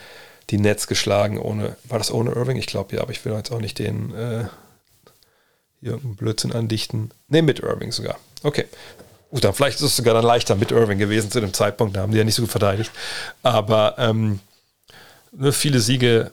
[0.49, 2.57] die Nets geschlagen ohne, war das ohne Irving?
[2.57, 4.45] Ich glaube ja, aber ich will jetzt auch nicht den äh,
[5.81, 7.11] irgendeinen Blödsinn andichten.
[7.27, 8.17] Ne, mit Irving sogar.
[8.43, 8.65] Okay.
[9.31, 12.01] Gut, dann vielleicht ist es sogar dann leichter mit Irving gewesen zu dem Zeitpunkt, da
[12.01, 12.91] haben die ja nicht so gut verteidigt.
[13.43, 14.39] Aber ähm,
[15.31, 16.31] ne, viele Siege,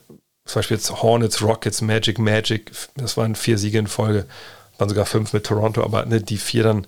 [0.48, 4.24] zum Beispiel jetzt Hornets, Rockets, Magic, Magic, das waren vier Siege in Folge,
[4.78, 6.86] waren sogar fünf mit Toronto, aber ne, die vier dann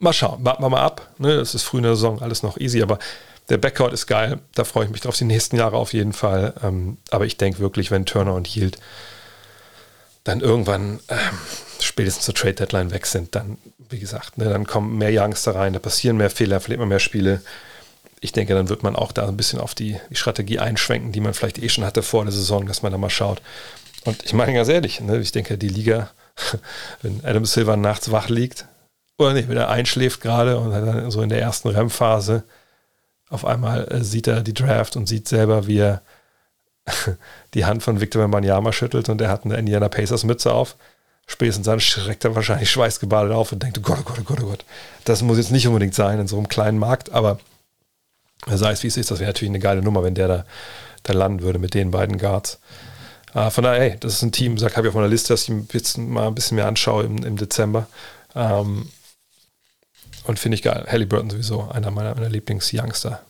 [0.00, 1.08] mal schauen, warten wir mal ab.
[1.18, 1.36] Ne?
[1.36, 2.98] Das ist früh in der Saison, alles noch easy, aber
[3.48, 4.40] der Backcourt ist geil.
[4.54, 6.54] Da freue ich mich drauf, die nächsten Jahre auf jeden Fall.
[6.64, 8.78] Ähm, aber ich denke wirklich, wenn Turner und Yield
[10.24, 11.18] dann irgendwann ähm,
[11.80, 15.72] spätestens zur Trade Deadline weg sind, dann, wie gesagt, ne, dann kommen mehr Youngster rein,
[15.72, 17.42] da passieren mehr Fehler, verliert man mehr Spiele.
[18.22, 21.20] Ich denke, dann wird man auch da ein bisschen auf die, die Strategie einschwenken, die
[21.20, 23.42] man vielleicht eh schon hatte vor der Saison, dass man da mal schaut.
[24.04, 26.10] Und ich meine ganz ehrlich, ne, ich denke, die Liga,
[27.02, 28.66] wenn Adam Silver nachts wach liegt,
[29.18, 32.44] oder nicht, wenn er einschläft gerade und dann so in der ersten REM-Phase
[33.28, 36.02] auf einmal äh, sieht er die Draft und sieht selber, wie er
[37.54, 40.76] die Hand von Victor Wembanyama schüttelt und er hat eine Indiana Pacers Mütze auf.
[41.26, 44.40] Spätestens dann schreckt er wahrscheinlich schweißgebadet auf und denkt, oh Gott, oh Gott, oh Gott,
[44.42, 44.64] oh Gott.
[45.04, 47.38] Das muss jetzt nicht unbedingt sein in so einem kleinen Markt, aber
[48.46, 50.44] sei es wie es ist, das wäre natürlich eine geile Nummer, wenn der da,
[51.02, 52.58] da landen würde mit den beiden Guards.
[53.34, 55.48] Äh, von daher, ey, das ist ein Team, sag, habe ich auf meiner Liste, dass
[55.48, 57.86] ich jetzt mal ein bisschen mehr anschaue im, im Dezember.
[58.34, 58.88] Ähm,
[60.24, 60.86] und finde ich geil.
[60.88, 63.20] Halliburton sowieso, einer meiner, meiner Lieblings-Youngster.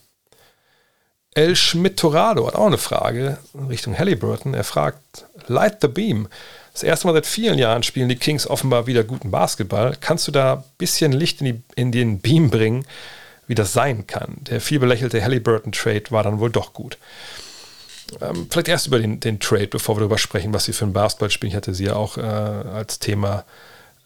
[1.35, 4.53] El Schmidt-Torado hat auch eine Frage in Richtung Halliburton.
[4.53, 6.29] Er fragt, Light the Beam.
[6.75, 9.97] Das erste Mal seit vielen Jahren spielen die Kings offenbar wieder guten Basketball.
[9.99, 12.85] Kannst du da ein bisschen Licht in, die, in den Beam bringen,
[13.47, 14.37] wie das sein kann?
[14.41, 16.99] Der viel belächelte Halliburton-Trade war dann wohl doch gut.
[18.21, 20.93] Ähm, vielleicht erst über den, den, Trade, bevor wir darüber sprechen, was sie für ein
[20.93, 21.51] Basketball spielen.
[21.51, 23.45] Ich hatte sie ja auch äh, als Thema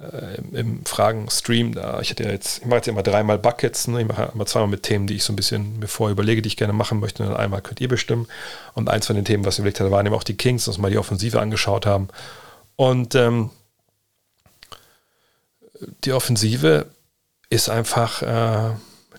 [0.01, 2.01] äh, im, im Fragen-Stream da.
[2.01, 4.03] Ich ja jetzt, ich mache jetzt immer dreimal Buckets, ne?
[4.03, 6.49] ich mache immer zweimal mit Themen, die ich so ein bisschen mir vorher überlege, die
[6.49, 7.27] ich gerne machen möchte.
[7.27, 8.29] Und einmal könnt ihr bestimmen.
[8.75, 10.79] Und eins von den Themen, was ich überlegt hatte, waren eben auch die Kings, dass
[10.79, 12.09] wir mal die Offensive angeschaut haben.
[12.77, 13.51] Und ähm,
[16.05, 16.87] die Offensive
[17.49, 18.75] ist einfach, äh,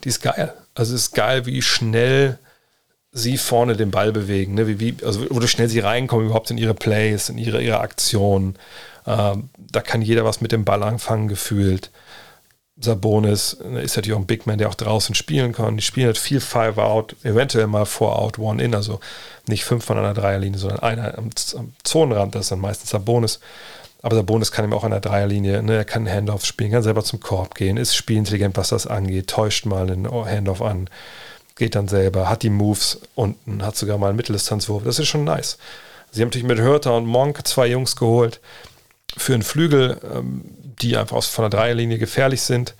[0.07, 0.53] die ist geil.
[0.73, 2.39] Also es ist geil, wie schnell
[3.11, 4.65] sie vorne den Ball bewegen, ne?
[4.65, 8.55] wie, wie, also oder schnell sie reinkommen überhaupt in ihre Plays, in ihre, ihre Aktionen.
[9.05, 11.91] Ähm, da kann jeder was mit dem Ball anfangen, gefühlt.
[12.79, 15.75] Sabonis ne, ist natürlich auch ein Big Man, der auch draußen spielen kann.
[15.75, 19.01] Die spielen halt viel Five Out, eventuell mal Four Out, One In, also
[19.45, 23.41] nicht fünf von einer Dreierlinie, sondern einer am, am Zonenrand, das ist dann meistens Sabonis.
[24.01, 27.03] Aber Sabonis kann ihm auch an der Dreierlinie, ne, er kann Handoffs spielen, kann selber
[27.03, 30.89] zum Korb gehen, ist spielintelligent, was das angeht, täuscht mal einen Handoff an,
[31.55, 34.83] geht dann selber, hat die Moves unten, hat sogar mal einen Mitteldistanzwurf.
[34.83, 35.57] Das ist schon nice.
[36.11, 38.39] Sie haben natürlich mit Hörter und Monk zwei Jungs geholt
[39.17, 40.45] für einen Flügel, ähm,
[40.81, 42.75] die einfach von der Dreierlinie gefährlich sind.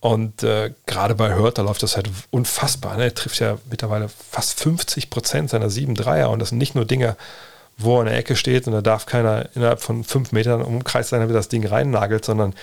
[0.00, 2.96] Und äh, gerade bei Hörter läuft das halt unfassbar.
[2.96, 3.04] Ne?
[3.04, 6.30] Er trifft ja mittlerweile fast 50 Prozent seiner sieben Dreier.
[6.30, 7.16] Und das sind nicht nur Dinge,
[7.78, 10.66] wo er in der Ecke steht und da darf keiner innerhalb von fünf Metern im
[10.66, 12.54] Umkreis sein, damit das Ding reinnagelt, sondern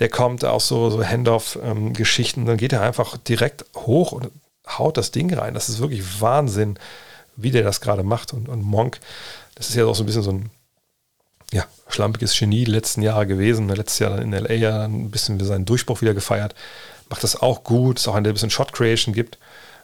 [0.00, 2.44] der kommt aus so, so Handoff-Geschichten.
[2.44, 4.30] dann geht er einfach direkt hoch und
[4.68, 5.54] haut das Ding rein.
[5.54, 6.78] Das ist wirklich Wahnsinn,
[7.36, 8.32] wie der das gerade macht.
[8.32, 8.98] Und, und Monk,
[9.54, 10.50] das ist ja auch so ein bisschen so ein
[11.52, 13.68] ja, schlampiges Genie die letzten Jahre gewesen.
[13.68, 16.54] Letztes Jahr dann in LA ja ein bisschen seinen Durchbruch wieder gefeiert.
[17.08, 17.98] Macht das auch gut.
[17.98, 19.38] Ist auch der ein bisschen Shot Creation gibt.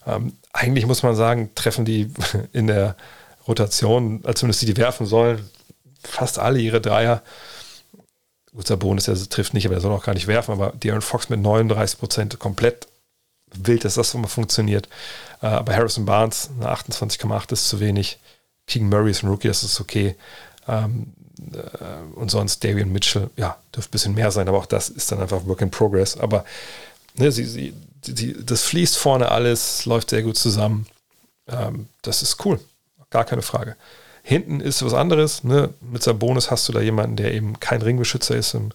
[0.07, 2.13] Ähm, eigentlich muss man sagen, treffen die
[2.53, 2.97] in der
[3.47, 5.49] Rotation, als zumindest die, die werfen sollen,
[6.03, 7.23] fast alle ihre Dreier.
[8.55, 11.29] Gut, Sabonis, der trifft nicht, aber der soll auch gar nicht werfen, aber De'Aaron Fox
[11.29, 12.87] mit 39 Prozent komplett
[13.55, 14.89] wild, dass das mal funktioniert.
[15.41, 18.19] Äh, aber Harrison Barnes, eine 28,8 ist zu wenig.
[18.67, 20.17] King Murray ist ein Rookie, das ist okay.
[20.69, 21.13] Ähm,
[21.53, 25.11] äh, und sonst Darian Mitchell, ja, dürfte ein bisschen mehr sein, aber auch das ist
[25.11, 26.17] dann einfach Work in Progress.
[26.17, 26.45] Aber
[27.15, 27.75] ne, sie, sie,
[28.05, 30.87] sie, das fließt vorne alles, läuft sehr gut zusammen.
[31.49, 32.61] Ähm, das ist cool,
[33.13, 33.77] gar keine Frage.
[34.23, 35.45] Hinten ist was anderes.
[35.45, 35.71] Ne?
[35.81, 38.71] Mit Sabonis hast du da jemanden, der eben kein Ringbeschützer ist im,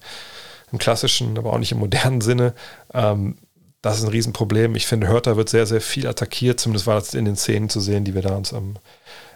[0.71, 2.53] im klassischen, aber auch nicht im modernen Sinne.
[2.93, 3.37] Ähm,
[3.81, 4.75] das ist ein Riesenproblem.
[4.75, 6.59] Ich finde, Hörter wird sehr, sehr viel attackiert.
[6.59, 8.75] Zumindest war das in den Szenen zu sehen, die wir da uns am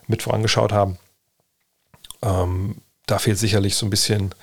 [0.07, 0.97] Mittwoch angeschaut haben.
[2.21, 4.33] Ähm, da fehlt sicherlich so ein bisschen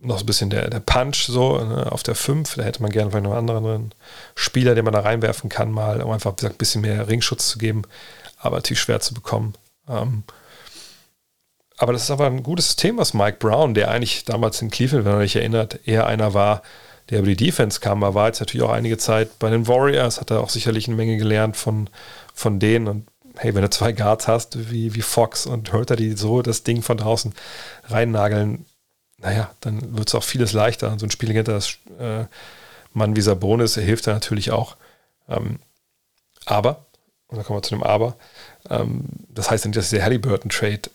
[0.00, 2.54] noch so ein bisschen der, der Punch so ne, auf der 5.
[2.54, 3.94] Da hätte man gerne vielleicht noch einen anderen
[4.34, 7.58] Spieler, den man da reinwerfen kann, mal, um einfach gesagt, ein bisschen mehr Ringschutz zu
[7.58, 7.82] geben.
[8.38, 9.54] Aber natürlich schwer zu bekommen.
[9.88, 10.24] Ähm,
[11.76, 15.04] aber das ist aber ein gutes System, was Mike Brown, der eigentlich damals in Cleveland,
[15.04, 16.62] wenn man sich erinnert, eher einer war,
[17.10, 18.02] der über die Defense kam.
[18.02, 20.96] Er war jetzt natürlich auch einige Zeit bei den Warriors, hat er auch sicherlich eine
[20.96, 21.88] Menge gelernt von,
[22.34, 26.16] von denen und hey, wenn du zwei Guards hast, wie, wie Fox und Hurter, die
[26.16, 27.32] so das Ding von draußen
[27.84, 28.66] reinnageln,
[29.18, 30.96] naja, dann wird es auch vieles leichter.
[30.98, 32.24] So ein Spiel hinter das äh,
[32.92, 34.76] Mann wie Sabonis hilft da natürlich auch.
[35.28, 35.60] Ähm,
[36.46, 36.86] aber,
[37.28, 38.16] und dann kommen wir zu dem Aber,
[38.70, 40.90] ähm, das heißt nicht, dass der Halliburton-Trade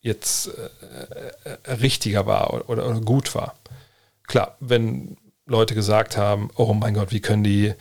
[0.00, 3.54] jetzt äh, äh, richtiger war oder, oder, oder, gut war.
[4.26, 5.16] Klar, wenn
[5.46, 7.74] Leute gesagt haben, oh mein Gott, wie können die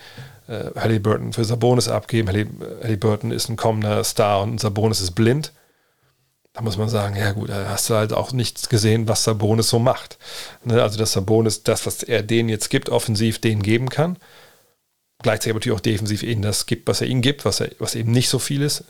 [0.48, 2.28] äh, Halliburton für Sabonis abgeben.
[2.28, 5.54] Halliburton ist ein kommender Star und Sabonis ist blind.
[6.54, 9.70] Da muss man sagen, ja gut, da hast du halt auch nichts gesehen, was Sabonis
[9.70, 10.18] so macht.
[10.64, 10.82] Ne?
[10.82, 14.18] Also dass Sabonis das, was er denen jetzt gibt, offensiv denen geben kann.
[15.24, 18.12] Gleichzeitig natürlich auch defensiv ihnen das gibt, was er ihnen gibt, was, er, was eben
[18.12, 18.84] nicht so viel ist.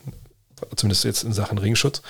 [0.76, 2.01] Zumindest jetzt in Sachen Ringschutz.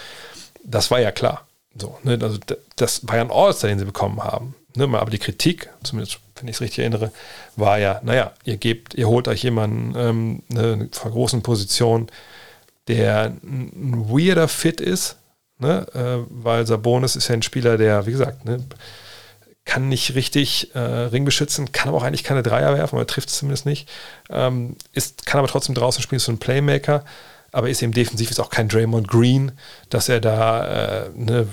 [0.64, 1.48] Das war ja klar.
[1.76, 2.18] So, ne?
[2.22, 2.40] Also
[2.76, 4.56] das war ja ein All-Star, den sie bekommen haben.
[4.76, 4.86] Ne?
[4.86, 7.12] Aber die Kritik, zumindest wenn ich es richtig erinnere,
[7.56, 12.08] war ja, naja, ihr gebt, ihr holt euch jemanden ähm, eine, von großen Position,
[12.88, 15.18] der ein weirder Fit ist,
[15.60, 15.88] ne?
[15.94, 18.58] Äh, weil Sabonis ist ja ein Spieler, der, wie gesagt, ne,
[19.66, 23.30] kann nicht richtig äh, Ring beschützen, kann aber auch eigentlich keine Dreier werfen, aber trifft
[23.30, 23.90] es zumindest nicht.
[24.30, 27.06] Ähm, ist, kann aber trotzdem draußen spielen, ist so ein Playmaker.
[27.54, 29.52] aber ist eben defensiv ist auch kein Draymond Green,
[29.90, 31.48] dass er da äh, ne,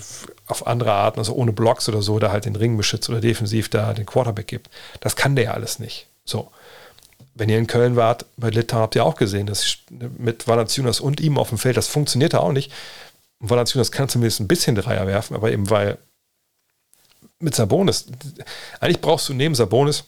[0.47, 3.69] auf andere Arten, also ohne Blocks oder so, da halt den Ring beschützt oder defensiv
[3.69, 4.71] da den Quarterback gibt.
[5.01, 6.07] Das kann der ja alles nicht.
[6.25, 6.51] So.
[7.35, 9.77] Wenn ihr in Köln wart, bei Litauen habt ihr auch gesehen, dass
[10.19, 12.73] mit Valanciunas und ihm auf dem Feld, das funktionierte auch nicht.
[13.39, 15.99] Valanciunas kann zumindest ein bisschen Dreier werfen, aber eben weil
[17.41, 18.07] mit Sabonis,
[18.79, 20.05] eigentlich brauchst du neben Sabonis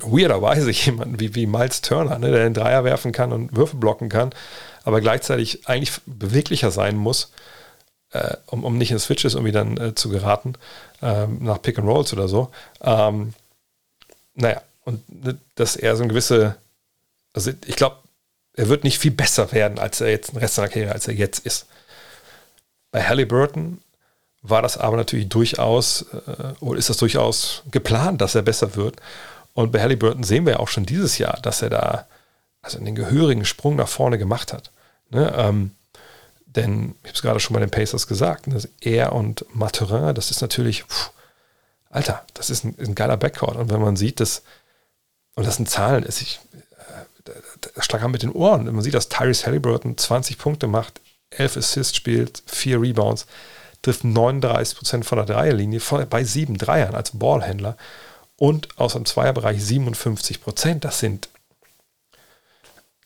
[0.00, 4.08] weirderweise jemanden wie, wie Miles Turner, ne, der den Dreier werfen kann und Würfe blocken
[4.08, 4.30] kann,
[4.84, 7.32] aber gleichzeitig eigentlich beweglicher sein muss,
[8.10, 10.54] äh, um, um nicht in Switches irgendwie dann äh, zu geraten,
[11.00, 12.50] ähm, nach Pick and Rolls oder so.
[12.82, 13.34] Ähm,
[14.34, 16.56] naja, und ne, dass er so eine gewisse,
[17.32, 17.96] also ich glaube,
[18.54, 21.14] er wird nicht viel besser werden, als er jetzt den Rest seiner Karriere, als er
[21.14, 21.66] jetzt ist.
[22.90, 23.80] Bei Halliburton
[24.42, 28.96] war das aber natürlich durchaus, äh, oder ist das durchaus geplant, dass er besser wird.
[29.54, 32.06] Und bei Halliburton sehen wir ja auch schon dieses Jahr, dass er da
[32.60, 34.70] also einen gehörigen Sprung nach vorne gemacht hat.
[35.10, 35.32] Ne?
[35.36, 35.72] Ähm,
[36.46, 38.60] denn ich habe es gerade schon bei den Pacers gesagt, ne?
[38.80, 41.10] er und Maturin, das ist natürlich, pff,
[41.90, 43.56] Alter, das ist ein, ein, geiler Backcourt.
[43.56, 44.42] Und wenn man sieht, dass,
[45.34, 46.40] und das sind Zahlen, ist ich,
[47.26, 48.66] äh, stark mit den Ohren.
[48.66, 51.00] Wenn man sieht, dass Tyrese Halliburton 20 Punkte macht,
[51.30, 53.26] 11 Assists spielt, 4 Rebounds,
[53.82, 57.76] trifft 39% von der Dreierlinie bei sieben Dreiern als Ballhändler
[58.36, 60.80] und aus dem Zweierbereich 57%.
[60.80, 61.28] Das sind,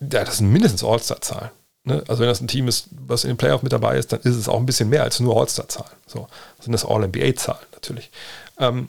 [0.01, 1.51] ja, das sind mindestens All-Star-Zahlen.
[1.85, 2.03] Ne?
[2.09, 4.36] Also wenn das ein Team ist, was in den Playoff mit dabei ist, dann ist
[4.36, 5.97] es auch ein bisschen mehr als nur All-Star-Zahlen.
[6.07, 8.11] So das sind das All-NBA-Zahlen natürlich.
[8.59, 8.89] Ähm,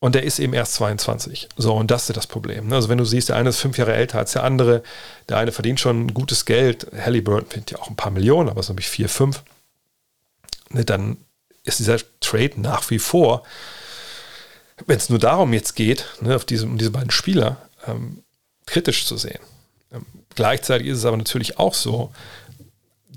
[0.00, 1.48] und der ist eben erst 22.
[1.58, 2.68] So, und das ist das Problem.
[2.68, 2.74] Ne?
[2.74, 4.82] Also, wenn du siehst, der eine ist fünf Jahre älter als der andere,
[5.28, 6.86] der eine verdient schon gutes Geld.
[6.98, 9.42] Halliburton verdient ja auch ein paar Millionen, aber es ist nämlich vier, fünf.
[10.72, 11.16] Ne, dann
[11.64, 13.44] ist dieser Trade nach wie vor,
[14.86, 18.22] wenn es nur darum jetzt geht, ne, auf diese, um diese beiden Spieler ähm,
[18.66, 19.40] kritisch zu sehen.
[19.92, 22.12] Ähm, gleichzeitig ist es aber natürlich auch so,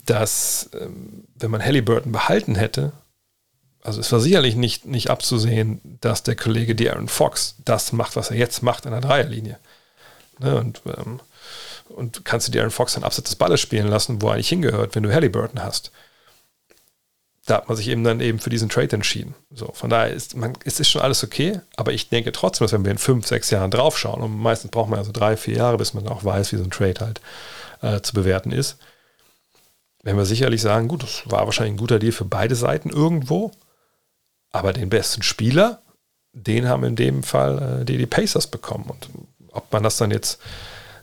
[0.05, 2.91] dass, ähm, wenn man Halliburton behalten hätte,
[3.81, 8.31] also es war sicherlich nicht, nicht abzusehen, dass der Kollege Darren Fox das macht, was
[8.31, 9.59] er jetzt macht in der Dreierlinie.
[10.39, 11.19] Ne, und, ähm,
[11.89, 14.95] und kannst du Darren Fox dann abseits des Balles spielen lassen, wo er eigentlich hingehört,
[14.95, 15.91] wenn du Halliburton hast.
[17.45, 19.35] Da hat man sich eben dann eben für diesen Trade entschieden.
[19.51, 22.71] So, von daher ist, man, es ist schon alles okay, aber ich denke trotzdem, dass
[22.71, 25.57] wenn wir in fünf, sechs Jahren draufschauen, und meistens braucht man ja so drei, vier
[25.57, 27.21] Jahre, bis man auch weiß, wie so ein Trade halt
[27.81, 28.77] äh, zu bewerten ist,
[30.03, 33.51] werden wir sicherlich sagen, gut, das war wahrscheinlich ein guter Deal für beide Seiten irgendwo,
[34.51, 35.81] aber den besten Spieler,
[36.33, 38.89] den haben in dem Fall äh, die, die Pacers bekommen.
[38.89, 39.09] Und
[39.51, 40.39] ob man das dann jetzt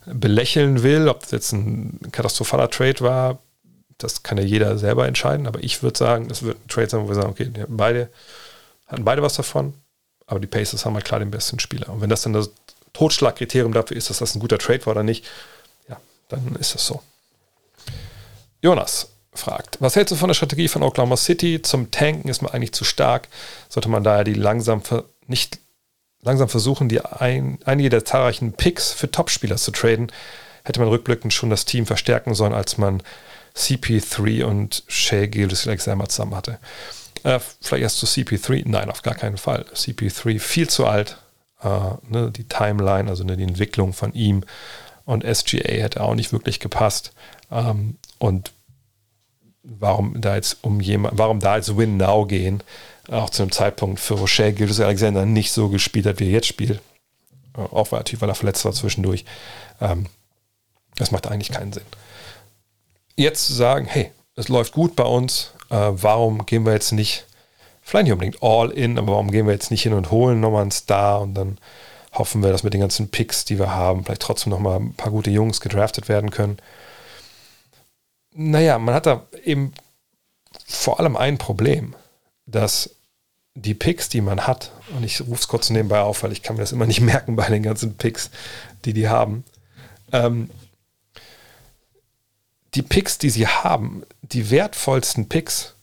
[0.06, 3.38] belächeln will, ob das jetzt ein katastrophaler Trade war,
[4.02, 5.46] das kann ja jeder selber entscheiden.
[5.46, 8.08] Aber ich würde sagen, das wird ein Trade sein, wo wir sagen, okay, beide
[8.86, 9.74] hatten beide was davon,
[10.26, 11.88] aber die Pacers haben halt klar den besten Spieler.
[11.88, 12.50] Und wenn das dann das
[12.92, 15.24] Totschlagkriterium dafür ist, dass das ein guter Trade war oder nicht,
[15.88, 17.00] ja, dann ist das so.
[18.60, 21.62] Jonas, fragt, was hältst du von der Strategie von Oklahoma City?
[21.62, 23.28] Zum Tanken ist man eigentlich zu stark.
[23.68, 24.82] Sollte man daher die langsam
[25.26, 25.60] nicht
[26.22, 30.12] langsam versuchen, die ein, einige der zahlreichen Picks für Topspieler zu traden,
[30.64, 33.02] hätte man rückblickend schon das Team verstärken sollen, als man
[33.56, 36.58] CP3 und Shea Gildes Alexander zusammen hatte.
[37.22, 38.62] Äh, vielleicht erst zu CP3?
[38.66, 39.66] Nein, auf gar keinen Fall.
[39.74, 41.18] CP3 viel zu alt.
[41.62, 41.68] Äh,
[42.08, 44.44] ne, die Timeline, also ne, die Entwicklung von ihm
[45.04, 47.12] und SGA hätte auch nicht wirklich gepasst.
[47.50, 48.52] Ähm, und
[49.62, 52.62] warum da jetzt um jemand, warum da jetzt Win Now gehen,
[53.10, 56.46] auch zu einem Zeitpunkt für Rochelle Gilles Alexander nicht so gespielt hat, wie er jetzt
[56.46, 56.80] spielt.
[57.54, 59.24] Auch natürlich, weil er verletzt war zwischendurch.
[59.80, 60.06] Ähm,
[60.96, 61.84] das macht eigentlich keinen Sinn.
[63.20, 67.26] Jetzt zu sagen, hey, es läuft gut bei uns, äh, warum gehen wir jetzt nicht,
[67.82, 70.62] vielleicht nicht unbedingt all in, aber warum gehen wir jetzt nicht hin und holen nochmal
[70.62, 71.58] einen Star und dann
[72.12, 75.12] hoffen wir, dass mit den ganzen Picks, die wir haben, vielleicht trotzdem nochmal ein paar
[75.12, 76.58] gute Jungs gedraftet werden können
[78.32, 79.72] naja, man hat da eben
[80.66, 81.94] vor allem ein Problem,
[82.46, 82.90] dass
[83.54, 86.56] die Picks, die man hat, und ich rufe es kurz nebenbei auf, weil ich kann
[86.56, 88.30] mir das immer nicht merken bei den ganzen Picks,
[88.84, 89.44] die die haben.
[90.12, 90.50] Ähm,
[92.74, 95.74] die Picks, die sie haben, die wertvollsten Picks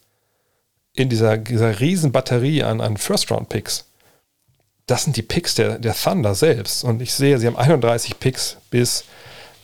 [0.93, 3.85] in dieser, dieser riesen Batterie an, an First-Round-Picks,
[4.87, 6.83] das sind die Picks der, der Thunder selbst.
[6.83, 9.03] Und ich sehe, sie haben 31 Picks bis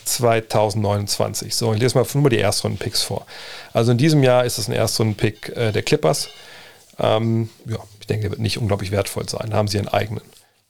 [0.05, 1.55] 2029.
[1.55, 3.25] So, ich lese mal nur die Erstrunden-Picks vor.
[3.71, 6.27] Also in diesem Jahr ist es ein Erstrunden-Pick äh, der Clippers.
[6.99, 9.49] Ähm, ja, ich denke, der wird nicht unglaublich wertvoll sein.
[9.49, 10.23] Da haben sie ihren eigenen.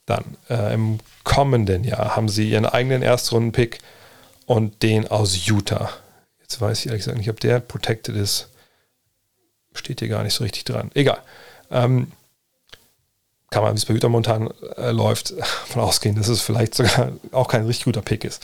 [0.06, 3.80] Dann äh, im kommenden Jahr haben sie ihren eigenen Erstrunden-Pick
[4.46, 5.90] und den aus Utah.
[6.54, 8.48] Jetzt weiß ich ehrlich gesagt nicht, ob der protected ist.
[9.74, 10.92] Steht hier gar nicht so richtig dran.
[10.94, 11.20] Egal.
[11.68, 12.12] Ähm,
[13.50, 15.34] kann man, wie es bei Hüter momentan äh, läuft,
[15.66, 18.40] von ausgehen, dass es vielleicht sogar auch kein richtig guter Pick ist.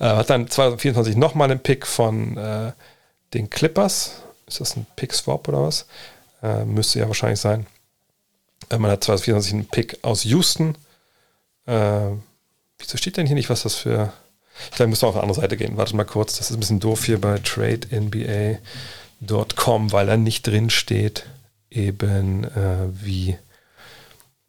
[0.00, 2.72] Äh, hat dann 2024 nochmal einen Pick von äh,
[3.34, 4.22] den Clippers.
[4.48, 5.86] Ist das ein Pick-Swap oder was?
[6.42, 7.68] Äh, müsste ja wahrscheinlich sein.
[8.68, 10.74] Äh, man hat 2024 einen Pick aus Houston.
[11.66, 12.00] Äh,
[12.78, 14.12] wieso steht denn hier nicht, was das für.
[14.70, 15.76] Ich glaube, ich muss mal auf eine andere Seite gehen.
[15.76, 16.38] Warte mal kurz.
[16.38, 18.60] Das ist ein bisschen doof hier bei TradeNBA.com,
[19.92, 21.26] weil da nicht drin steht,
[21.70, 23.36] eben äh, wie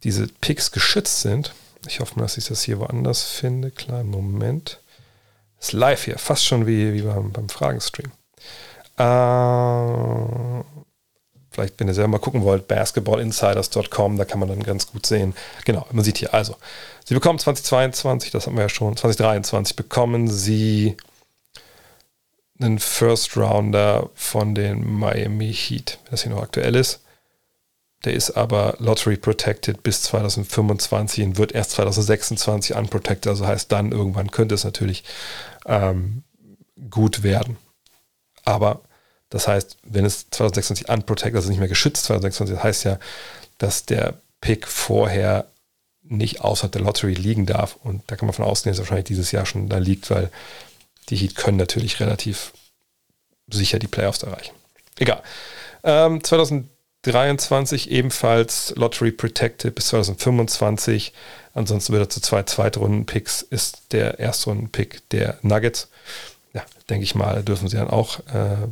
[0.03, 1.53] diese Picks geschützt sind.
[1.88, 3.72] Ich hoffe mal, dass ich das hier woanders finde.
[3.72, 4.80] Kleinen Moment.
[5.60, 8.11] Ist live hier, fast schon wie, wie beim, beim Fragenstream.
[8.98, 10.64] Äh,
[11.56, 15.34] vielleicht, wenn ihr selber mal gucken wollt, basketballinsiders.com, da kann man dann ganz gut sehen.
[15.64, 16.56] Genau, man sieht hier also,
[17.06, 20.98] sie bekommen 2022, das haben wir ja schon, 2023 bekommen sie
[22.60, 27.02] einen First Rounder von den Miami Heat, wenn das hier noch aktuell ist.
[28.03, 33.27] Der ist aber Lottery Protected bis 2025 und wird erst 2026 unprotected.
[33.27, 35.03] Also heißt dann irgendwann könnte es natürlich
[35.65, 36.23] ähm,
[36.90, 37.57] gut werden.
[38.44, 38.82] Aber
[39.35, 42.99] das heißt, wenn es 2026 unprotected, also nicht mehr geschützt 2026, das heißt ja,
[43.57, 45.51] dass der Pick vorher
[46.03, 47.75] nicht außerhalb der Lottery liegen darf.
[47.83, 50.31] Und da kann man von ausgehen, dass er wahrscheinlich dieses Jahr schon da liegt, weil
[51.09, 52.53] die Heat können natürlich relativ
[53.51, 54.55] sicher die Playoffs erreichen.
[54.99, 55.21] Egal.
[55.83, 61.11] Ähm, 2023 ebenfalls Lottery Protected bis 2025.
[61.53, 65.89] Ansonsten wird er zu zwei Zweitrunden-Picks, ist der Erstrunden-Pick der Nuggets
[66.55, 68.67] ja, denke ich mal, dürfen sie dann auch äh,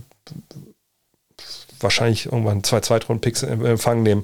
[1.79, 4.23] wahrscheinlich irgendwann zwei Zweitrunden-Picks in Empfang nehmen.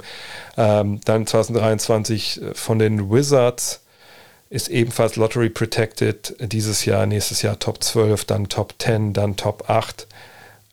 [0.58, 3.82] Ähm, dann 2023 äh, von den Wizards
[4.50, 6.36] ist ebenfalls Lottery Protected.
[6.40, 10.08] Dieses Jahr, nächstes Jahr Top 12, dann Top 10, dann Top 8.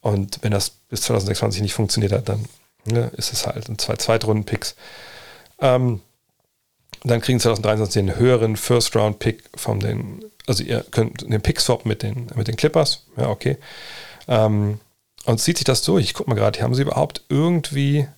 [0.00, 2.44] Und wenn das bis 2026 nicht funktioniert hat, dann
[2.84, 4.76] ne, ist es halt ein zwei Zweitrunden-Picks.
[5.60, 6.00] Ähm,
[7.04, 12.28] dann kriegen 2023 den höheren First-Round-Pick von den also ihr könnt den Pick-Swap mit den,
[12.34, 13.58] mit den Clippers, ja, okay.
[14.28, 14.80] Ähm,
[15.26, 16.04] und zieht sich das durch.
[16.04, 18.08] Ich gucke mal gerade, haben sie überhaupt irgendwie,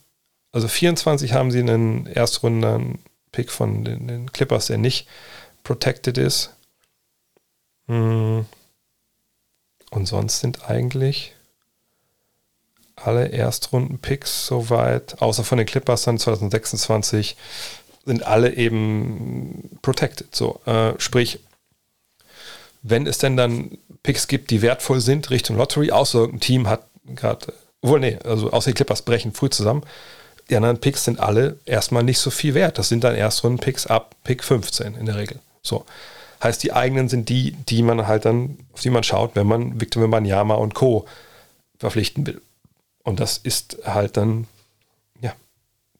[0.52, 5.08] also 24 haben sie einen Erstrunden-Pick von den, den, Clippers, der nicht
[5.64, 6.54] protected ist.
[7.86, 8.44] Hm.
[9.90, 11.34] Und sonst sind eigentlich
[12.94, 17.36] alle Erstrunden-Picks soweit, außer von den Clippers dann 2026,
[18.04, 20.34] sind alle eben protected.
[20.34, 21.40] So, äh, sprich,
[22.82, 26.88] wenn es denn dann Picks gibt, die wertvoll sind Richtung Lottery, außer ein Team hat
[27.16, 27.52] gerade,
[27.82, 29.82] wohl nee, also außer die Clippers brechen früh zusammen,
[30.50, 32.78] die anderen Picks sind alle erstmal nicht so viel wert.
[32.78, 35.38] Das sind dann Erstrunden-Picks ab Pick 15 in der Regel.
[35.62, 35.84] So.
[36.42, 39.80] Heißt, die eigenen sind die, die man halt dann, auf die man schaut, wenn man
[39.80, 41.06] Victor Wembanyama und Co.
[41.78, 42.40] verpflichten will.
[43.02, 44.46] Und das ist halt dann,
[45.20, 45.34] ja,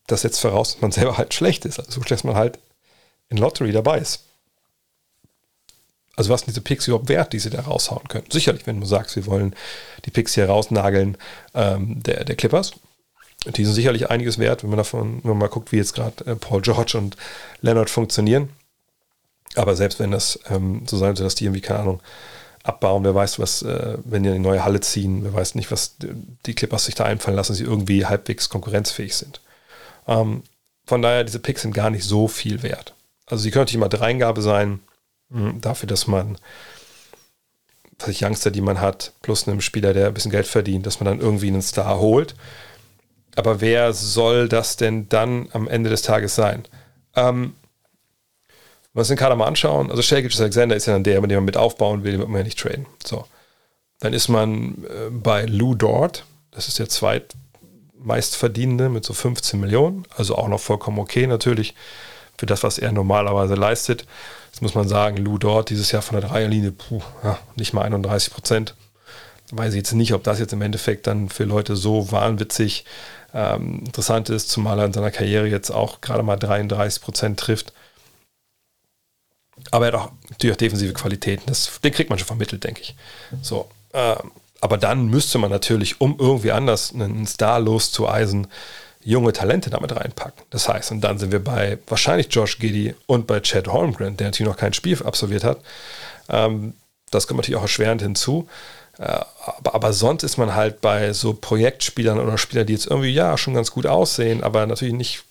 [0.06, 1.80] das setzt voraus, dass man selber halt schlecht ist.
[1.80, 2.58] Also, dass man halt
[3.28, 4.24] in Lottery dabei ist.
[6.18, 8.24] Also was sind diese Picks überhaupt wert, die sie da raushauen können?
[8.28, 9.54] Sicherlich, wenn du sagst, wir wollen
[10.04, 11.16] die Picks hier rausnageln
[11.54, 12.72] ähm, der, der Clippers.
[13.46, 16.26] Die sind sicherlich einiges wert, wenn man davon, wenn man mal guckt, wie jetzt gerade
[16.26, 17.16] äh, Paul George und
[17.60, 18.48] Leonard funktionieren.
[19.54, 22.00] Aber selbst wenn das ähm, so sein soll, dass die irgendwie, keine Ahnung,
[22.64, 25.98] abbauen, wer weiß, was, äh, wenn die eine neue Halle ziehen, wer weiß nicht, was
[26.46, 29.40] die Clippers sich da einfallen lassen, dass sie irgendwie halbwegs konkurrenzfähig sind.
[30.08, 30.42] Ähm,
[30.84, 32.94] von daher, diese Picks sind gar nicht so viel wert.
[33.26, 34.80] Also sie können natürlich mal Dreingabe sein,
[35.30, 36.38] dafür, dass man,
[37.98, 41.00] was ich Youngster, die man hat, plus einem Spieler, der ein bisschen Geld verdient, dass
[41.00, 42.34] man dann irgendwie einen Star holt.
[43.36, 46.64] Aber wer soll das denn dann am Ende des Tages sein?
[47.14, 47.54] Ähm,
[48.48, 51.30] wenn wir uns den Kader mal anschauen, also Shakic Alexander ist ja dann der, mit
[51.30, 52.86] dem man mit aufbauen will, den wird man ja nicht traden.
[53.04, 53.26] So.
[54.00, 60.04] Dann ist man äh, bei Lou Dort, das ist der zweitmeistverdienende mit so 15 Millionen,
[60.16, 61.74] also auch noch vollkommen okay natürlich
[62.38, 64.06] für das, was er normalerweise leistet.
[64.52, 67.82] Jetzt muss man sagen, Lou dort dieses Jahr von der Dreierlinie, puh, ja, nicht mal
[67.82, 68.74] 31 Prozent.
[69.50, 72.84] Weiß ich jetzt nicht, ob das jetzt im Endeffekt dann für Leute so wahnwitzig
[73.34, 77.72] ähm, interessant ist, zumal er in seiner Karriere jetzt auch gerade mal 33 Prozent trifft.
[79.70, 81.44] Aber er hat auch natürlich auch defensive Qualitäten.
[81.46, 82.94] Das, den kriegt man schon vermittelt, denke ich.
[83.42, 88.48] So, ähm, aber dann müsste man natürlich, um irgendwie anders einen Star loszueisen,
[89.04, 90.44] junge Talente damit reinpacken.
[90.50, 94.28] Das heißt, und dann sind wir bei wahrscheinlich Josh Giddy und bei Chad Holmgren, der
[94.28, 95.58] natürlich noch kein Spiel absolviert hat.
[96.28, 96.74] Ähm,
[97.10, 98.48] das kommt natürlich auch erschwerend hinzu.
[98.98, 103.12] Äh, aber, aber, sonst ist man halt bei so Projektspielern oder Spielern, die jetzt irgendwie
[103.12, 105.24] ja schon ganz gut aussehen, aber natürlich nicht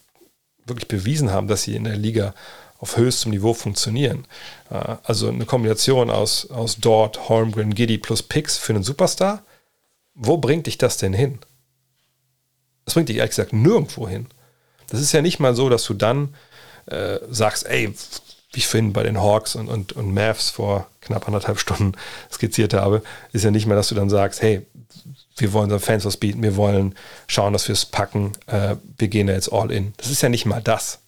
[0.65, 2.33] wirklich bewiesen haben, dass sie in der Liga
[2.79, 4.25] auf höchstem Niveau funktionieren.
[4.69, 9.43] Äh, also eine Kombination aus, aus Dort, Holmgren, Giddy plus Picks für einen Superstar.
[10.13, 11.39] Wo bringt dich das denn hin?
[12.87, 14.27] Das bringt dich ehrlich gesagt nirgendwo hin.
[14.87, 16.33] Das ist ja nicht mal so, dass du dann
[16.85, 17.93] äh, sagst, ey,
[18.53, 21.97] wie ich vorhin bei den Hawks und, und, und Mavs vor knapp anderthalb Stunden
[22.31, 23.03] skizziert habe,
[23.33, 24.65] ist ja nicht mehr, dass du dann sagst, hey,
[25.35, 26.95] wir wollen unseren Fans was bieten, wir wollen
[27.27, 29.93] schauen, dass wir es packen, äh, wir gehen da jetzt all in.
[29.97, 30.99] Das ist ja nicht mal das,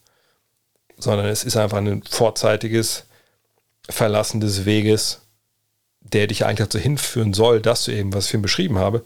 [0.98, 3.06] sondern es ist einfach ein vorzeitiges
[3.90, 5.22] Verlassen des Weges,
[6.02, 9.06] der dich eigentlich dazu hinführen soll, dass du eben, was ich vorhin beschrieben habe,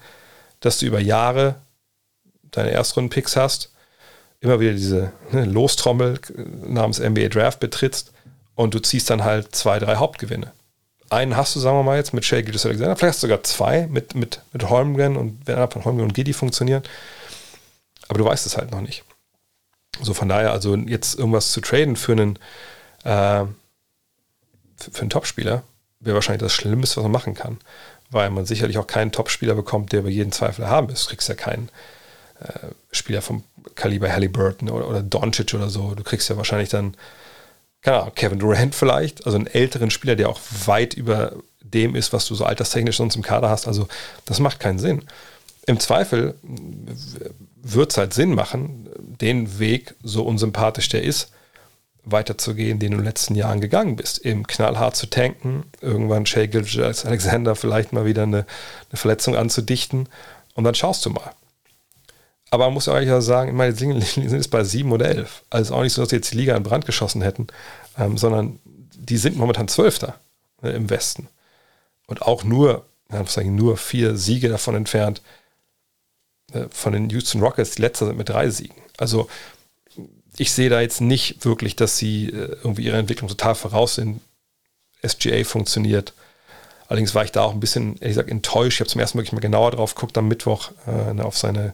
[0.60, 1.62] dass du über Jahre
[2.54, 3.72] deine Erstrunden-Picks hast,
[4.40, 6.20] immer wieder diese ne, Lostrommel
[6.66, 8.12] namens NBA Draft betrittst
[8.56, 10.52] und du ziehst dann halt zwei, drei Hauptgewinne.
[11.10, 13.44] Einen hast du, sagen wir mal jetzt, mit Shea Gildas Alexander, vielleicht hast du sogar
[13.44, 16.84] zwei mit, mit, mit Holmgren und wenn einer von Holmgren und Giddy funktionieren.
[18.08, 19.04] Aber du weißt es halt noch nicht.
[20.02, 22.40] So von daher, also jetzt irgendwas zu traden für einen,
[23.04, 23.46] äh,
[24.76, 25.64] für, für einen Topspieler
[26.00, 27.60] wäre wahrscheinlich das Schlimmste, was man machen kann.
[28.10, 31.06] Weil man sicherlich auch keinen Topspieler bekommt, der über jeden Zweifel haben ist.
[31.06, 31.70] Du kriegst ja keinen
[32.40, 33.44] äh, Spieler vom
[33.76, 35.96] Kaliber Halliburton oder, oder Doncic oder so.
[35.96, 36.96] Du kriegst ja wahrscheinlich dann
[37.84, 42.14] keine Ahnung, Kevin Durant vielleicht, also einen älteren Spieler, der auch weit über dem ist,
[42.14, 43.68] was du so alterstechnisch sonst im Kader hast.
[43.68, 43.88] Also
[44.26, 45.04] das macht keinen Sinn.
[45.66, 46.36] Im Zweifel
[47.62, 51.32] wird es halt Sinn machen, den Weg, so unsympathisch der ist,
[52.06, 54.26] weiterzugehen, den du in den letzten Jahren gegangen bist.
[54.26, 56.50] Eben knallhart zu tanken, irgendwann Shay
[56.82, 58.46] als Alexander vielleicht mal wieder eine,
[58.90, 60.10] eine Verletzung anzudichten
[60.54, 61.32] und dann schaust du mal.
[62.54, 65.42] Aber man muss ja eigentlich sagen, meine Single-Linien sind bei sieben oder elf.
[65.50, 67.48] Also auch nicht so, dass sie jetzt die Liga in Brand geschossen hätten,
[67.98, 68.60] ähm, sondern
[68.94, 70.20] die sind momentan Zwölfter
[70.62, 71.30] ne, im Westen.
[72.06, 72.86] Und auch nur,
[73.26, 75.24] sagen, nur vier Siege davon entfernt
[76.52, 78.76] äh, von den Houston Rockets, die letzter sind mit drei Siegen.
[79.00, 79.28] Also
[80.38, 84.22] ich sehe da jetzt nicht wirklich, dass sie äh, irgendwie ihre Entwicklung total voraus sind.
[85.04, 86.14] SGA funktioniert.
[86.88, 88.76] Allerdings war ich da auch ein bisschen, ehrlich gesagt, enttäuscht.
[88.76, 91.74] Ich habe zum ersten Mal wirklich mal genauer drauf geguckt am Mittwoch äh, auf seine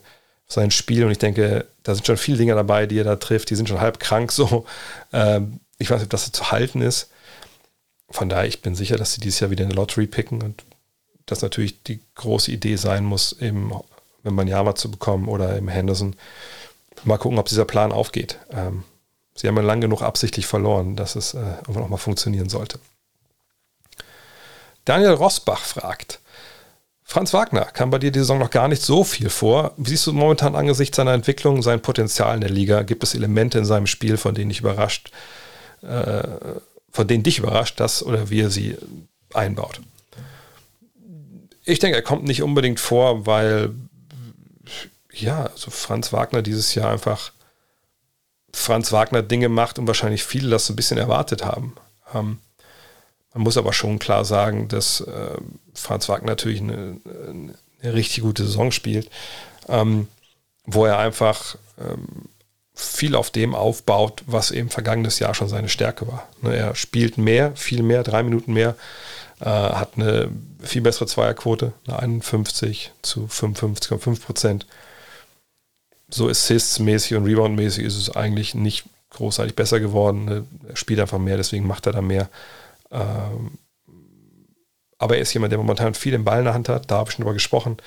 [0.51, 3.51] sein Spiel und ich denke, da sind schon viele Dinge dabei, die er da trifft,
[3.51, 4.65] die sind schon halb krank so.
[5.13, 7.09] Ähm, ich weiß nicht, ob das zu halten ist.
[8.09, 10.63] Von daher, ich bin sicher, dass sie dieses Jahr wieder eine Lottery picken und
[11.27, 13.71] das natürlich die große Idee sein muss, eben,
[14.23, 16.15] wenn man Yama zu bekommen oder im Henderson.
[17.03, 18.39] Mal gucken, ob dieser Plan aufgeht.
[18.51, 18.83] Ähm,
[19.35, 22.79] sie haben ja lang genug absichtlich verloren, dass es äh, irgendwann auch mal funktionieren sollte.
[24.85, 26.19] Daniel Rosbach fragt,
[27.09, 29.73] Franz Wagner kam bei dir die Saison noch gar nicht so viel vor.
[29.77, 32.83] Wie siehst du momentan angesichts seiner Entwicklung, sein Potenzial in der Liga?
[32.83, 35.11] Gibt es Elemente in seinem Spiel, von denen dich überrascht,
[35.81, 36.27] äh,
[36.91, 38.77] von denen dich überrascht, das oder wie er sie
[39.33, 39.81] einbaut?
[41.65, 43.71] Ich denke, er kommt nicht unbedingt vor, weil
[45.11, 47.31] ja, also Franz Wagner dieses Jahr einfach
[48.53, 51.73] Franz Wagner Dinge macht und wahrscheinlich viele das ein bisschen erwartet haben.
[52.13, 52.37] Ähm,
[53.39, 55.37] man muss aber schon klar sagen, dass äh,
[55.73, 59.09] Franz Wagner natürlich eine, eine, richtig gute Saison spielt,
[59.69, 60.09] ähm,
[60.65, 62.05] wo er einfach ähm,
[62.75, 66.27] viel auf dem aufbaut, was eben vergangenes Jahr schon seine Stärke war.
[66.41, 68.75] Ne, er spielt mehr, viel mehr, drei Minuten mehr,
[69.39, 70.27] äh, hat eine
[70.61, 74.67] viel bessere Zweierquote, eine 51 zu 55,5 Prozent.
[76.09, 80.25] So Assists-mäßig und Rebound-mäßig ist es eigentlich nicht großartig besser geworden.
[80.25, 80.45] Ne?
[80.67, 82.27] Er spielt einfach mehr, deswegen macht er da mehr.
[82.91, 83.57] Ähm,
[84.97, 87.09] aber er ist jemand, der momentan viel den Ball in der Hand hat, da habe
[87.09, 87.77] ich schon drüber gesprochen,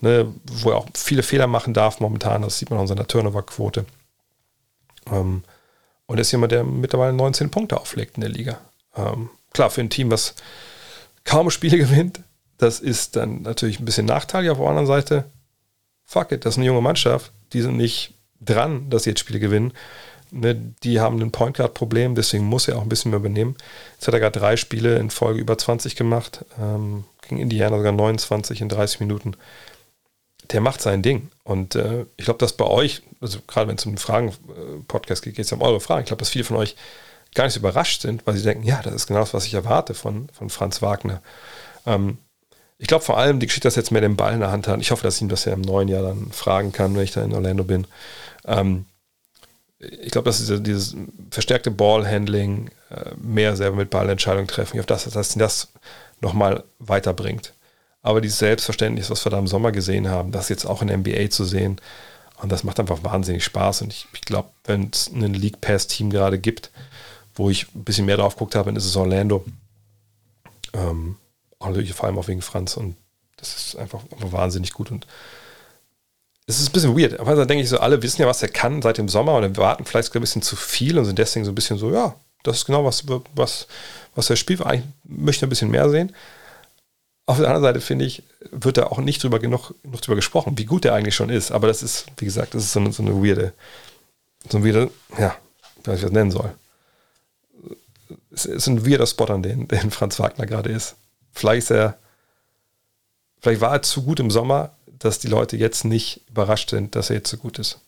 [0.00, 3.06] ne, wo er auch viele Fehler machen darf momentan, das sieht man auch in seiner
[3.06, 3.84] Turnover-Quote.
[5.10, 5.42] Ähm,
[6.06, 8.58] und er ist jemand, der mittlerweile 19 Punkte auflegt in der Liga.
[8.96, 10.34] Ähm, klar, für ein Team, was
[11.24, 12.20] kaum Spiele gewinnt,
[12.56, 14.50] das ist dann natürlich ein bisschen nachteilig.
[14.50, 15.24] Auf der anderen Seite,
[16.04, 19.40] fuck it, das ist eine junge Mannschaft, die sind nicht dran, dass sie jetzt Spiele
[19.40, 19.72] gewinnen.
[20.34, 23.54] Ne, die haben ein Point Guard Problem, deswegen muss er auch ein bisschen mehr übernehmen.
[23.92, 27.92] Jetzt hat er gerade drei Spiele in Folge über 20 gemacht, ähm, gegen Indiana sogar
[27.92, 29.36] 29 in 30 Minuten.
[30.50, 31.30] Der macht sein Ding.
[31.44, 35.36] Und äh, ich glaube, dass bei euch, also gerade wenn es um den Fragen-Podcast geht,
[35.36, 36.00] geht es um eure Fragen.
[36.00, 36.76] Ich glaube, dass viele von euch
[37.34, 39.52] gar nicht so überrascht sind, weil sie denken, ja, das ist genau das, was ich
[39.52, 41.20] erwarte von, von Franz Wagner.
[41.84, 42.16] Ähm,
[42.78, 44.66] ich glaube vor allem die Geschichte, dass er jetzt mehr den Ball in der Hand
[44.66, 44.80] hat.
[44.80, 47.12] Ich hoffe, dass ich ihm das ja im neuen Jahr dann fragen kann, wenn ich
[47.12, 47.86] da in Orlando bin.
[48.46, 48.86] Ähm,
[49.82, 50.96] ich glaube, dass diese, dieses
[51.30, 55.68] verstärkte Ballhandling, äh, mehr selber mit Ballentscheidungen treffen, ich hoffe, dass, das
[56.20, 57.54] nochmal weiterbringt.
[58.02, 60.98] Aber dieses Selbstverständnis, was wir da im Sommer gesehen haben, das jetzt auch in der
[60.98, 61.80] NBA zu sehen,
[62.42, 63.82] und das macht einfach wahnsinnig Spaß.
[63.82, 66.72] Und ich, ich glaube, wenn es ein League Pass-Team gerade gibt,
[67.34, 69.44] wo ich ein bisschen mehr drauf geguckt habe, dann ist es Orlando.
[70.72, 71.16] Ähm,
[71.60, 72.76] natürlich vor allem auch wegen Franz.
[72.76, 72.96] Und
[73.36, 74.90] das ist einfach, einfach wahnsinnig gut.
[74.90, 75.06] Und
[76.46, 77.18] es ist ein bisschen weird.
[77.20, 79.56] Aber dann denke ich so, alle wissen ja, was er kann seit dem Sommer und
[79.56, 82.58] warten vielleicht ein bisschen zu viel und sind deswegen so ein bisschen so, ja, das
[82.58, 83.04] ist genau was,
[83.34, 83.66] was,
[84.14, 84.62] was er spielt.
[84.62, 86.14] Eigentlich möchte ein bisschen mehr sehen.
[87.26, 90.58] Auf der anderen Seite finde ich, wird da auch nicht drüber genug, genug drüber gesprochen,
[90.58, 91.52] wie gut er eigentlich schon ist.
[91.52, 93.52] Aber das ist, wie gesagt, das ist so eine, so eine weirde,
[94.50, 95.36] so eine weirde, ja,
[95.80, 96.52] ich weiß nicht, was ich nennen soll.
[98.32, 100.96] es ist ein weirder Spot, an den, den Franz Wagner gerade ist.
[101.32, 101.96] Vielleicht ist er,
[103.40, 104.72] vielleicht war er zu gut im Sommer,
[105.04, 107.80] dass die Leute jetzt nicht überrascht sind, dass er jetzt so gut ist.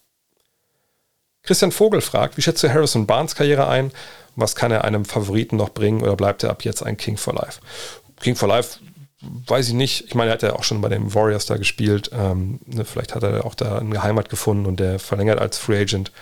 [1.42, 3.92] Christian Vogel fragt, wie schätzt du Harrison Barnes Karriere ein?
[4.36, 7.34] Was kann er einem Favoriten noch bringen oder bleibt er ab jetzt ein King for
[7.34, 7.60] Life?
[8.20, 8.78] King for Life
[9.20, 10.06] weiß ich nicht.
[10.06, 12.10] Ich meine, er hat ja auch schon bei den Warriors da gespielt.
[12.12, 15.80] Ähm, ne, vielleicht hat er auch da eine Heimat gefunden und der verlängert als Free
[15.80, 16.12] Agent.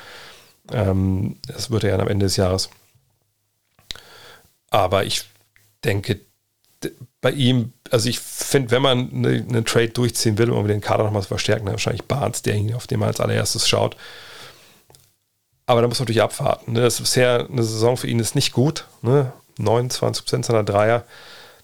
[0.70, 2.70] Ähm, das wird er ja am Ende des Jahres.
[4.70, 5.24] Aber ich
[5.85, 6.20] denke,
[7.20, 11.05] bei ihm, also ich finde, wenn man einen eine Trade durchziehen will, um den Kader
[11.05, 13.97] nochmal zu verstärken, dann wahrscheinlich Barnes derjenige, auf den man als allererstes schaut.
[15.66, 16.73] Aber da muss man natürlich abwarten.
[16.73, 16.81] Ne?
[16.81, 18.86] Das ist bisher eine Saison für ihn ist nicht gut.
[19.02, 19.32] Ne?
[19.59, 21.05] 29% seiner Dreier,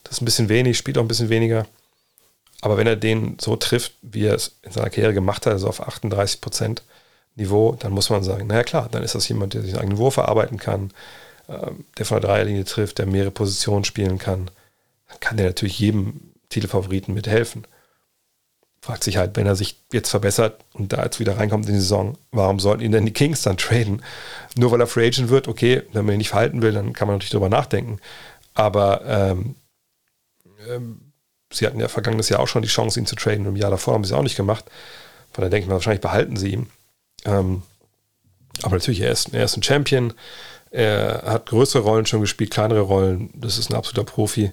[0.04, 1.66] das ist ein bisschen wenig, spielt auch ein bisschen weniger.
[2.60, 5.68] Aber wenn er den so trifft, wie er es in seiner Karriere gemacht hat, also
[5.68, 6.82] auf 38%
[7.36, 9.98] Niveau, dann muss man sagen, naja klar, dann ist das jemand, der sich einen eigenen
[9.98, 10.90] Wurf erarbeiten kann,
[11.48, 14.50] ähm, der von der Dreierlinie trifft, der mehrere Positionen spielen kann.
[15.08, 17.66] Dann kann der natürlich jedem Titelfavoriten mithelfen
[18.80, 21.80] fragt sich halt, wenn er sich jetzt verbessert und da jetzt wieder reinkommt in die
[21.80, 24.02] Saison, warum sollten ihn denn die Kings dann traden?
[24.56, 27.08] Nur weil er Free Agent wird, okay, wenn man ihn nicht verhalten will, dann kann
[27.08, 27.98] man natürlich darüber nachdenken.
[28.54, 29.56] Aber ähm,
[30.68, 31.12] ähm,
[31.52, 33.46] sie hatten ja vergangenes Jahr auch schon die Chance, ihn zu traden.
[33.46, 34.64] Im Jahr davor haben sie es auch nicht gemacht.
[35.32, 36.70] Von daher denke ich mal, wahrscheinlich behalten sie ihn.
[37.24, 37.62] Ähm,
[38.62, 40.14] aber natürlich, er ist, er ist ein Champion.
[40.70, 43.30] Er hat größere Rollen schon gespielt, kleinere Rollen.
[43.34, 44.52] Das ist ein absoluter Profi.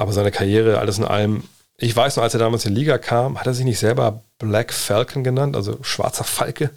[0.00, 1.42] Aber seine Karriere, alles in allem,
[1.76, 4.22] ich weiß noch, als er damals in die Liga kam, hat er sich nicht selber
[4.38, 6.70] Black Falcon genannt, also schwarzer Falke,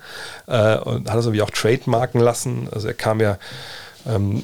[0.45, 2.67] äh, und hat es irgendwie auch trademarken lassen.
[2.73, 3.37] Also er kam ja
[4.05, 4.43] ähm,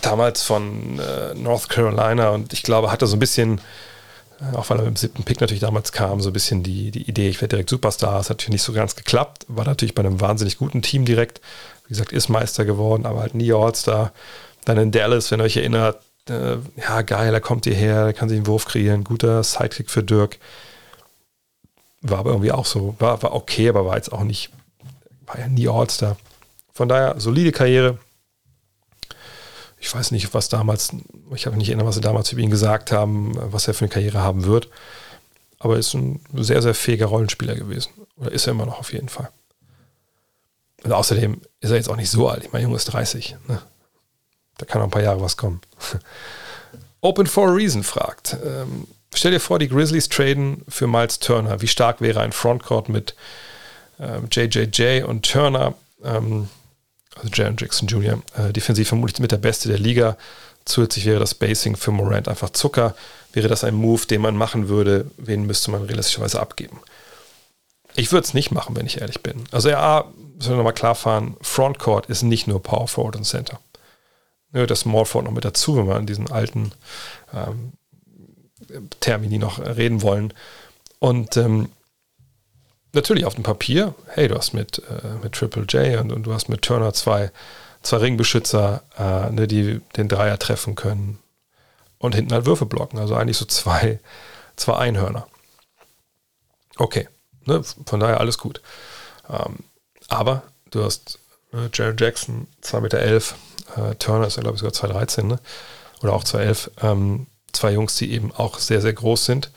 [0.00, 3.60] damals von äh, North Carolina und ich glaube, hatte so ein bisschen,
[4.40, 6.92] äh, auch weil er mit dem siebten Pick natürlich damals kam, so ein bisschen die,
[6.92, 8.16] die Idee, ich werde direkt Superstar.
[8.16, 11.42] Das hat natürlich nicht so ganz geklappt, war natürlich bei einem wahnsinnig guten Team direkt.
[11.84, 14.12] Wie gesagt, ist Meister geworden, aber halt nie All-Star.
[14.64, 15.98] Dann in Dallas, wenn ihr euch erinnert,
[16.28, 20.02] äh, ja, geil, er kommt hierher, er kann sich einen Wurf kreieren, guter Sidekick für
[20.02, 20.38] Dirk.
[22.00, 24.50] War aber irgendwie auch so, war, war okay, aber war jetzt auch nicht,
[25.26, 26.16] war ja nie All-Star.
[26.72, 27.98] Von daher, solide Karriere.
[29.78, 30.90] Ich weiß nicht, was damals,
[31.34, 33.90] ich habe nicht erinnert, was sie damals über ihn gesagt haben, was er für eine
[33.90, 34.68] Karriere haben wird.
[35.58, 37.90] Aber er ist ein sehr, sehr fähiger Rollenspieler gewesen.
[38.16, 39.30] Oder ist er immer noch auf jeden Fall.
[40.82, 42.44] Und außerdem ist er jetzt auch nicht so alt.
[42.44, 43.36] Ich meine, Junge ist 30.
[43.48, 43.60] Ne?
[44.58, 45.60] Da kann noch ein paar Jahre was kommen.
[47.00, 48.36] Open for a Reason fragt.
[48.44, 51.60] Ähm, stell dir vor, die Grizzlies traden für Miles Turner.
[51.60, 53.14] Wie stark wäre ein Frontcourt mit
[54.00, 56.48] ähm, JJJ und Turner, ähm,
[57.16, 60.16] also Jaron Jackson Jr., äh, defensiv vermutlich mit der Beste der Liga.
[60.64, 62.94] Zusätzlich wäre das Basing für Morant einfach Zucker.
[63.32, 65.10] Wäre das ein Move, den man machen würde?
[65.18, 66.80] Wen müsste man realistischerweise abgeben?
[67.96, 69.44] Ich würde es nicht machen, wenn ich ehrlich bin.
[69.52, 70.06] Also ja,
[70.36, 73.60] müssen wir nochmal klar fahren, Frontcourt ist nicht nur Power Forward und Center
[74.54, 76.72] ne, das Smallford noch mit dazu, wenn wir an diesen alten
[77.34, 77.72] ähm,
[79.00, 80.32] Termini noch reden wollen.
[80.98, 81.68] Und ähm,
[82.92, 86.32] natürlich auf dem Papier, hey, du hast mit, äh, mit Triple J und, und, du
[86.32, 87.30] hast mit Turner zwei,
[87.82, 91.18] zwei Ringbeschützer, äh, ne, die den Dreier treffen können
[91.98, 92.98] und hinten halt Würfe blocken.
[92.98, 94.00] Also eigentlich so zwei,
[94.56, 95.26] zwei Einhörner.
[96.76, 97.08] Okay,
[97.44, 98.62] ne, von daher alles gut.
[99.28, 99.58] Ähm,
[100.08, 101.18] aber du hast
[101.54, 103.34] äh, Jared Jackson, 2,11 Meter, elf,
[103.76, 105.38] äh, Turner ist ja, glaube ich, sogar 213, ne?
[106.02, 106.70] oder auch 211.
[106.82, 109.50] Ähm, zwei Jungs, die eben auch sehr, sehr groß sind.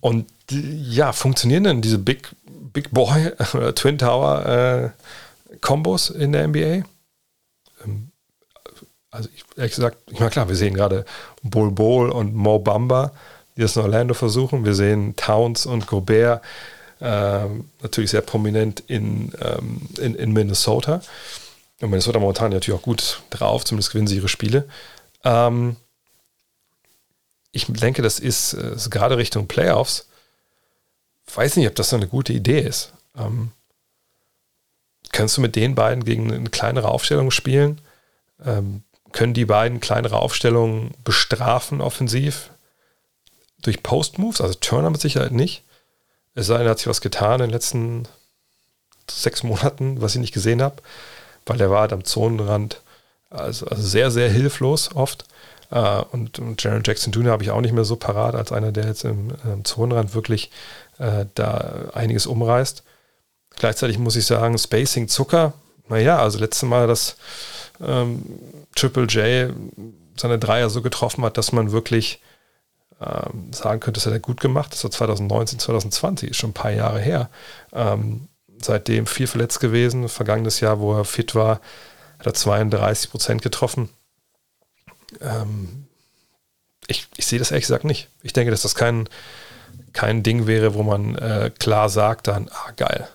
[0.00, 2.28] Und ja, funktionieren denn diese Big,
[2.72, 6.84] Big Boy oder Twin Tower äh, Kombos in der NBA?
[7.84, 8.10] Ähm,
[9.10, 11.04] also ich, ehrlich gesagt, ich meine, klar, wir sehen gerade
[11.42, 13.12] Bull Bowl und Mo Bamba,
[13.56, 14.64] die das in Orlando versuchen.
[14.64, 16.42] Wir sehen Towns und Gobert
[17.00, 21.02] natürlich sehr prominent in, ähm, in, in Minnesota.
[21.80, 24.66] Und Minnesota momentan natürlich auch gut drauf, zumindest gewinnen sie ihre Spiele.
[25.24, 25.76] Ähm,
[27.52, 30.06] ich denke, das ist, äh, ist, gerade Richtung Playoffs.
[31.34, 32.92] Weiß nicht, ob das so eine gute Idee ist.
[33.16, 33.50] Ähm,
[35.12, 37.80] kannst du mit den beiden gegen eine kleinere Aufstellung spielen?
[38.44, 38.82] Ähm,
[39.12, 42.50] können die beiden kleinere Aufstellungen bestrafen offensiv?
[43.62, 44.40] Durch Post-Moves?
[44.40, 45.62] Also Turner mit Sicherheit nicht.
[46.36, 48.06] Es sei denn, hat sich was getan in den letzten
[49.10, 50.80] sechs Monaten, was ich nicht gesehen habe
[51.46, 52.82] weil er war halt am Zonenrand
[53.30, 55.24] also, also sehr, sehr hilflos oft.
[55.68, 57.32] Uh, und, und Jaron Jackson Jr.
[57.32, 60.52] habe ich auch nicht mehr so parat als einer, der jetzt im, im Zonenrand wirklich
[61.00, 62.84] uh, da einiges umreißt.
[63.56, 65.54] Gleichzeitig muss ich sagen, Spacing Zucker,
[65.88, 67.16] naja, also letztes Mal, dass
[67.84, 68.22] ähm,
[68.76, 69.52] Triple J
[70.16, 72.20] seine Dreier so getroffen hat, dass man wirklich
[73.00, 74.72] ähm, sagen könnte, das hat er gut gemacht.
[74.72, 77.28] Das war 2019, 2020, ist schon ein paar Jahre her.
[77.72, 78.28] Ähm,
[78.60, 80.08] seitdem viel verletzt gewesen.
[80.08, 81.60] Vergangenes Jahr, wo er fit war,
[82.18, 83.90] hat er 32 Prozent getroffen.
[85.20, 85.86] ähm,
[86.88, 88.08] ich, ich sehe das ehrlich gesagt nicht.
[88.22, 89.08] Ich denke, dass das kein,
[89.92, 93.08] kein Ding wäre, wo man äh, klar sagt dann, ah, geil.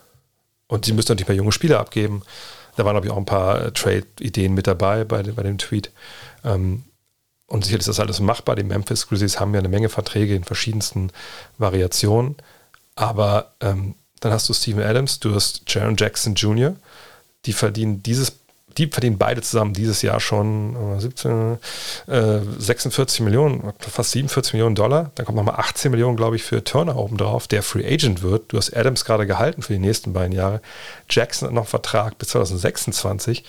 [0.67, 2.23] Und sie müssen natürlich bei junge Spieler abgeben.
[2.75, 5.91] Da waren, glaube ich, auch ein paar äh, Trade-Ideen mit dabei bei, bei dem Tweet.
[6.43, 6.83] Ähm,
[7.51, 8.55] und sicherlich ist das alles machbar.
[8.55, 11.11] Die Memphis Grizzlies haben ja eine Menge Verträge in verschiedensten
[11.57, 12.37] Variationen.
[12.95, 16.75] Aber ähm, dann hast du Steven Adams, du hast Jaron Jackson Jr.,
[17.45, 18.41] die verdienen dieses
[18.77, 21.57] die verdienen beide zusammen dieses Jahr schon 17,
[22.07, 25.11] äh, 46 Millionen, fast 47 Millionen Dollar.
[25.15, 28.53] Dann kommt nochmal 18 Millionen, glaube ich, für Turner oben drauf, der Free Agent wird.
[28.53, 30.61] Du hast Adams gerade gehalten für die nächsten beiden Jahre.
[31.09, 33.43] Jackson hat noch einen Vertrag bis 2026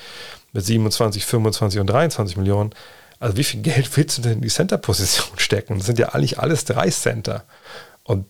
[0.53, 2.75] mit 27, 25 und 23 Millionen.
[3.23, 5.79] Also wie viel Geld willst du denn in die Center-Position stecken?
[5.79, 7.45] Das sind ja eigentlich alles drei Center.
[8.03, 8.27] Und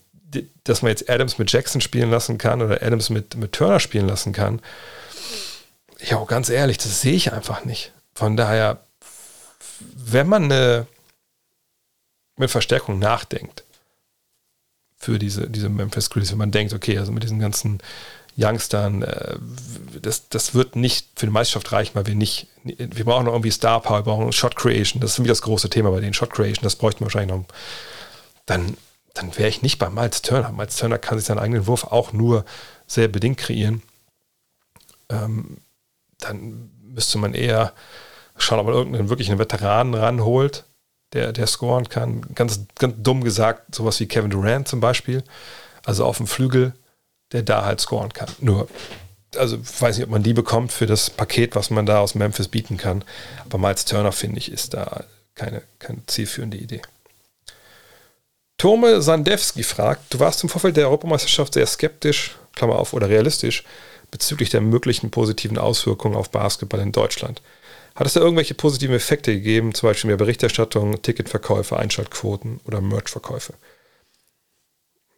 [0.65, 4.07] dass man jetzt Adams mit Jackson spielen lassen kann oder Adams mit, mit Turner spielen
[4.07, 4.61] lassen kann,
[5.99, 7.93] ja, ganz ehrlich, das sehe ich einfach nicht.
[8.15, 8.85] Von daher,
[9.81, 10.87] wenn man eine,
[12.37, 13.65] mit Verstärkung nachdenkt
[14.99, 17.81] für diese, diese Memphis Grizzlies, wenn man denkt, okay, also mit diesen ganzen
[18.37, 19.37] Youngstern, äh,
[20.01, 23.51] das, das wird nicht für die Meisterschaft reichen, weil wir nicht, wir brauchen noch irgendwie
[23.51, 26.15] Star Power, wir brauchen Shot Creation, das ist für mich das große Thema bei den
[26.15, 27.45] Shot Creation, das bräuchten wir wahrscheinlich noch.
[28.47, 28.77] Dann,
[29.15, 30.51] dann wäre ich nicht bei Miles Turner.
[30.53, 32.45] Miles Turner kann sich seinen eigenen Wurf auch nur
[32.87, 33.83] sehr bedingt kreieren.
[35.09, 35.59] Ähm,
[36.19, 37.73] dann müsste man eher
[38.37, 40.65] schauen, ob man irgendeinen wirklichen Veteranen ranholt,
[41.13, 42.23] der, der scoren kann.
[42.35, 45.23] Ganz, ganz dumm gesagt, sowas wie Kevin Durant zum Beispiel.
[45.85, 46.75] Also auf dem Flügel,
[47.33, 48.29] der da halt scoren kann.
[48.41, 48.69] Nur,
[49.37, 52.49] also weiß nicht, ob man die bekommt für das Paket, was man da aus Memphis
[52.49, 53.05] bieten kann.
[53.45, 55.05] Aber Miles Turner, finde ich, ist da
[55.35, 56.83] keine, keine zielführende Idee.
[58.59, 63.65] Tome Sandewski fragt, du warst im Vorfeld der Europameisterschaft sehr skeptisch, Klammer auf, oder realistisch,
[64.11, 67.43] bezüglich der möglichen positiven Auswirkungen auf Basketball in Deutschland.
[67.95, 73.55] Hat es da irgendwelche positiven Effekte gegeben, zum Beispiel mehr Berichterstattung, Ticketverkäufe, Einschaltquoten oder Merchverkäufe?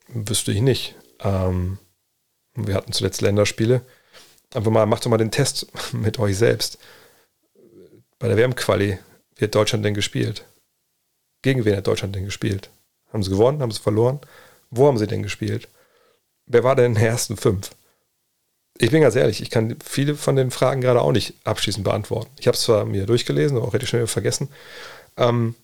[0.09, 0.95] Wüsste ich nicht.
[1.21, 1.79] Ähm,
[2.55, 3.83] wir hatten zuletzt Länderspiele.
[4.53, 6.79] Einfach mal, macht doch mal den Test mit euch selbst.
[8.19, 8.99] Bei der WM-Quali
[9.37, 10.45] wird Deutschland denn gespielt?
[11.43, 12.71] Gegen wen hat Deutschland denn gespielt?
[13.13, 13.61] Haben sie gewonnen?
[13.61, 14.21] Haben sie verloren?
[14.71, 15.69] Wo haben sie denn gespielt?
[16.47, 17.71] Wer war denn in den ersten fünf?
[18.79, 22.31] ich bin ganz ehrlich, ich kann viele von den Fragen gerade auch nicht abschließend beantworten.
[22.39, 24.49] Ich habe es zwar mir durchgelesen, aber auch relativ schnell vergessen.
[25.17, 25.55] Ähm,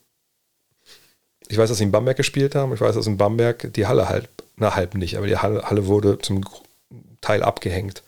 [1.48, 2.72] ich weiß, dass sie in Bamberg gespielt haben.
[2.72, 5.86] Ich weiß, dass in Bamberg die Halle halt, na halb nicht, aber die Halle, Halle
[5.86, 6.44] wurde zum
[7.20, 8.02] Teil abgehängt.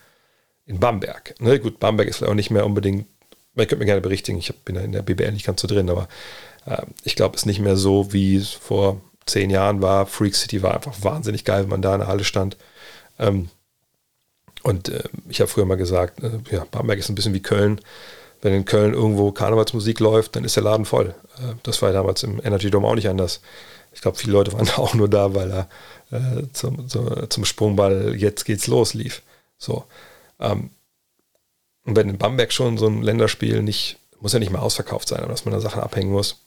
[0.66, 1.34] In Bamberg.
[1.40, 3.06] Ne, gut, Bamberg ist auch nicht mehr unbedingt,
[3.54, 6.08] man könnte mir gerne berichtigen, ich bin in der BBL nicht ganz so drin, aber
[6.66, 10.06] äh, ich glaube, es ist nicht mehr so, wie es vor zehn Jahren war.
[10.06, 12.56] Freak City war einfach wahnsinnig geil, wenn man da in der Halle stand.
[13.18, 13.48] Ähm,
[14.62, 17.80] und äh, ich habe früher mal gesagt, äh, ja, Bamberg ist ein bisschen wie Köln.
[18.40, 21.14] Wenn in Köln irgendwo Karnevalsmusik läuft, dann ist der Laden voll.
[21.38, 23.40] Äh, das war ja damals im Energy Dome auch nicht anders.
[23.92, 25.68] Ich glaube, viele Leute waren auch nur da, weil er
[26.12, 29.22] äh, zum, zum, zum Sprungball jetzt geht's los lief.
[29.58, 29.84] So.
[30.38, 30.70] Ähm,
[31.84, 35.20] und wenn in Bamberg schon so ein Länderspiel nicht, muss ja nicht mal ausverkauft sein,
[35.20, 36.40] aber dass man da Sachen abhängen muss,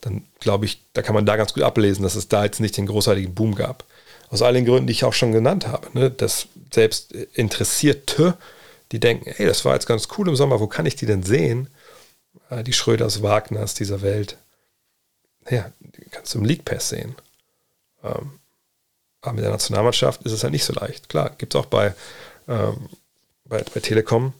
[0.00, 2.76] dann glaube ich, da kann man da ganz gut ablesen, dass es da jetzt nicht
[2.76, 3.84] den großartigen Boom gab.
[4.28, 5.88] Aus all den Gründen, die ich auch schon genannt habe.
[5.96, 6.10] Ne?
[6.10, 8.36] Das selbst Interessierte,
[8.90, 11.22] die denken, hey, das war jetzt ganz cool im Sommer, wo kann ich die denn
[11.22, 11.68] sehen?
[12.50, 14.36] Äh, die Schröders, Wagners dieser Welt.
[15.48, 17.14] Ja, die kannst du im League Pass sehen.
[18.02, 18.38] Ähm,
[19.22, 21.08] aber mit der Nationalmannschaft ist es halt nicht so leicht.
[21.08, 21.94] Klar, gibt es auch bei,
[22.48, 22.88] ähm,
[23.44, 24.34] bei, bei, Telekom,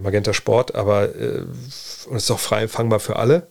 [0.00, 1.44] Magenta Sport, aber äh,
[2.06, 3.48] und es ist auch frei empfangbar für alle.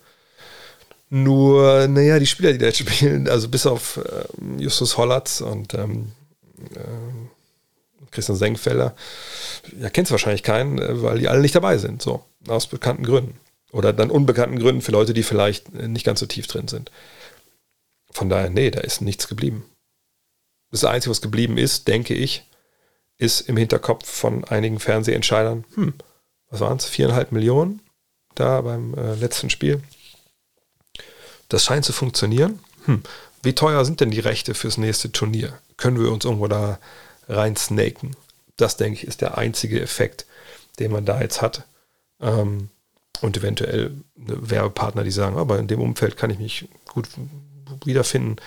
[1.09, 3.99] Nur, naja, die Spieler, die da jetzt spielen, also bis auf
[4.39, 6.13] ähm, Justus Hollatz und ähm,
[6.75, 7.29] ähm,
[8.11, 8.95] Christian Senkfelder,
[9.79, 13.03] ja, kennst du wahrscheinlich keinen, äh, weil die alle nicht dabei sind, so, aus bekannten
[13.03, 13.37] Gründen.
[13.71, 16.91] Oder dann unbekannten Gründen für Leute, die vielleicht äh, nicht ganz so tief drin sind.
[18.11, 19.65] Von daher, nee, da ist nichts geblieben.
[20.71, 22.45] Das Einzige, was geblieben ist, denke ich,
[23.17, 25.93] ist im Hinterkopf von einigen Fernsehentscheidern, hm,
[26.49, 27.81] was waren es, viereinhalb Millionen
[28.35, 29.81] da beim äh, letzten Spiel.
[31.49, 32.59] Das scheint zu funktionieren.
[32.85, 33.03] Hm,
[33.43, 35.59] wie teuer sind denn die Rechte fürs nächste Turnier?
[35.77, 36.79] Können wir uns irgendwo da
[37.27, 38.15] rein snaken.
[38.57, 40.25] Das, denke ich, ist der einzige Effekt,
[40.79, 41.65] den man da jetzt hat.
[42.21, 42.69] Ähm,
[43.21, 47.07] und eventuell Werbepartner, die sagen, aber in dem Umfeld kann ich mich gut
[47.85, 48.37] wiederfinden.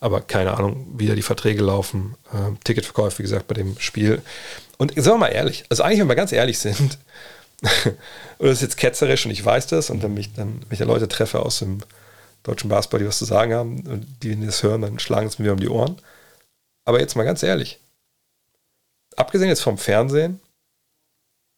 [0.00, 2.14] Aber keine Ahnung, wie da die Verträge laufen.
[2.32, 4.22] Ähm, Ticketverkauf, wie gesagt, bei dem Spiel.
[4.76, 6.98] Und sagen wir mal ehrlich, also eigentlich, wenn wir ganz ehrlich sind,
[8.38, 11.40] und das ist jetzt ketzerisch und ich weiß das, und wenn ich dann, Leute treffe
[11.40, 11.80] aus dem
[12.44, 15.52] deutschen Basketball, die was zu sagen haben und die das hören, dann schlagen es mir
[15.52, 15.96] um die Ohren.
[16.84, 17.80] Aber jetzt mal ganz ehrlich,
[19.16, 20.40] abgesehen jetzt vom Fernsehen,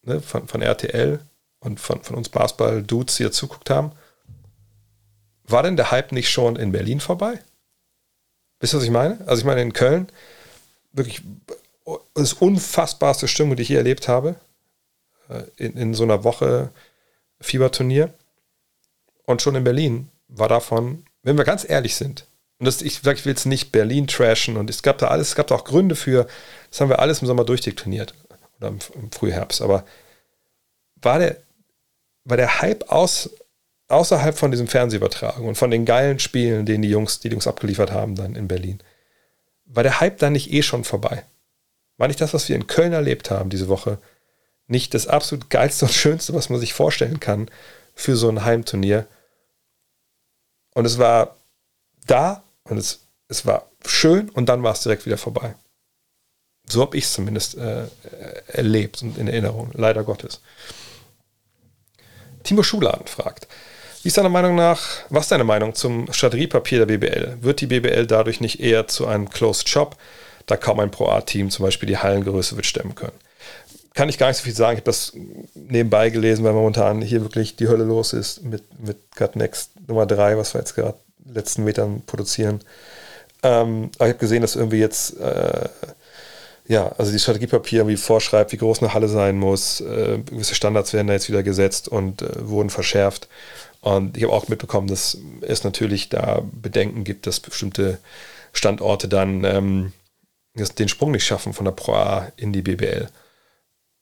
[0.02, 1.20] ne, von, von RTL
[1.60, 3.92] und von, von uns Basketball-Dudes, die hier zuguckt haben,
[5.44, 7.40] war denn der Hype nicht schon in Berlin vorbei?
[8.60, 9.18] Wisst ihr, was ich meine?
[9.26, 10.08] Also ich meine in Köln,
[10.92, 11.22] wirklich
[12.14, 14.36] das unfassbarste Stimmung, die ich je erlebt habe,
[15.28, 16.70] äh, in, in so einer Woche
[17.40, 18.12] Fieberturnier.
[19.24, 22.26] Und schon in Berlin war davon, wenn wir ganz ehrlich sind,
[22.58, 25.28] und das, ich sage, ich will jetzt nicht Berlin trashen und es gab da alles,
[25.28, 26.28] es gab da auch Gründe für,
[26.70, 28.14] das haben wir alles im Sommer durchdekliniert
[28.58, 29.86] oder im, im Frühherbst, aber
[31.00, 31.38] war der,
[32.24, 33.30] war der Hype aus,
[33.90, 37.46] außerhalb von diesem Fernsehübertragung und von den geilen Spielen, den die Jungs, die, die Jungs
[37.46, 38.80] abgeliefert haben dann in Berlin,
[39.64, 41.24] war der Hype dann nicht eh schon vorbei?
[41.96, 43.98] War nicht das, was wir in Köln erlebt haben diese Woche,
[44.66, 47.50] nicht das absolut geilste und schönste, was man sich vorstellen kann
[47.94, 49.06] für so ein Heimturnier?
[50.74, 51.36] Und es war
[52.06, 55.54] da und es, es war schön und dann war es direkt wieder vorbei.
[56.66, 57.86] So habe ich es zumindest äh,
[58.46, 60.40] erlebt und in Erinnerung, leider Gottes.
[62.44, 63.48] Timo Schuladen fragt,
[64.02, 67.38] wie ist deiner Meinung nach, was ist deine Meinung zum Stadriepapier der BBL?
[67.42, 69.96] Wird die BBL dadurch nicht eher zu einem Closed Shop,
[70.46, 73.12] da kaum ein Pro-A-Team zum Beispiel die Hallengröße wird stemmen können?
[73.92, 74.74] Kann ich gar nicht so viel sagen.
[74.74, 75.12] Ich habe das
[75.54, 80.06] nebenbei gelesen, weil momentan hier wirklich die Hölle los ist mit, mit Gut Next Nummer
[80.06, 80.96] 3, was wir jetzt gerade
[81.26, 82.60] letzten Metern produzieren.
[83.42, 85.68] Ähm, aber ich habe gesehen, dass irgendwie jetzt, äh,
[86.68, 89.80] ja, also die Strategiepapier irgendwie vorschreibt, wie groß eine Halle sein muss.
[89.80, 93.28] Äh, gewisse Standards werden da jetzt wieder gesetzt und äh, wurden verschärft.
[93.80, 97.98] Und ich habe auch mitbekommen, dass es natürlich da Bedenken gibt, dass bestimmte
[98.52, 99.92] Standorte dann ähm,
[100.54, 103.08] den Sprung nicht schaffen von der Pro A in die BBL,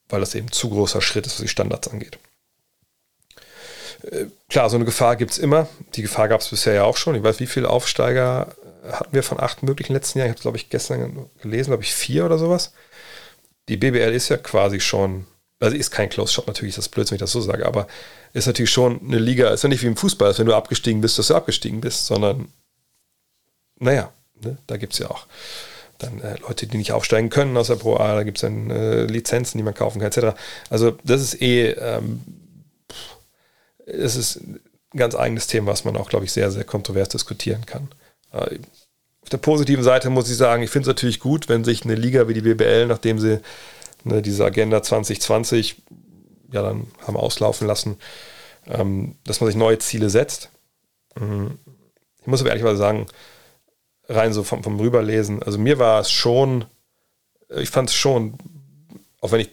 [0.09, 2.19] weil das eben zu großer Schritt ist, was die Standards angeht.
[4.03, 5.69] Äh, klar, so eine Gefahr gibt es immer.
[5.95, 7.15] Die Gefahr gab es bisher ja auch schon.
[7.15, 8.55] Ich weiß, wie viele Aufsteiger
[8.91, 10.29] hatten wir von acht möglichen letzten Jahren.
[10.29, 12.73] Ich habe es, glaube ich, gestern gelesen, glaube ich, vier oder sowas.
[13.69, 15.27] Die BBL ist ja quasi schon,
[15.60, 17.86] also ist kein Close Shot, natürlich ist das blöd, wenn ich das so sage, aber
[18.32, 21.01] ist natürlich schon eine Liga, ist ja nicht wie im Fußball, dass wenn du abgestiegen
[21.01, 22.48] bist, dass du abgestiegen bist, sondern
[23.80, 24.12] naja,
[24.43, 25.26] ne, da gibt es ja auch
[25.98, 28.70] dann äh, Leute, die nicht aufsteigen können aus der Pro A, da gibt es dann
[28.70, 30.39] äh, Lizenzen, die man kaufen kann, etc.
[30.70, 32.22] Also das ist eh ähm,
[33.89, 34.60] es ist ein
[34.97, 37.89] ganz eigenes Thema, was man auch, glaube ich, sehr, sehr kontrovers diskutieren kann.
[38.32, 38.59] Äh,
[39.22, 41.94] auf der positiven Seite muss ich sagen, ich finde es natürlich gut, wenn sich eine
[41.94, 43.40] Liga wie die BBL, nachdem sie
[44.05, 45.83] ne, diese Agenda 2020
[46.53, 47.97] ja dann haben auslaufen lassen,
[48.66, 50.51] ähm, dass man sich neue Ziele setzt.
[51.19, 51.59] Mhm.
[52.20, 53.07] Ich muss aber ehrlich sagen,
[54.09, 56.65] rein so vom, vom Rüberlesen, also mir war es schon,
[57.49, 58.35] ich fand es schon,
[59.20, 59.51] auch wenn ich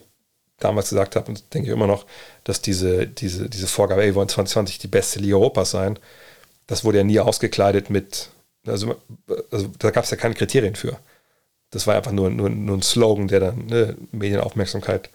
[0.60, 2.06] damals gesagt habe und denke ich immer noch,
[2.44, 6.00] dass diese, diese, diese Vorgabe, ey, wir wollen 2020 die beste Liga Europas sein,
[6.68, 8.30] das wurde ja nie ausgekleidet mit,
[8.66, 8.96] also,
[9.52, 10.98] also da gab es ja keine Kriterien für.
[11.76, 15.10] Das war einfach nur, nur, nur ein Slogan, der dann ne, Medienaufmerksamkeit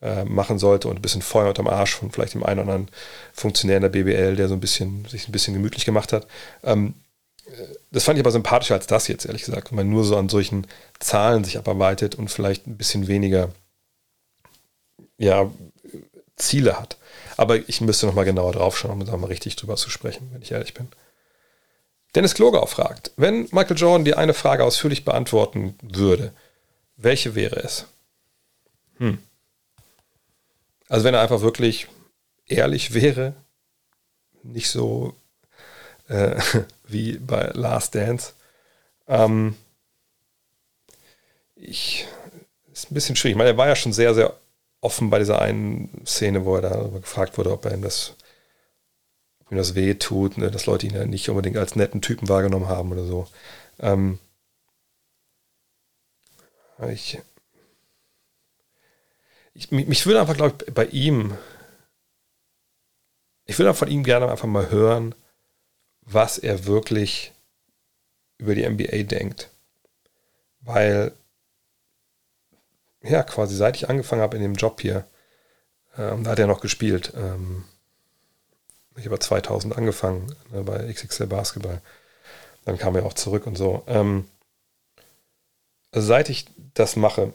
[0.00, 2.90] äh, machen sollte und ein bisschen Feuer unterm Arsch von vielleicht dem einen oder anderen
[3.32, 6.26] Funktionär in der BBL, der so ein bisschen, sich ein bisschen gemütlich gemacht hat.
[6.62, 6.94] Ähm,
[7.90, 10.28] das fand ich aber sympathischer als das jetzt, ehrlich gesagt, wenn man nur so an
[10.28, 10.66] solchen
[11.00, 13.50] Zahlen sich abarbeitet und vielleicht ein bisschen weniger
[15.18, 15.50] ja,
[16.36, 16.96] Ziele hat.
[17.36, 20.30] Aber ich müsste noch mal genauer drauf schauen, um da mal richtig drüber zu sprechen,
[20.32, 20.88] wenn ich ehrlich bin.
[22.14, 26.32] Dennis Klogau fragt, wenn Michael Jordan dir eine Frage ausführlich beantworten würde,
[26.96, 27.86] welche wäre es?
[28.98, 29.18] Hm.
[30.88, 31.88] Also wenn er einfach wirklich
[32.46, 33.34] ehrlich wäre,
[34.42, 35.14] nicht so
[36.08, 36.40] äh,
[36.86, 38.32] wie bei Last Dance.
[39.08, 39.56] Ähm,
[41.56, 42.06] ich
[42.72, 43.34] ist ein bisschen schwierig.
[43.34, 44.34] Ich meine, er war ja schon sehr, sehr
[44.80, 48.14] offen bei dieser einen Szene, wo er da gefragt wurde, ob er ihm das,
[49.50, 52.68] ihm das weh tut, ne, dass Leute ihn ja nicht unbedingt als netten Typen wahrgenommen
[52.68, 53.26] haben oder so.
[53.78, 54.18] Ähm,
[56.90, 57.20] ich,
[59.54, 61.36] ich, mich würde einfach, glaube ich, bei ihm,
[63.46, 65.14] ich würde von ihm gerne einfach mal hören,
[66.00, 67.32] was er wirklich
[68.38, 69.50] über die NBA denkt.
[70.60, 71.12] Weil
[73.02, 75.06] ja, quasi seit ich angefangen habe in dem Job hier,
[75.96, 77.12] ähm, da hat er noch gespielt.
[77.16, 77.64] Ähm,
[78.96, 81.80] ich habe 2000 angefangen äh, bei XXL Basketball.
[82.64, 83.82] Dann kam er auch zurück und so.
[83.86, 84.26] Ähm,
[85.92, 87.32] seit ich das mache,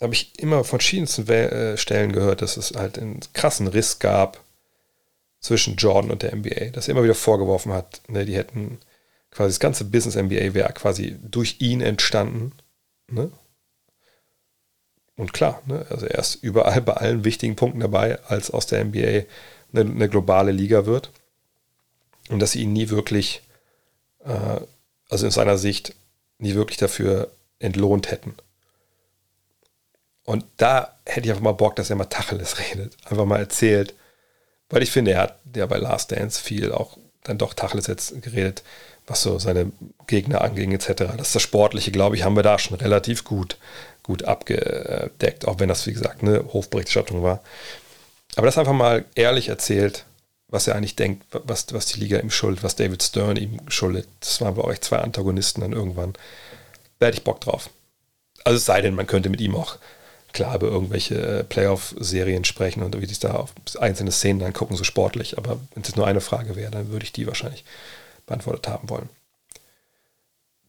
[0.00, 4.40] habe ich immer von verschiedensten äh, Stellen gehört, dass es halt einen krassen Riss gab
[5.40, 6.70] zwischen Jordan und der NBA.
[6.70, 8.78] Dass er immer wieder vorgeworfen hat, ne, die hätten
[9.30, 12.52] quasi das ganze Business NBA wäre quasi durch ihn entstanden.
[13.08, 13.30] Ne?
[15.16, 18.84] Und klar, ne, also er ist überall bei allen wichtigen Punkten dabei, als aus der
[18.84, 19.24] NBA
[19.72, 21.10] eine, eine globale Liga wird.
[22.28, 23.42] Und dass sie ihn nie wirklich,
[24.24, 24.60] äh,
[25.08, 25.94] also in seiner Sicht,
[26.38, 28.34] nie wirklich dafür entlohnt hätten.
[30.24, 32.96] Und da hätte ich einfach mal Bock, dass er mal Tacheles redet.
[33.04, 33.94] Einfach mal erzählt.
[34.68, 38.20] Weil ich finde, er hat ja bei Last Dance viel auch dann doch Tacheles jetzt
[38.22, 38.62] geredet,
[39.06, 39.72] was so seine
[40.06, 40.94] Gegner anging etc.
[41.16, 43.56] Das ist das Sportliche, glaube ich, haben wir da schon relativ gut,
[44.02, 47.42] gut abgedeckt, auch wenn das, wie gesagt, eine Hofberichterstattung war.
[48.36, 50.04] Aber das einfach mal ehrlich erzählt,
[50.48, 54.06] was er eigentlich denkt, was, was die Liga ihm schuldet, was David Stern ihm schuldet.
[54.20, 56.12] Das waren bei euch zwei Antagonisten dann irgendwann.
[56.98, 57.70] Da hätte ich Bock drauf.
[58.44, 59.76] Also es sei denn, man könnte mit ihm auch
[60.32, 64.84] klar über irgendwelche äh, Playoff-Serien sprechen und wie sich da auf einzelne Szenen angucken, so
[64.84, 65.38] sportlich.
[65.38, 67.64] Aber wenn es nur eine Frage wäre, dann würde ich die wahrscheinlich
[68.26, 69.08] beantwortet haben wollen.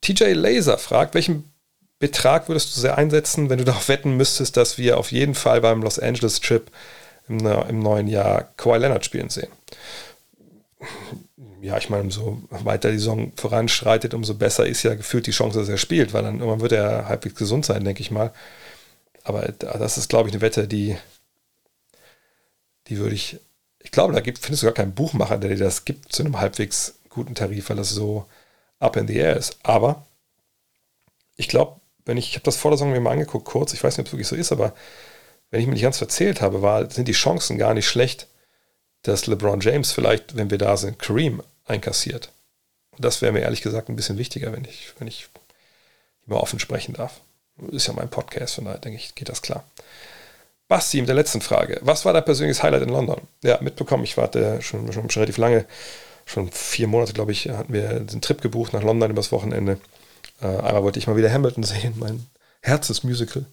[0.02, 1.52] TJ Laser fragt, welchen
[2.00, 5.60] Betrag würdest du sehr einsetzen, wenn du darauf wetten müsstest, dass wir auf jeden Fall
[5.62, 6.72] beim Los Angeles Trip
[7.28, 9.52] im, im neuen Jahr Kawhi Leonard spielen sehen?
[11.62, 15.60] Ja, ich meine, umso weiter die Saison voranschreitet, umso besser ist ja gefühlt die Chance,
[15.60, 18.32] dass er spielt, weil dann irgendwann wird er halbwegs gesund sein, denke ich mal.
[19.24, 20.96] Aber das ist, glaube ich, eine Wette, die,
[22.88, 23.40] die würde ich,
[23.80, 26.40] ich glaube, da gibt, findest du gar keinen Buchmacher, der dir das gibt zu einem
[26.40, 28.26] halbwegs guten Tarif, weil das so
[28.80, 29.58] up in the air ist.
[29.64, 30.06] Aber
[31.36, 33.84] ich glaube, wenn ich, ich habe das vor der Saison mir mal angeguckt, kurz, ich
[33.84, 34.74] weiß nicht, ob es wirklich so ist, aber
[35.50, 38.28] wenn ich mir nicht ganz verzählt habe, war, sind die Chancen gar nicht schlecht,
[39.04, 42.32] dass LeBron James vielleicht, wenn wir da sind, Kareem einkassiert.
[42.92, 45.30] Und das wäre mir ehrlich gesagt ein bisschen wichtiger, wenn ich, wenn ich
[46.26, 47.22] mal offen sprechen darf.
[47.72, 49.64] Ist ja mein Podcast, von daher denke ich, geht das klar.
[50.68, 51.80] Basti mit der letzten Frage.
[51.82, 53.22] Was war dein persönliches Highlight in London?
[53.42, 55.66] Ja, mitbekommen, ich warte schon, schon, schon relativ lange,
[56.26, 59.80] schon vier Monate, glaube ich, hatten wir den Trip gebucht nach London übers Wochenende.
[60.42, 62.26] Äh, einmal wollte ich mal wieder Hamilton sehen, mein
[62.62, 63.46] Herzensmusical.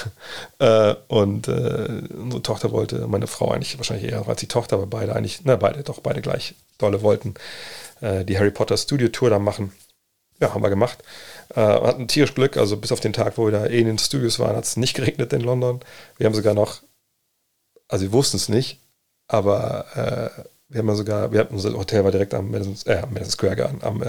[0.58, 4.86] äh, und äh, unsere Tochter wollte, meine Frau eigentlich wahrscheinlich eher als die Tochter, aber
[4.86, 7.34] beide eigentlich, na beide, doch beide gleich dolle wollten,
[8.00, 9.72] äh, die Harry Potter Studio Tour da machen.
[10.40, 10.98] Ja, haben wir gemacht.
[11.54, 13.98] Äh, hatten tierisch Glück, also bis auf den Tag, wo wir da eh in den
[13.98, 15.80] Studios waren, hat es nicht geregnet in London.
[16.18, 16.82] Wir haben sogar noch,
[17.88, 18.80] also wir wussten es nicht,
[19.28, 23.24] aber äh, wir haben ja sogar, wir hatten unser Hotel war direkt am Madison, äh,
[23.24, 24.02] Square Garden, am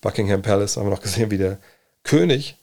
[0.00, 1.58] Buckingham Palace, haben wir noch gesehen, wie der
[2.04, 2.56] König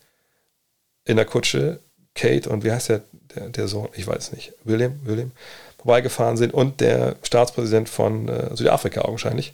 [1.07, 1.79] in der Kutsche,
[2.13, 3.01] Kate und wie heißt der,
[3.35, 5.31] der, der Sohn, ich weiß nicht, William, William,
[5.77, 9.53] vorbeigefahren sind und der Staatspräsident von äh, Südafrika augenscheinlich.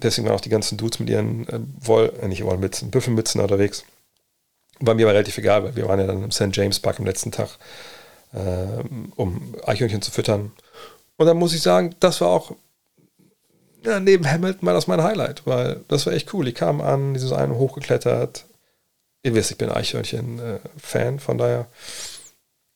[0.00, 3.84] Deswegen waren auch die ganzen Dudes mit ihren äh, Woll, äh, nicht Wollmützen, Büffelmützen unterwegs.
[4.80, 6.48] War mir aber relativ egal, weil wir waren ja dann im St.
[6.52, 7.50] James Park am letzten Tag,
[8.32, 8.82] äh,
[9.16, 10.52] um Eichhörnchen zu füttern.
[11.16, 12.52] Und dann muss ich sagen, das war auch,
[13.84, 16.44] ja, neben Hamilton war das mein Highlight, weil das war echt cool.
[16.44, 18.44] Die kamen an, die sind einen hochgeklettert.
[19.22, 21.68] Ihr wisst, ich bin Eichhörnchen-Fan, von daher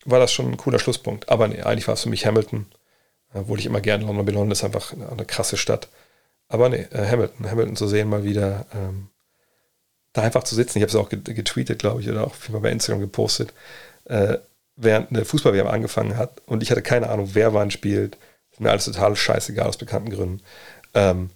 [0.04, 1.28] war das schon ein cooler Schlusspunkt.
[1.28, 2.66] Aber nee, eigentlich war es für mich Hamilton.
[3.34, 4.34] Äh, Obwohl ich immer gerne London bin.
[4.34, 5.88] London ist einfach eine, eine krasse Stadt.
[6.48, 9.08] Aber nee, äh, Hamilton, Hamilton zu sehen mal wieder, ähm,
[10.12, 10.78] da einfach zu sitzen.
[10.78, 13.52] Ich habe es auch getweetet, glaube ich, oder auch mal bei Instagram gepostet,
[14.04, 14.38] äh,
[14.76, 18.18] während eine Fußball-WM angefangen hat und ich hatte keine Ahnung, wer wann spielt.
[18.52, 20.42] Ist mir alles total scheißegal aus bekannten Gründen.
[20.94, 21.30] Ähm,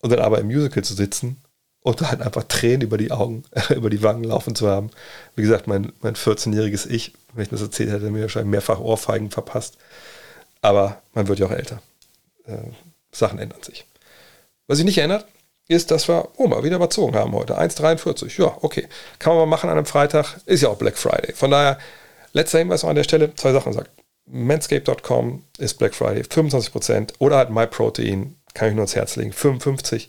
[0.00, 1.42] und dann aber im Musical zu sitzen
[1.82, 4.90] und halt einfach Tränen über die Augen, über die Wangen laufen zu haben.
[5.34, 9.30] Wie gesagt, mein, mein 14-jähriges Ich, wenn ich das erzählt hätte, mir wahrscheinlich mehrfach Ohrfeigen
[9.30, 9.76] verpasst.
[10.60, 11.82] Aber man wird ja auch älter.
[12.46, 12.58] Äh,
[13.10, 13.86] Sachen ändern sich.
[14.68, 15.26] Was sich nicht ändert,
[15.68, 17.58] ist, dass wir, oh, mal wieder überzogen haben heute.
[17.58, 18.40] 1,43.
[18.40, 18.88] Ja, okay.
[19.18, 20.36] Kann man mal machen an einem Freitag.
[20.46, 21.32] Ist ja auch Black Friday.
[21.34, 21.78] Von daher,
[22.32, 23.90] letzter Hinweis an der Stelle: zwei Sachen sagt.
[24.26, 30.08] Manscape.com ist Black Friday, 25% oder halt MyProtein, kann ich nur ans Herz legen, 55.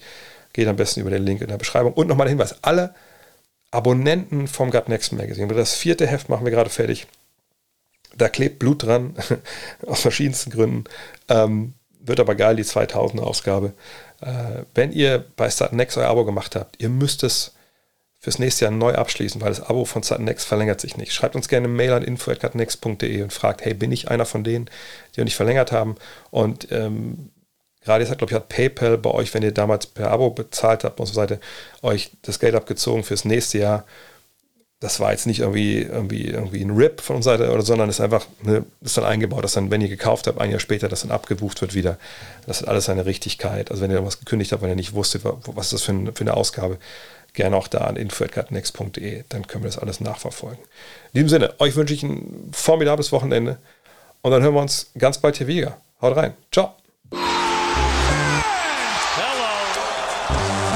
[0.53, 1.93] Geht am besten über den Link in der Beschreibung.
[1.93, 2.93] Und nochmal der Hinweis: alle
[3.71, 7.07] Abonnenten vom Gut Next Magazine, das vierte Heft machen wir gerade fertig.
[8.15, 9.15] Da klebt Blut dran,
[9.87, 10.83] aus verschiedensten Gründen.
[11.27, 13.73] Ähm, wird aber geil, die 2000er Ausgabe.
[14.21, 17.53] Äh, wenn ihr bei Startnext euer Abo gemacht habt, ihr müsst es
[18.19, 21.11] fürs nächste Jahr neu abschließen, weil das Abo von Startnext verlängert sich nicht.
[21.11, 24.69] Schreibt uns gerne eine Mail an info.next.de und fragt, hey, bin ich einer von denen,
[25.15, 25.95] die noch nicht verlängert haben?
[26.31, 27.31] Und ähm,
[27.83, 30.83] gerade jetzt hat, glaube ich, hat PayPal bei euch, wenn ihr damals per Abo bezahlt
[30.83, 31.39] habt so weiter,
[31.81, 33.85] euch das Geld abgezogen fürs nächste Jahr
[34.83, 38.01] das war jetzt nicht irgendwie, irgendwie, irgendwie ein RIP von unserer Seite, oder, sondern ist
[38.01, 41.01] einfach, ne, ist dann eingebaut, dass dann, wenn ihr gekauft habt, ein Jahr später, das
[41.03, 41.97] dann abgebucht wird wieder.
[42.47, 43.71] Das hat alles seine Richtigkeit.
[43.71, 46.13] Also wenn ihr was gekündigt habt, weil ihr nicht wusstet, was ist das für, ein,
[46.13, 46.79] für eine Ausgabe,
[47.33, 50.59] gerne auch da an info.next.de, dann können wir das alles nachverfolgen.
[51.13, 53.59] In diesem Sinne, euch wünsche ich ein formidables Wochenende
[54.21, 55.77] und dann hören wir uns ganz bald hier wieder.
[56.01, 56.33] Haut rein.
[56.51, 56.82] Ciao.